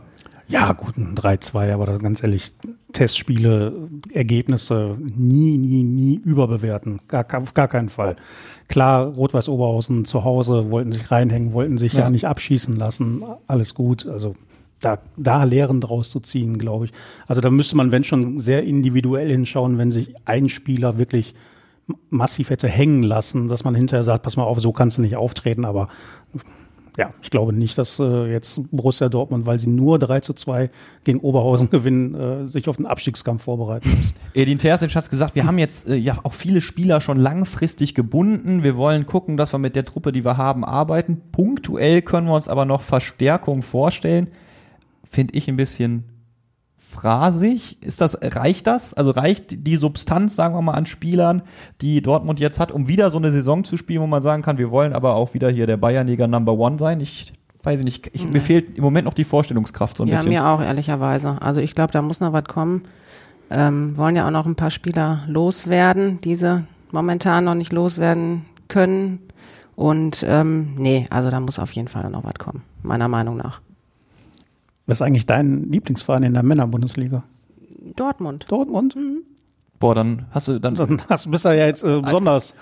Ja, 0.49 0.71
gut, 0.71 0.97
ein 0.97 1.15
3-2, 1.15 1.73
aber 1.73 1.97
ganz 1.99 2.23
ehrlich, 2.23 2.53
Testspiele, 2.93 3.89
Ergebnisse 4.13 4.97
nie, 4.99 5.57
nie, 5.57 5.83
nie 5.83 6.15
überbewerten. 6.15 7.01
Gar, 7.09 7.25
auf 7.35 7.53
gar 7.53 7.67
keinen 7.67 7.89
Fall. 7.89 8.15
Klar, 8.69 9.07
Rot-Weiß 9.07 9.49
Oberhausen 9.49 10.05
zu 10.05 10.23
Hause 10.23 10.71
wollten 10.71 10.93
sich 10.93 11.11
reinhängen, 11.11 11.51
wollten 11.51 11.77
sich 11.77 11.93
ja. 11.93 12.01
ja 12.01 12.09
nicht 12.09 12.27
abschießen 12.27 12.77
lassen. 12.77 13.25
Alles 13.47 13.73
gut. 13.73 14.07
Also 14.07 14.35
da, 14.79 14.99
da 15.17 15.43
Lehren 15.43 15.81
draus 15.81 16.11
zu 16.11 16.21
ziehen, 16.21 16.57
glaube 16.57 16.85
ich. 16.85 16.91
Also 17.27 17.41
da 17.41 17.49
müsste 17.49 17.75
man, 17.75 17.91
wenn 17.91 18.05
schon, 18.05 18.39
sehr 18.39 18.63
individuell 18.63 19.29
hinschauen, 19.29 19.77
wenn 19.77 19.91
sich 19.91 20.15
ein 20.25 20.47
Spieler 20.47 20.97
wirklich 20.97 21.35
massiv 22.09 22.49
hätte 22.49 22.67
hängen 22.67 23.03
lassen, 23.03 23.47
dass 23.47 23.63
man 23.63 23.75
hinterher 23.75 24.03
sagt, 24.03 24.23
pass 24.23 24.37
mal 24.37 24.43
auf, 24.43 24.59
so 24.59 24.71
kannst 24.71 24.97
du 24.97 25.01
nicht 25.01 25.17
auftreten, 25.17 25.65
aber 25.65 25.89
ja, 26.97 27.13
ich 27.21 27.29
glaube 27.29 27.53
nicht, 27.53 27.77
dass 27.77 27.99
äh, 27.99 28.31
jetzt 28.31 28.59
Borussia 28.71 29.07
Dortmund, 29.07 29.45
weil 29.45 29.59
sie 29.59 29.69
nur 29.69 29.99
3 29.99 30.19
zu 30.21 30.33
2 30.33 30.71
gegen 31.03 31.19
Oberhausen 31.19 31.69
gewinnen, 31.71 32.15
äh, 32.15 32.47
sich 32.47 32.67
auf 32.67 32.77
den 32.77 32.87
Abstiegskampf 32.87 33.43
vorbereiten 33.43 33.89
muss. 33.89 34.13
Edin 34.33 34.57
Terzic 34.57 34.95
hat 34.95 35.07
gesagt, 35.09 35.35
wir 35.35 35.45
haben 35.45 35.59
jetzt 35.59 35.87
äh, 35.87 35.95
ja 35.95 36.17
auch 36.23 36.33
viele 36.33 36.59
Spieler 36.59 36.99
schon 36.99 37.17
langfristig 37.17 37.93
gebunden. 37.93 38.63
Wir 38.63 38.77
wollen 38.77 39.05
gucken, 39.05 39.37
dass 39.37 39.53
wir 39.53 39.59
mit 39.59 39.75
der 39.75 39.85
Truppe, 39.85 40.11
die 40.11 40.25
wir 40.25 40.37
haben, 40.37 40.65
arbeiten. 40.65 41.21
Punktuell 41.31 42.01
können 42.01 42.25
wir 42.25 42.33
uns 42.33 42.47
aber 42.47 42.65
noch 42.65 42.81
Verstärkung 42.81 43.61
vorstellen. 43.61 44.29
Finde 45.07 45.35
ich 45.35 45.47
ein 45.47 45.55
bisschen 45.55 46.16
phrasig? 46.97 47.77
Ist 47.81 48.01
das, 48.01 48.17
reicht 48.21 48.67
das? 48.67 48.93
Also 48.93 49.11
reicht 49.11 49.67
die 49.67 49.75
Substanz, 49.77 50.35
sagen 50.35 50.55
wir 50.55 50.61
mal, 50.61 50.73
an 50.73 50.85
Spielern, 50.85 51.43
die 51.81 52.01
Dortmund 52.01 52.39
jetzt 52.39 52.59
hat, 52.59 52.71
um 52.71 52.87
wieder 52.87 53.11
so 53.11 53.17
eine 53.17 53.31
Saison 53.31 53.63
zu 53.63 53.77
spielen, 53.77 54.01
wo 54.01 54.07
man 54.07 54.23
sagen 54.23 54.41
kann, 54.41 54.57
wir 54.57 54.71
wollen 54.71 54.93
aber 54.93 55.15
auch 55.15 55.33
wieder 55.33 55.49
hier 55.49 55.67
der 55.67 55.77
Bayernjäger 55.77 56.27
Number 56.27 56.53
One 56.53 56.79
sein? 56.79 56.99
Ich 56.99 57.33
weiß 57.63 57.83
nicht, 57.83 58.09
ich, 58.13 58.25
mir 58.25 58.41
fehlt 58.41 58.77
im 58.77 58.83
Moment 58.83 59.05
noch 59.05 59.13
die 59.13 59.23
Vorstellungskraft 59.23 59.97
so 59.97 60.03
ein 60.03 60.09
ja, 60.09 60.15
bisschen. 60.15 60.31
Ja, 60.31 60.41
mir 60.41 60.47
auch, 60.49 60.61
ehrlicherweise. 60.61 61.41
Also 61.41 61.61
ich 61.61 61.75
glaube, 61.75 61.91
da 61.91 62.01
muss 62.01 62.19
noch 62.19 62.33
was 62.33 62.45
kommen. 62.45 62.83
Ähm, 63.49 63.95
wollen 63.97 64.15
ja 64.15 64.25
auch 64.27 64.31
noch 64.31 64.45
ein 64.45 64.55
paar 64.55 64.71
Spieler 64.71 65.23
loswerden, 65.27 66.19
diese 66.21 66.67
momentan 66.91 67.45
noch 67.45 67.55
nicht 67.55 67.71
loswerden 67.71 68.45
können. 68.67 69.19
Und 69.75 70.25
ähm, 70.27 70.73
nee, 70.77 71.07
also 71.09 71.29
da 71.29 71.39
muss 71.39 71.59
auf 71.59 71.71
jeden 71.71 71.87
Fall 71.87 72.09
noch 72.09 72.23
was 72.23 72.33
kommen, 72.39 72.63
meiner 72.81 73.07
Meinung 73.07 73.37
nach. 73.37 73.61
Was 74.87 74.97
ist 74.97 75.01
eigentlich 75.01 75.25
dein 75.25 75.69
Lieblingsverein 75.69 76.23
in 76.23 76.33
der 76.33 76.43
Männerbundesliga? 76.43 77.23
Dortmund. 77.95 78.45
Dortmund? 78.47 78.95
Mhm. 78.95 79.23
Boah, 79.79 79.93
dann 79.93 80.25
hast 80.31 80.47
du 80.47 80.59
dann. 80.59 80.73
Dann 80.75 81.01
hast, 81.09 81.29
bist 81.29 81.45
du 81.45 81.49
ja 81.49 81.67
jetzt 81.67 81.83
äh, 81.83 81.99
besonders 82.01 82.55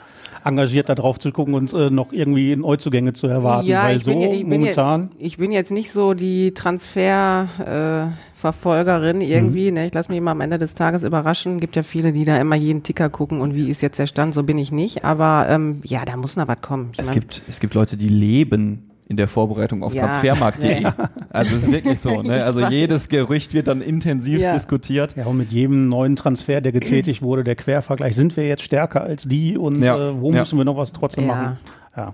engagiert 0.44 0.90
da 0.90 0.96
drauf 0.96 1.18
zu 1.18 1.32
gucken 1.32 1.56
und 1.56 1.72
äh, 1.74 1.90
noch 1.90 2.12
irgendwie 2.12 2.54
Neuzugänge 2.56 3.14
zu 3.14 3.26
erwarten, 3.28 3.68
ja, 3.68 3.86
weil 3.86 3.98
ich 3.98 4.04
so 4.04 4.12
bin, 4.12 4.22
ich 4.22 4.44
momentan. 4.44 5.10
Bin, 5.10 5.18
ich 5.20 5.38
bin 5.38 5.52
jetzt 5.52 5.72
nicht 5.72 5.92
so 5.92 6.14
die 6.14 6.54
Transferverfolgerin 6.54 9.22
äh, 9.22 9.26
irgendwie. 9.26 9.72
Mhm. 9.72 9.76
Ne? 9.76 9.88
Ich 9.88 9.94
lasse 9.94 10.10
mich 10.10 10.20
immer 10.20 10.32
am 10.32 10.42
Ende 10.42 10.58
des 10.58 10.74
Tages 10.74 11.04
überraschen. 11.04 11.60
Gibt 11.60 11.76
ja 11.76 11.84
viele, 11.84 12.12
die 12.12 12.26
da 12.26 12.38
immer 12.38 12.56
jeden 12.56 12.84
Ticker 12.84 13.10
gucken 13.10 13.42
und 13.42 13.56
wie 13.56 13.70
ist 13.70 13.82
jetzt 13.82 13.98
der 13.98 14.08
Stand. 14.08 14.36
So 14.36 14.44
bin 14.44 14.58
ich 14.58 14.72
nicht. 14.72 15.06
Aber 15.06 15.48
ähm, 15.50 15.82
ja, 15.84 16.06
da 16.06 16.16
muss 16.18 16.36
noch 16.36 16.48
was 16.48 16.62
kommen. 16.62 16.90
Ich 16.94 17.00
es 17.00 17.08
mein, 17.08 17.20
gibt 17.20 17.42
es 17.48 17.60
gibt 17.60 17.74
Leute, 17.74 17.98
die 17.98 18.10
leben 18.10 18.92
in 19.08 19.18
der 19.18 19.28
Vorbereitung 19.28 19.84
auf 19.84 19.94
ja. 19.94 20.08
transfermarkt.de. 20.08 20.82
Ja. 20.82 20.96
Also 21.30 21.56
es 21.56 21.68
ist 21.68 21.72
wirklich 21.72 22.00
so. 22.00 22.22
Ne? 22.22 22.44
Also 22.46 22.66
jedes 22.68 23.10
Gerücht 23.10 23.54
wird 23.54 23.68
dann 23.68 23.82
intensiv 23.82 24.42
ja. 24.42 24.54
diskutiert. 24.54 25.16
Ja, 25.16 25.26
und 25.26 25.38
mit 25.38 25.52
jedem 25.52 25.88
neuen 25.90 26.16
Transfer, 26.16 26.62
der 26.62 26.72
getätigt 26.72 27.22
wurde, 27.22 27.44
der 27.44 27.56
Quervergleich, 27.56 28.16
sind 28.16 28.36
wir 28.36 28.48
jetzt 28.48 28.64
stärker 28.64 29.02
als 29.02 29.28
die 29.28 29.58
und 29.58 29.82
ja. 29.82 29.96
äh, 29.96 30.22
wo 30.22 30.32
müssen 30.32 30.58
wir 30.58 30.66
noch 30.66 30.78
was 30.78 30.92
trotzdem 30.92 31.28
machen? 31.28 31.58
Ja. 31.96 32.14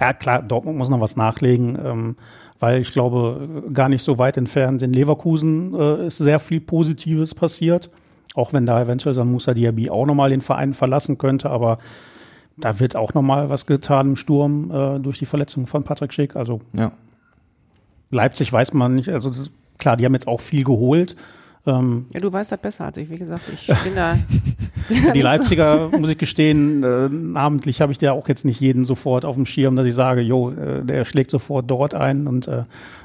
ja, 0.00 0.12
klar, 0.12 0.42
Dortmund 0.42 0.78
muss 0.78 0.88
noch 0.88 1.00
was 1.00 1.16
nachlegen. 1.16 1.78
Ähm, 1.84 2.16
weil 2.60 2.82
ich 2.82 2.92
glaube, 2.92 3.64
gar 3.72 3.88
nicht 3.88 4.02
so 4.02 4.18
weit 4.18 4.36
entfernt 4.36 4.82
in 4.82 4.92
Leverkusen 4.92 5.74
äh, 5.74 6.06
ist 6.06 6.18
sehr 6.18 6.38
viel 6.38 6.60
Positives 6.60 7.34
passiert. 7.34 7.90
Auch 8.34 8.52
wenn 8.52 8.66
da 8.66 8.80
eventuell 8.80 9.18
ein 9.18 9.30
Musa 9.30 9.54
Diaby 9.54 9.90
auch 9.90 10.06
nochmal 10.06 10.30
den 10.30 10.42
Verein 10.42 10.74
verlassen 10.74 11.18
könnte, 11.18 11.50
aber 11.50 11.78
da 12.60 12.80
wird 12.80 12.96
auch 12.96 13.14
nochmal 13.14 13.48
was 13.48 13.66
getan 13.66 14.08
im 14.08 14.16
Sturm 14.16 14.70
äh, 14.70 14.98
durch 15.00 15.18
die 15.18 15.26
Verletzung 15.26 15.66
von 15.66 15.82
Patrick 15.82 16.12
Schick. 16.12 16.36
Also 16.36 16.60
ja. 16.74 16.92
Leipzig 18.10 18.52
weiß 18.52 18.72
man 18.74 18.94
nicht. 18.94 19.08
Also 19.08 19.30
ist, 19.30 19.52
klar, 19.78 19.96
die 19.96 20.04
haben 20.04 20.14
jetzt 20.14 20.28
auch 20.28 20.40
viel 20.40 20.64
geholt. 20.64 21.16
Ähm, 21.70 22.06
ja, 22.12 22.20
du 22.20 22.32
weißt 22.32 22.52
das 22.52 22.60
besser 22.60 22.86
als 22.86 22.96
ich. 22.96 23.10
Wie 23.10 23.18
gesagt, 23.18 23.42
ich 23.52 23.66
bin 23.84 23.94
da. 23.94 24.16
die 25.14 25.20
Leipziger, 25.20 25.88
muss 25.96 26.10
ich 26.10 26.18
gestehen, 26.18 26.82
äh, 26.82 27.08
namentlich 27.08 27.80
habe 27.80 27.92
ich 27.92 27.98
da 27.98 28.12
auch 28.12 28.28
jetzt 28.28 28.44
nicht 28.44 28.60
jeden 28.60 28.84
sofort 28.84 29.24
auf 29.24 29.36
dem 29.36 29.46
Schirm, 29.46 29.76
dass 29.76 29.86
ich 29.86 29.94
sage, 29.94 30.20
jo, 30.20 30.50
äh, 30.50 30.84
der 30.84 31.04
schlägt 31.04 31.30
sofort 31.30 31.70
dort 31.70 31.94
ein 31.94 32.26
und 32.26 32.48
äh, 32.48 32.64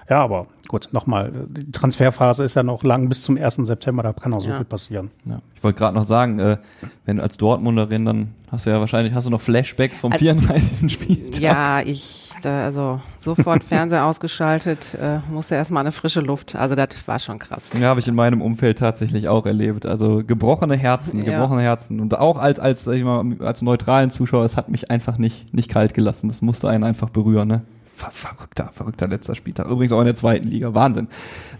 ja, 0.09 0.19
aber 0.19 0.45
gut, 0.67 0.89
nochmal, 0.91 1.31
die 1.47 1.71
Transferphase 1.71 2.43
ist 2.43 2.55
ja 2.55 2.63
noch 2.63 2.83
lang 2.83 3.09
bis 3.09 3.23
zum 3.23 3.37
1. 3.37 3.55
September, 3.63 4.03
da 4.03 4.13
kann 4.13 4.33
auch 4.33 4.41
so 4.41 4.49
ja. 4.49 4.55
viel 4.57 4.65
passieren. 4.65 5.09
Ja. 5.25 5.39
Ich 5.55 5.63
wollte 5.63 5.79
gerade 5.79 5.95
noch 5.95 6.05
sagen, 6.05 6.37
äh, 6.39 6.57
wenn 7.05 7.17
du 7.17 7.23
als 7.23 7.37
Dortmunderin, 7.37 8.05
dann 8.05 8.27
hast 8.51 8.65
du 8.65 8.69
ja 8.69 8.79
wahrscheinlich, 8.79 9.13
hast 9.13 9.25
du 9.25 9.31
noch 9.31 9.41
Flashbacks 9.41 9.97
vom 9.97 10.11
34. 10.11 10.91
Spiel. 10.91 11.31
Ja, 11.39 11.81
ich, 11.81 12.24
da, 12.45 12.63
also 12.63 13.01
sofort 13.17 13.63
Fernseher 13.65 14.05
ausgeschaltet, 14.05 14.97
äh, 15.01 15.19
musste 15.29 15.55
erstmal 15.55 15.81
eine 15.81 15.91
frische 15.91 16.21
Luft. 16.21 16.55
Also 16.55 16.75
das 16.75 16.89
war 17.05 17.19
schon 17.19 17.39
krass. 17.39 17.71
Ja, 17.79 17.87
habe 17.87 17.99
ich 17.99 18.07
in 18.07 18.15
meinem 18.15 18.41
Umfeld 18.41 18.77
tatsächlich 18.79 19.27
auch 19.27 19.45
erlebt. 19.45 19.85
Also 19.85 20.23
gebrochene 20.25 20.75
Herzen, 20.75 21.23
ja. 21.23 21.33
gebrochene 21.33 21.61
Herzen. 21.61 21.99
Und 21.99 22.17
auch 22.17 22.37
als, 22.37 22.59
als, 22.59 22.83
sag 22.83 22.93
ich 22.93 23.03
mal, 23.03 23.23
als 23.39 23.61
neutralen 23.61 24.09
Zuschauer, 24.09 24.45
es 24.45 24.57
hat 24.57 24.69
mich 24.69 24.91
einfach 24.91 25.17
nicht, 25.17 25.53
nicht 25.53 25.69
kalt 25.69 25.93
gelassen. 25.93 26.27
Das 26.27 26.41
musste 26.41 26.69
einen 26.69 26.83
einfach 26.83 27.09
berühren, 27.09 27.47
ne? 27.47 27.61
Ver 27.93 28.11
verrückter, 28.11 28.71
verrückter 28.73 29.07
letzter 29.07 29.35
Spieltag. 29.35 29.69
Übrigens 29.69 29.93
auch 29.93 29.99
in 30.01 30.05
der 30.05 30.15
zweiten 30.15 30.47
Liga. 30.47 30.73
Wahnsinn. 30.73 31.07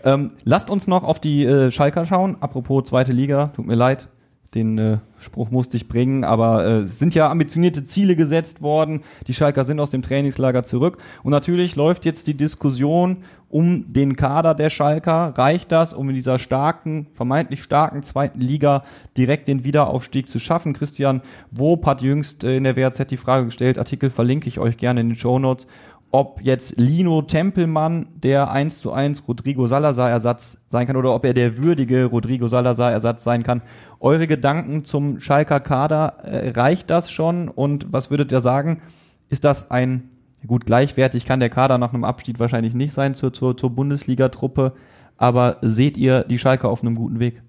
Ähm, 0.04 0.32
lasst 0.44 0.70
uns 0.70 0.86
noch 0.86 1.04
auf 1.04 1.20
die 1.20 1.46
äh, 1.46 1.72
Schalker 1.72 2.06
schauen. 2.06 2.36
Apropos 2.42 2.84
zweite 2.84 3.14
Liga, 3.14 3.52
tut 3.56 3.66
mir 3.66 3.76
leid. 3.76 4.10
Den 4.56 4.78
äh, 4.78 4.98
Spruch 5.20 5.52
musste 5.52 5.76
ich 5.76 5.88
bringen, 5.88 6.24
aber 6.24 6.66
äh, 6.66 6.70
es 6.80 6.98
sind 6.98 7.14
ja 7.14 7.30
ambitionierte 7.30 7.84
Ziele 7.84 8.16
gesetzt 8.16 8.62
worden. 8.62 9.02
Die 9.28 9.34
Schalker 9.34 9.66
sind 9.66 9.80
aus 9.82 9.90
dem 9.90 10.02
Trainingslager 10.02 10.64
zurück. 10.64 10.98
Und 11.24 11.32
natürlich 11.32 11.76
läuft 11.76 12.06
jetzt 12.06 12.28
die 12.28 12.36
Diskussion 12.36 13.18
um 13.50 13.92
den 13.92 14.16
Kader 14.16 14.54
der 14.54 14.70
Schalker. 14.70 15.34
Reicht 15.38 15.72
das, 15.72 15.94
um 15.94 16.10
in 16.10 16.16
dieser 16.16 16.40
starken, 16.40 17.08
vermeintlich 17.14 17.64
starken 17.64 18.02
zweiten 18.04 18.42
Liga 18.42 18.84
direkt 19.18 19.48
den 19.48 19.64
Wiederaufstieg 19.64 20.30
zu 20.30 20.40
schaffen? 20.40 20.74
Christian 20.74 21.22
Wob 21.52 21.86
hat 21.86 22.02
jüngst 22.02 22.44
äh, 22.44 22.58
in 22.58 22.64
der 22.64 22.78
WAZ 22.78 23.06
die 23.08 23.18
Frage 23.18 23.46
gestellt. 23.46 23.78
Artikel 23.78 24.10
verlinke 24.10 24.48
ich 24.48 24.60
euch 24.60 24.78
gerne 24.78 25.02
in 25.02 25.10
den 25.10 25.18
Show 25.18 25.38
Notes 25.38 25.68
ob 26.18 26.40
jetzt 26.42 26.78
Lino 26.78 27.24
Tempelmann 27.24 28.06
der 28.16 28.50
1 28.50 28.80
zu 28.80 28.94
1 28.94 29.28
Rodrigo 29.28 29.68
Salazar 29.68 30.10
Ersatz 30.10 30.60
sein 30.70 30.88
kann 30.88 30.96
oder 30.96 31.14
ob 31.14 31.26
er 31.26 31.34
der 31.34 31.58
würdige 31.58 32.06
Rodrigo 32.06 32.48
Salazar 32.48 32.90
Ersatz 32.90 33.26
sein 33.26 33.44
kann. 33.44 33.62
Eure 34.00 34.26
Gedanken 34.26 34.86
zum 34.86 35.20
Schalker 35.20 35.60
Kader, 35.60 36.20
äh, 36.24 36.52
reicht 36.52 36.90
das 36.90 37.12
schon? 37.12 37.50
Und 37.50 37.92
was 37.92 38.12
würdet 38.12 38.32
ihr 38.32 38.40
sagen? 38.40 38.82
Ist 39.28 39.44
das 39.44 39.72
ein, 39.72 40.10
gut, 40.48 40.66
gleichwertig 40.66 41.26
kann 41.26 41.42
der 41.42 41.50
Kader 41.50 41.78
nach 41.78 41.94
einem 41.94 42.06
Abstieg 42.06 42.40
wahrscheinlich 42.40 42.74
nicht 42.74 42.94
sein 42.94 43.14
zur, 43.14 43.34
zur, 43.34 43.58
zur 43.58 43.72
Bundesliga-Truppe, 43.72 44.72
aber 45.18 45.58
seht 45.64 45.98
ihr 45.98 46.24
die 46.24 46.40
Schalker 46.40 46.70
auf 46.70 46.82
einem 46.82 46.96
guten 46.96 47.20
Weg? 47.20 47.44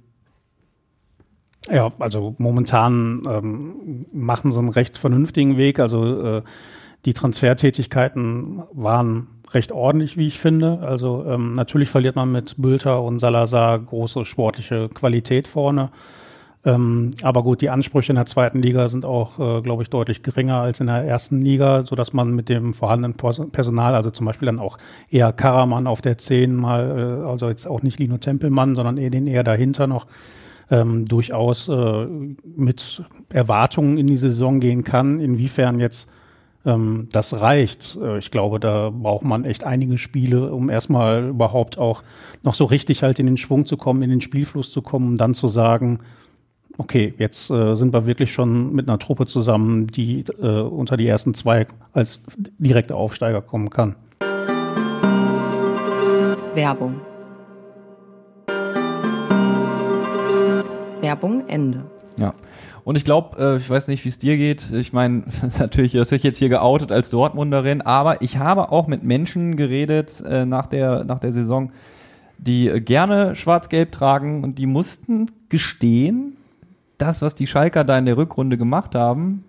Ja, 1.71 1.93
also 2.01 2.35
momentan 2.39 3.23
ähm, 3.33 4.07
machen 4.13 4.51
sie 4.51 4.59
einen 4.59 4.71
recht 4.71 4.99
vernünftigen 4.99 5.57
Weg. 5.57 5.79
Also 5.79 6.39
äh, 6.39 6.43
die 7.07 7.15
Transfertätigkeiten 7.15 8.63
waren 8.73 9.29
recht 9.53 9.73
ordentlich, 9.73 10.17
wie 10.17 10.27
ich 10.27 10.39
finde. 10.39 10.81
Also 10.81 11.25
ähm, 11.27 11.53
natürlich 11.53 11.89
verliert 11.89 12.17
man 12.17 12.33
mit 12.33 12.57
Bülter 12.59 13.03
und 13.03 13.21
Salazar 13.21 13.79
große 13.79 14.25
sportliche 14.25 14.89
Qualität 14.89 15.47
vorne. 15.47 15.91
Ähm, 16.65 17.13
aber 17.23 17.45
gut, 17.45 17.61
die 17.61 17.71
Ansprüche 17.71 18.11
in 18.11 18.17
der 18.17 18.27
zweiten 18.27 18.61
Liga 18.61 18.89
sind 18.89 19.05
auch, 19.05 19.39
äh, 19.39 19.63
glaube 19.63 19.85
ich, 19.85 19.91
deutlich 19.91 20.25
geringer 20.25 20.57
als 20.57 20.81
in 20.81 20.89
der 20.89 21.05
ersten 21.05 21.41
Liga, 21.41 21.87
so 21.87 21.95
dass 21.95 22.13
man 22.13 22.35
mit 22.35 22.49
dem 22.49 22.75
vorhandenen 22.75 23.17
Personal, 23.17 23.95
also 23.95 24.11
zum 24.11 24.27
Beispiel 24.27 24.47
dann 24.47 24.59
auch 24.59 24.77
eher 25.09 25.33
Karaman 25.33 25.87
auf 25.87 26.03
der 26.03 26.19
10 26.19 26.57
mal, 26.57 27.23
äh, 27.23 27.31
also 27.31 27.49
jetzt 27.49 27.69
auch 27.69 27.83
nicht 27.83 28.01
Lino 28.01 28.19
Tempelmann, 28.19 28.75
sondern 28.75 28.97
eher 28.97 29.11
den 29.11 29.29
eher 29.29 29.45
dahinter 29.45 29.87
noch, 29.87 30.09
ähm, 30.69 31.07
durchaus 31.07 31.69
äh, 31.69 32.07
mit 32.57 33.05
Erwartungen 33.33 33.97
in 33.97 34.09
die 34.09 34.17
Saison 34.17 34.59
gehen 34.59 34.83
kann. 34.83 35.21
Inwiefern 35.21 35.79
jetzt 35.79 36.09
ähm, 36.67 37.09
das 37.13 37.41
reicht. 37.41 37.97
Äh, 38.03 38.19
ich 38.19 38.31
glaube, 38.31 38.61
da 38.61 38.91
braucht 38.91 39.25
man 39.25 39.45
echt 39.45 39.65
einige 39.65 39.97
Spiele, 39.97 40.53
um 40.53 40.69
erstmal 40.69 41.29
überhaupt 41.29 41.79
auch 41.79 42.03
noch 42.43 42.55
so 42.55 42.65
richtig 42.65 43.03
halt 43.03 43.19
in 43.19 43.27
den 43.27 43.37
Schwung 43.37 43.65
zu 43.65 43.77
kommen, 43.77 44.03
in 44.03 44.11
den 44.11 44.21
Spielfluss 44.21 44.71
zu 44.71 44.83
kommen, 44.83 45.09
um 45.11 45.17
dann 45.17 45.35
zu 45.35 45.49
sagen, 45.49 46.01
okay, 46.79 47.15
jetzt 47.19 47.51
äh, 47.51 47.75
sind 47.75 47.95
wir 47.95 48.07
wirklich 48.07 48.33
schon 48.33 48.75
mit 48.75 48.89
einer 48.89 48.99
Truppe 48.99 49.27
zusammen, 49.27 49.87
die 49.87 50.25
äh, 50.41 50.61
unter 50.61 50.97
die 50.97 51.07
ersten 51.07 51.33
zwei 51.33 51.67
als 51.93 52.21
direkter 52.59 52.97
Aufsteiger 52.97 53.41
kommen 53.41 53.71
kann. 53.71 53.95
Werbung. 56.55 57.01
Werbung 61.01 61.47
Ende. 61.49 61.85
Ja. 62.19 62.35
Und 62.87 62.95
ich 62.95 63.03
glaube, 63.03 63.37
äh, 63.37 63.57
ich 63.57 63.69
weiß 63.69 63.89
nicht, 63.89 64.05
wie 64.05 64.11
es 64.11 64.21
dir 64.21 64.37
geht. 64.37 64.71
Ich 64.71 64.93
meine, 64.93 65.25
natürlich, 65.59 65.91
das 65.91 66.13
ich 66.13 66.23
jetzt 66.23 66.39
hier 66.39 66.49
geoutet 66.49 66.93
als 66.93 67.11
Dortmunderin, 67.11 67.83
aber 67.83 68.23
ich 68.23 68.39
habe 68.39 68.71
auch 68.71 68.87
mit 68.87 69.03
Menschen 69.03 69.57
geredet 69.57 70.23
äh, 70.25 70.47
nach 70.47 70.69
der 70.69 71.03
nach 71.03 71.19
der 71.19 71.33
Saison, 71.33 71.73
die 72.39 72.69
äh, 72.69 72.81
gerne 72.81 73.35
Schwarz-Gelb 73.35 73.91
tragen 73.91 74.45
und 74.45 74.59
die 74.59 74.67
mussten 74.67 75.27
gestehen, 75.49 76.37
das, 76.97 77.23
was 77.23 77.35
die 77.35 77.49
Schalker 77.49 77.83
da 77.83 77.99
in 77.99 78.07
der 78.07 78.17
Rückrunde 78.17 78.57
gemacht 78.57 78.95
haben, 78.95 79.43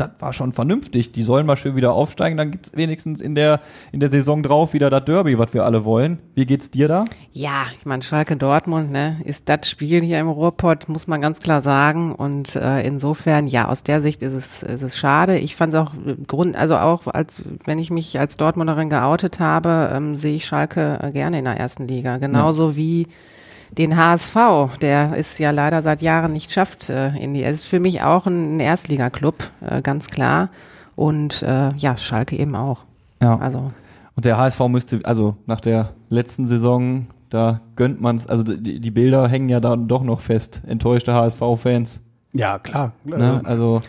das 0.00 0.10
war 0.18 0.32
schon 0.32 0.52
vernünftig. 0.52 1.12
Die 1.12 1.22
sollen 1.22 1.46
mal 1.46 1.56
schön 1.56 1.76
wieder 1.76 1.92
aufsteigen, 1.92 2.36
dann 2.36 2.50
gibt's 2.50 2.72
wenigstens 2.74 3.20
in 3.20 3.34
der, 3.34 3.60
in 3.92 4.00
der 4.00 4.08
Saison 4.08 4.42
drauf 4.42 4.72
wieder 4.72 4.90
das 4.90 5.04
Derby, 5.04 5.38
was 5.38 5.54
wir 5.54 5.64
alle 5.64 5.84
wollen. 5.84 6.18
Wie 6.34 6.46
geht's 6.46 6.70
dir 6.70 6.88
da? 6.88 7.04
Ja, 7.32 7.66
ich 7.78 7.86
meine, 7.86 8.02
Schalke 8.02 8.36
Dortmund, 8.36 8.90
ne, 8.90 9.20
ist 9.24 9.48
das 9.48 9.68
Spiel 9.68 10.00
hier 10.02 10.18
im 10.18 10.28
Ruhrpott, 10.28 10.88
muss 10.88 11.06
man 11.06 11.20
ganz 11.20 11.40
klar 11.40 11.62
sagen. 11.62 12.14
Und 12.14 12.56
äh, 12.56 12.86
insofern, 12.86 13.46
ja, 13.46 13.68
aus 13.68 13.82
der 13.82 14.00
Sicht 14.00 14.22
ist 14.22 14.32
es, 14.32 14.62
ist 14.62 14.82
es 14.82 14.96
schade. 14.96 15.38
Ich 15.38 15.56
fand 15.56 15.74
es 15.74 15.80
auch 15.80 15.94
äh, 15.94 16.16
Grund, 16.26 16.56
also 16.56 16.76
auch 16.76 17.06
als 17.06 17.42
wenn 17.64 17.78
ich 17.78 17.90
mich 17.90 18.18
als 18.18 18.36
Dortmunderin 18.36 18.90
geoutet 18.90 19.40
habe, 19.40 19.90
ähm, 19.92 20.16
sehe 20.16 20.36
ich 20.36 20.46
Schalke 20.46 20.98
äh, 21.02 21.12
gerne 21.12 21.38
in 21.38 21.44
der 21.44 21.56
ersten 21.56 21.86
Liga. 21.86 22.18
Genauso 22.18 22.76
wie 22.76 23.06
den 23.78 23.96
HSV, 23.96 24.36
der 24.80 25.12
es 25.16 25.38
ja 25.38 25.50
leider 25.50 25.82
seit 25.82 26.02
Jahren 26.02 26.32
nicht 26.32 26.52
schafft 26.52 26.90
äh, 26.90 27.16
in 27.16 27.34
die. 27.34 27.42
Es 27.42 27.60
ist 27.60 27.66
für 27.66 27.80
mich 27.80 28.02
auch 28.02 28.26
ein 28.26 28.60
Erstligaklub, 28.60 29.50
äh, 29.60 29.82
ganz 29.82 30.08
klar. 30.08 30.50
Und 30.96 31.42
äh, 31.42 31.72
ja, 31.76 31.96
Schalke 31.96 32.36
eben 32.36 32.54
auch. 32.54 32.84
Ja. 33.22 33.38
Also 33.38 33.72
Und 34.16 34.24
der 34.24 34.36
HSV 34.38 34.60
müsste, 34.68 34.98
also 35.04 35.36
nach 35.46 35.60
der 35.60 35.94
letzten 36.08 36.46
Saison, 36.46 37.06
da 37.30 37.60
gönnt 37.76 38.00
man 38.00 38.20
also 38.28 38.42
die, 38.42 38.80
die 38.80 38.90
Bilder 38.90 39.28
hängen 39.28 39.48
ja 39.48 39.60
dann 39.60 39.88
doch 39.88 40.02
noch 40.02 40.20
fest. 40.20 40.62
Enttäuschte 40.66 41.14
HSV-Fans. 41.14 42.02
Ja, 42.32 42.58
klar. 42.58 42.92
Ne? 43.04 43.40
Äh, 43.44 43.46
Also 43.46 43.82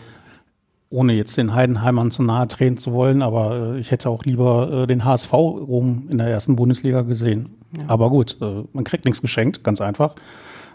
ohne 0.90 1.14
jetzt 1.14 1.36
den 1.36 1.54
Heidenheimern 1.54 2.10
zu 2.10 2.22
nahe 2.22 2.46
treten 2.48 2.76
zu 2.76 2.92
wollen, 2.92 3.22
aber 3.22 3.74
äh, 3.74 3.78
ich 3.78 3.90
hätte 3.90 4.10
auch 4.10 4.24
lieber 4.24 4.82
äh, 4.82 4.86
den 4.86 5.04
HSV 5.04 5.32
rum 5.32 6.06
in 6.08 6.18
der 6.18 6.28
ersten 6.28 6.54
Bundesliga 6.54 7.02
gesehen. 7.02 7.48
Aber 7.88 8.10
gut, 8.10 8.36
äh, 8.40 8.64
man 8.72 8.84
kriegt 8.84 9.04
nichts 9.04 9.22
geschenkt, 9.22 9.64
ganz 9.64 9.80
einfach. 9.80 10.14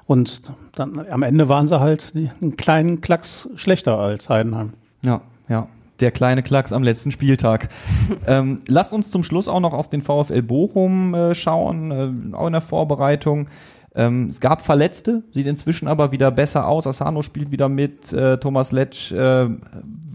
Und 0.05 0.41
dann 0.75 1.05
am 1.09 1.21
Ende 1.21 1.49
waren 1.49 1.67
sie 1.67 1.79
halt 1.79 2.15
die, 2.15 2.29
einen 2.41 2.57
kleinen 2.57 3.01
Klacks 3.01 3.49
schlechter 3.55 3.99
als 3.99 4.29
Heidenheim. 4.29 4.73
Ja, 5.03 5.21
ja. 5.49 5.67
Der 5.99 6.11
kleine 6.11 6.43
Klacks 6.43 6.71
am 6.71 6.83
letzten 6.83 7.11
Spieltag. 7.11 7.69
ähm, 8.27 8.59
lasst 8.67 8.93
uns 8.93 9.11
zum 9.11 9.23
Schluss 9.23 9.47
auch 9.47 9.59
noch 9.59 9.73
auf 9.73 9.89
den 9.89 10.01
VfL 10.01 10.43
Bochum 10.43 11.13
äh, 11.13 11.35
schauen, 11.35 11.91
äh, 12.31 12.35
auch 12.35 12.47
in 12.47 12.53
der 12.53 12.61
Vorbereitung. 12.61 13.47
Ähm, 13.95 14.27
es 14.29 14.39
gab 14.39 14.61
Verletzte, 14.61 15.23
sieht 15.31 15.47
inzwischen 15.47 15.87
aber 15.87 16.11
wieder 16.11 16.29
besser 16.29 16.67
aus. 16.67 16.85
Asano 16.85 17.23
spielt 17.23 17.51
wieder 17.51 17.67
mit. 17.67 18.13
Äh, 18.13 18.37
Thomas 18.37 18.71
Letsch 18.71 19.11
äh, 19.11 19.49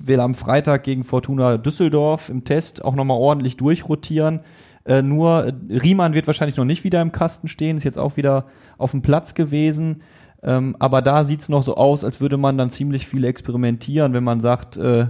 will 0.05 0.21
am 0.21 0.35
Freitag 0.35 0.85
gegen 0.85 1.03
Fortuna 1.05 1.59
Düsseldorf 1.59 2.29
im 2.29 2.45
Test 2.45 2.85
auch 2.85 2.95
nochmal 2.95 3.19
ordentlich 3.19 3.57
durchrotieren. 3.57 4.41
Äh, 4.85 5.03
nur 5.03 5.47
äh, 5.47 5.53
Riemann 5.71 6.15
wird 6.15 6.27
wahrscheinlich 6.27 6.57
noch 6.57 6.65
nicht 6.65 6.85
wieder 6.85 7.01
im 7.01 7.13
Kasten 7.13 7.49
stehen, 7.49 7.77
ist 7.77 7.85
jetzt 7.85 7.99
auch 7.99 8.17
wieder 8.17 8.47
auf 8.79 8.91
dem 8.91 9.03
Platz 9.03 9.35
gewesen. 9.35 10.03
Ähm, 10.43 10.77
aber 10.79 11.03
da 11.03 11.25
sieht's 11.25 11.49
noch 11.49 11.63
so 11.63 11.77
aus, 11.77 12.03
als 12.05 12.21
würde 12.21 12.37
man 12.37 12.59
dann 12.59 12.71
ziemlich 12.71 13.07
viel 13.07 13.25
experimentieren, 13.25 14.13
wenn 14.13 14.25
man 14.25 14.41
sagt, 14.41 14.77
äh, 14.77 15.07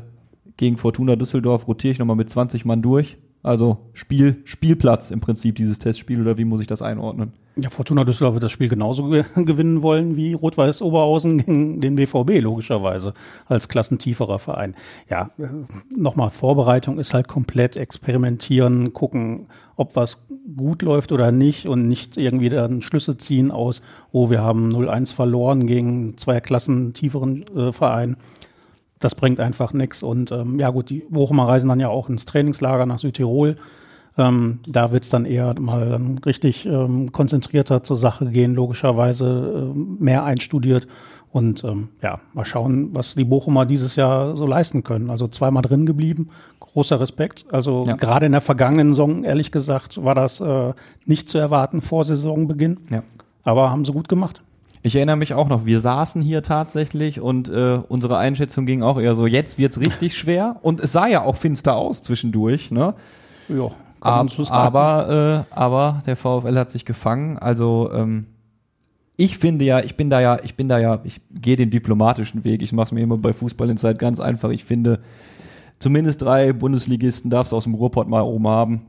gegen 0.59 0.77
Fortuna 0.77 1.17
Düsseldorf 1.17 1.67
rotiere 1.67 1.93
ich 1.93 1.99
nochmal 1.99 2.17
mit 2.17 2.29
20 2.29 2.65
Mann 2.65 2.83
durch. 2.83 3.17
Also 3.43 3.91
Spiel, 3.93 4.41
Spielplatz 4.45 5.11
im 5.11 5.21
Prinzip 5.21 5.57
dieses 5.57 5.81
Testspiel 5.81 6.21
oder 6.21 6.39
wie 6.39 6.45
muss 6.45 6.61
ich 6.61 6.69
das 6.69 6.81
einordnen? 6.81 7.33
Ja, 7.57 7.69
Fortuna 7.71 8.05
Düsseldorf 8.05 8.35
wird 8.35 8.45
das 8.45 8.53
Spiel 8.53 8.69
genauso 8.69 9.11
ge 9.11 9.25
gewinnen 9.35 9.83
wollen 9.83 10.17
wie 10.17 10.33
Rot-Weiß 10.33 10.81
Oberhausen 10.81 11.39
gegen 11.39 11.81
den 11.81 11.97
BVB, 11.97 12.41
logischerweise, 12.41 13.15
als 13.47 13.69
klassentieferer 13.69 14.39
Verein. 14.39 14.75
Ja, 15.11 15.31
äh, 15.39 15.49
nochmal, 15.95 16.31
Vorbereitung 16.31 16.99
ist 16.99 17.13
halt 17.13 17.27
komplett 17.29 17.77
experimentieren, 17.77 18.93
gucken, 18.93 19.49
ob 19.77 19.97
was 19.97 20.29
gut 20.57 20.83
läuft 20.83 21.13
oder 21.13 21.33
nicht 21.33 21.67
und 21.67 21.89
nicht 21.89 22.17
irgendwie 22.17 22.49
dann 22.49 22.81
Schlüsse 22.81 23.17
ziehen 23.17 23.51
aus, 23.51 23.83
oh, 24.13 24.31
wir 24.31 24.41
haben 24.41 24.71
0-1 24.71 25.13
verloren 25.15 25.67
gegen 25.67 26.17
zwei 26.17 26.41
Klassen 26.41 26.95
tieferen 26.95 27.45
äh, 27.57 27.73
Verein. 27.73 28.17
Das 29.03 29.15
bringt 29.15 29.41
einfach 29.41 29.73
nichts. 29.73 30.03
Und 30.03 30.31
ähm, 30.33 30.59
ja 30.59 30.71
gut, 30.71 30.89
die 30.89 31.05
Bochumer 31.11 31.49
reisen 31.49 31.69
dann 31.69 31.81
ja 31.81 31.89
auch 31.89 32.09
ins 32.09 32.25
Trainingslager 32.25 32.87
nach 32.87 33.01
Südtirol. 33.01 33.57
Ähm, 34.17 34.61
da 34.69 34.93
wird's 34.93 35.11
dann 35.11 35.25
eher 35.25 35.55
mal 35.59 35.89
dann 35.91 36.19
richtig 36.19 36.67
ähm, 36.67 37.13
konzentrierter 37.13 37.83
zur 37.83 37.97
Sache 37.97 38.27
gehen, 38.27 38.55
logischerweise 38.55 39.71
ähm, 39.75 39.97
mehr 40.01 40.25
einstudiert. 40.25 40.87
Und 41.33 41.65
ähm, 41.65 41.89
ja, 42.03 42.21
mal 42.35 42.45
schauen, 42.45 42.91
was 42.95 43.15
die 43.15 43.25
Bochumer 43.25 43.65
dieses 43.67 43.97
Jahr 43.97 44.37
so 44.37 44.47
leisten 44.47 44.85
können. 44.85 45.09
Also 45.11 45.29
zweimal 45.29 45.63
drin 45.63 45.87
geblieben, 45.87 46.29
großer 46.61 47.01
Respekt. 47.01 47.47
Also 47.51 47.85
Ja. 47.87 47.97
gerade 47.97 48.27
in 48.27 48.33
der 48.33 48.43
vergangenen 48.43 48.91
Saison, 48.91 49.25
ehrlich 49.25 49.51
gesagt, 49.51 50.05
war 50.05 50.15
das 50.15 50.41
äh, 50.41 50.75
nicht 51.07 51.29
zu 51.29 51.39
erwarten 51.39 51.81
vor 51.81 52.05
Saisonbeginn. 52.05 52.81
Ja. 52.91 53.03
Aber 53.45 53.71
haben 53.71 53.85
sie 53.85 53.93
gut 53.93 54.09
gemacht. 54.09 54.43
Ich 54.85 54.97
erinnere 54.97 55.17
mich 55.17 55.35
auch 55.35 55.49
noch, 55.49 55.65
wir 55.65 55.79
saßen 55.79 56.23
hier 56.23 56.43
tatsächlich 56.43 57.21
und 57.21 57.49
äh, 57.49 57.81
unsere 57.89 58.19
Einschätzung 58.19 58.67
ging 58.67 58.83
auch 58.83 58.99
eher 58.99 59.15
so, 59.15 59.27
jetzt 59.27 59.59
wird's 59.59 59.79
richtig 59.79 60.17
schwer 60.17 60.57
und 60.63 60.81
es 60.81 60.91
sah 60.91 61.07
ja 61.07 61.23
auch 61.23 61.37
finster 61.37 61.77
aus 61.77 62.03
zwischendurch, 62.03 62.73
ne? 62.73 62.95
Ja, 63.49 63.71
Ab, 64.01 64.29
aber, 64.49 65.47
äh, 65.49 65.55
aber 65.55 66.03
der 66.07 66.17
VfL 66.17 66.59
hat 66.59 66.71
sich 66.71 66.85
gefangen. 66.85 67.39
Also 67.39 67.91
ähm, 67.95 68.27
ich 69.17 69.39
finde 69.39 69.65
ja, 69.65 69.79
ich 69.79 69.97
bin 69.97 70.11
da 70.11 70.21
ja, 70.21 70.39
ich 70.43 70.57
bin 70.57 70.69
da 70.69 70.79
ja, 70.81 70.99
ich 71.05 71.21
gehe 71.31 71.55
den 71.55 71.71
diplomatischen 71.71 72.43
Weg. 72.43 72.63
Ich 72.63 72.73
mache 72.73 72.87
es 72.87 72.93
mir 72.93 73.03
immer 73.03 73.17
bei 73.17 73.33
Fußball 73.33 73.71
in 73.71 73.77
Zeit 73.77 74.01
ganz 74.01 74.19
einfach. 74.19 74.51
Ich 74.51 74.65
finde, 74.65 74.99
zumindest 75.79 76.23
drei 76.23 76.53
Bundesligisten 76.53 77.31
darfst 77.31 77.53
du 77.53 77.57
aus 77.57 77.63
dem 77.63 77.75
Ruhrpott 77.75 78.09
mal 78.09 78.23
oben 78.23 78.49
haben. 78.49 78.83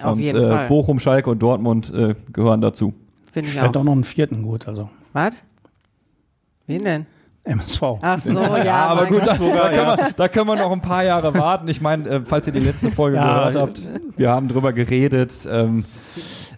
Auf 0.00 0.12
und 0.12 0.20
jeden 0.20 0.40
äh, 0.40 0.48
Fall. 0.48 0.68
Bochum, 0.68 1.00
Schalke 1.00 1.30
und 1.30 1.40
Dortmund 1.40 1.92
äh, 1.92 2.14
gehören 2.32 2.60
dazu. 2.60 2.94
finde 3.32 3.48
ich 3.48 3.56
ich 3.56 3.60
fände 3.60 3.76
auch. 3.76 3.82
auch 3.82 3.86
noch 3.86 3.92
einen 3.92 4.04
vierten 4.04 4.42
gut, 4.42 4.68
also 4.68 4.88
Was? 5.12 5.34
Wen 6.66 6.84
denn? 6.84 7.06
MSV. 7.44 7.82
Ach 8.00 8.20
so, 8.20 8.38
ja. 8.64 8.86
aber 8.86 9.06
gut, 9.06 9.26
da, 9.26 9.34
da, 9.34 9.36
können 9.36 9.98
wir, 9.98 10.10
da 10.16 10.28
können 10.28 10.46
wir 10.46 10.56
noch 10.56 10.72
ein 10.72 10.82
paar 10.82 11.04
Jahre 11.04 11.32
warten. 11.34 11.68
Ich 11.68 11.80
meine, 11.80 12.08
äh, 12.08 12.20
falls 12.24 12.46
ihr 12.46 12.52
die 12.52 12.60
letzte 12.60 12.90
Folge 12.90 13.16
Ja, 13.16 13.50
gehört 13.50 13.56
habt, 13.56 13.88
wir 14.16 14.30
haben 14.30 14.48
drüber 14.48 14.72
geredet. 14.72 15.32
Ähm, 15.50 15.84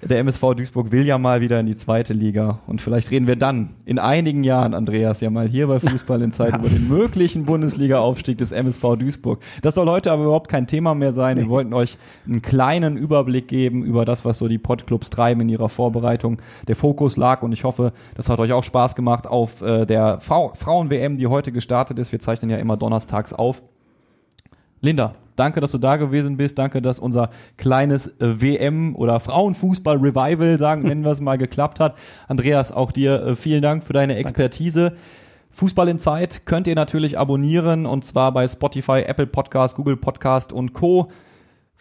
der 0.05 0.19
MSV 0.19 0.55
Duisburg 0.57 0.91
will 0.91 1.07
ja 1.07 1.17
mal 1.17 1.41
wieder 1.41 1.61
in 1.61 1.67
die 1.67 1.77
zweite 1.77 2.13
Liga. 2.13 2.59
Und 2.67 2.81
vielleicht 2.81 3.11
reden 3.13 3.29
wir 3.29 3.37
dann 3.37 3.71
in 3.85 4.01
einigen 4.01 4.43
Jahren, 4.43 4.75
Andreas, 4.75 5.21
ja 5.21 5.31
mal 5.31 5.47
hier 5.47 5.69
bei 5.69 5.79
Fußball 5.79 6.21
in 6.23 6.33
Zeit 6.33 6.57
über 6.57 6.69
den 6.69 6.89
möglichen 6.89 7.45
Bundesliga-Aufstieg 7.45 8.37
des 8.39 8.51
MSV 8.51 8.97
Duisburg. 8.99 9.41
Das 9.63 9.77
soll 9.77 9.89
heute 9.89 10.11
aber 10.11 10.25
überhaupt 10.25 10.49
kein 10.49 10.67
Thema 10.67 10.95
mehr 10.95 11.13
sein. 11.13 11.37
Wir 11.37 11.49
wollten 11.49 11.73
euch 11.73 11.99
einen 12.27 12.43
kleinen 12.43 12.97
Überblick 12.97 13.47
geben 13.47 13.85
über 13.85 14.05
das, 14.05 14.25
was 14.25 14.39
so 14.39 14.49
die 14.49 14.59
Podclubs 14.59 15.11
treiben 15.11 15.43
in 15.43 15.49
ihrer 15.49 15.69
Vorbereitung. 15.69 16.43
Der 16.67 16.75
Fokus 16.75 17.17
lag 17.17 17.43
und 17.43 17.53
ich 17.53 17.63
hoffe, 17.63 17.93
das 18.17 18.29
hat 18.29 18.41
euch 18.41 18.53
auch 18.53 18.65
Spaß 18.65 18.97
gemacht 18.97 19.29
auf 19.29 19.63
äh, 19.63 19.87
der 19.87 20.19
Frauen-WM, 20.21 21.17
die 21.17 21.29
heute 21.29 21.53
gestartet 21.53 21.99
ist. 22.01 22.11
Wir 22.11 22.19
zeichnen 22.19 22.51
ja 22.51 22.57
immer 22.57 22.77
donnerstags 22.77 23.33
auf. 23.33 23.63
Linda, 24.81 25.13
danke, 25.37 25.61
dass 25.61 25.73
du 25.73 25.79
da 25.79 25.97
gewesen 25.97 26.37
bist. 26.37 26.59
Danke, 26.59 26.83
dass 26.83 26.99
unser 26.99 27.31
kleines 27.57 28.09
äh, 28.21 28.41
WM 28.41 28.95
oder 28.97 29.21
Frauenfußball-Revival, 29.21 30.59
sagen, 30.59 30.83
nennen 30.83 31.05
wir 31.05 31.11
es 31.11 31.21
mal, 31.21 31.39
geklappt 31.39 31.81
hat. 31.81 31.97
Andreas, 32.29 32.73
auch 32.73 32.93
dir 32.93 33.23
äh, 33.23 33.37
vielen 33.37 33.63
Dank 33.63 33.85
für 33.85 33.93
deine 33.93 34.17
Expertise. 34.17 34.95
Fußball 35.51 35.89
in 35.89 35.99
Zeit 35.99 36.47
könnt 36.47 36.67
ihr 36.67 36.75
natürlich 36.75 37.19
abonnieren 37.19 37.85
und 37.85 38.05
zwar 38.05 38.33
bei 38.33 38.49
Spotify, 38.49 39.03
Apple 39.07 39.27
Podcast, 39.27 39.77
Google 39.77 39.99
Podcast 39.99 40.53
und 40.53 40.73
Co. 40.73 41.11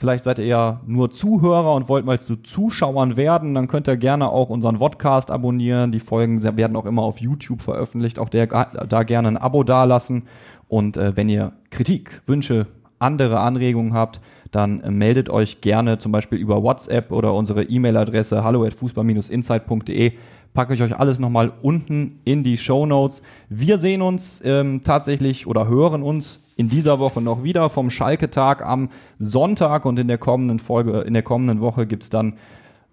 Vielleicht 0.02 0.24
seid 0.24 0.40
ihr 0.40 0.46
ja 0.46 0.82
nur 0.88 1.12
Zuhörer 1.12 1.76
und 1.76 1.88
wollt 1.88 2.06
mal 2.06 2.20
zu 2.20 2.38
Zuschauern 2.38 3.18
werden, 3.18 3.54
dann 3.54 3.68
könnt 3.68 3.88
ihr 3.88 3.98
gerne 3.98 4.30
auch 4.30 4.50
unseren 4.50 4.80
Vodcast 4.80 5.30
abonnieren. 5.30 5.92
Die 5.92 6.00
Folgen 6.00 6.42
werden 6.58 6.76
auch 6.76 6.88
immer 6.88 7.04
auf 7.04 7.22
YouTube 7.22 7.62
veröffentlicht. 7.62 8.18
Auch 8.18 8.30
der, 8.30 8.48
da 8.48 9.04
gerne 9.04 9.28
ein 9.28 9.38
Abo 9.38 9.64
dalassen. 9.64 10.24
Und 10.68 10.98
äh, 10.98 11.16
wenn 11.16 11.30
ihr 11.30 11.54
Kritik, 11.70 12.24
Wünsche, 12.26 12.66
andere 13.02 13.40
Anregungen 13.40 13.94
habt, 13.94 14.22
dann 14.52 14.82
äh, 14.82 14.92
meldet 14.92 15.30
euch 15.30 15.62
gerne 15.62 15.98
zum 15.98 16.12
Beispiel 16.12 16.38
über 16.38 16.62
WhatsApp 16.64 17.12
oder 17.12 17.34
unsere 17.34 17.64
E-Mail-Adresse 17.64 18.44
hallo 18.44 18.64
at 18.64 18.74
fußball-insight.de. 18.74 20.14
Packe 20.54 20.74
ich 20.74 20.82
euch 20.82 21.00
alles 21.00 21.20
nochmal 21.20 21.54
unten 21.62 22.20
in 22.26 22.44
die 22.44 22.58
Show 22.58 22.86
Notes. 22.86 23.22
Wir 23.50 23.78
sehen 23.78 24.02
uns 24.02 24.42
ähm, 24.44 24.82
tatsächlich 24.84 25.48
oder 25.48 25.68
hören 25.68 26.04
uns 26.04 26.40
in 26.58 26.70
dieser 26.70 27.00
Woche 27.00 27.22
noch 27.22 27.44
wieder 27.44 27.70
vom 27.70 27.90
Schalke-Tag 27.90 28.64
am 28.64 28.90
Sonntag 29.18 29.86
und 29.86 29.98
in 29.98 30.10
der 30.10 30.18
kommenden 30.18 30.60
Folge, 30.60 31.00
in 31.02 31.14
der 31.14 31.24
kommenden 31.24 31.62
Woche 31.62 31.88
gibt's 31.88 32.10
dann 32.10 32.34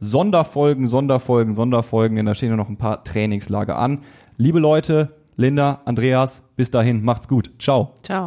Sonderfolgen, 0.01 0.87
Sonderfolgen, 0.87 1.55
Sonderfolgen, 1.55 2.17
denn 2.17 2.27
da 2.27 2.35
stehen 2.35 2.55
noch 2.57 2.69
ein 2.69 2.77
paar 2.77 3.03
Trainingslager 3.03 3.77
an. 3.77 4.03
Liebe 4.37 4.61
Leute, 4.61 5.11
Linda, 5.37 5.81
Andreas, 5.85 6.43
bis 6.57 6.71
dahin, 6.71 7.05
macht's 7.05 7.27
gut. 7.27 7.51
Ciao. 7.59 7.95
Ciao. 8.03 8.27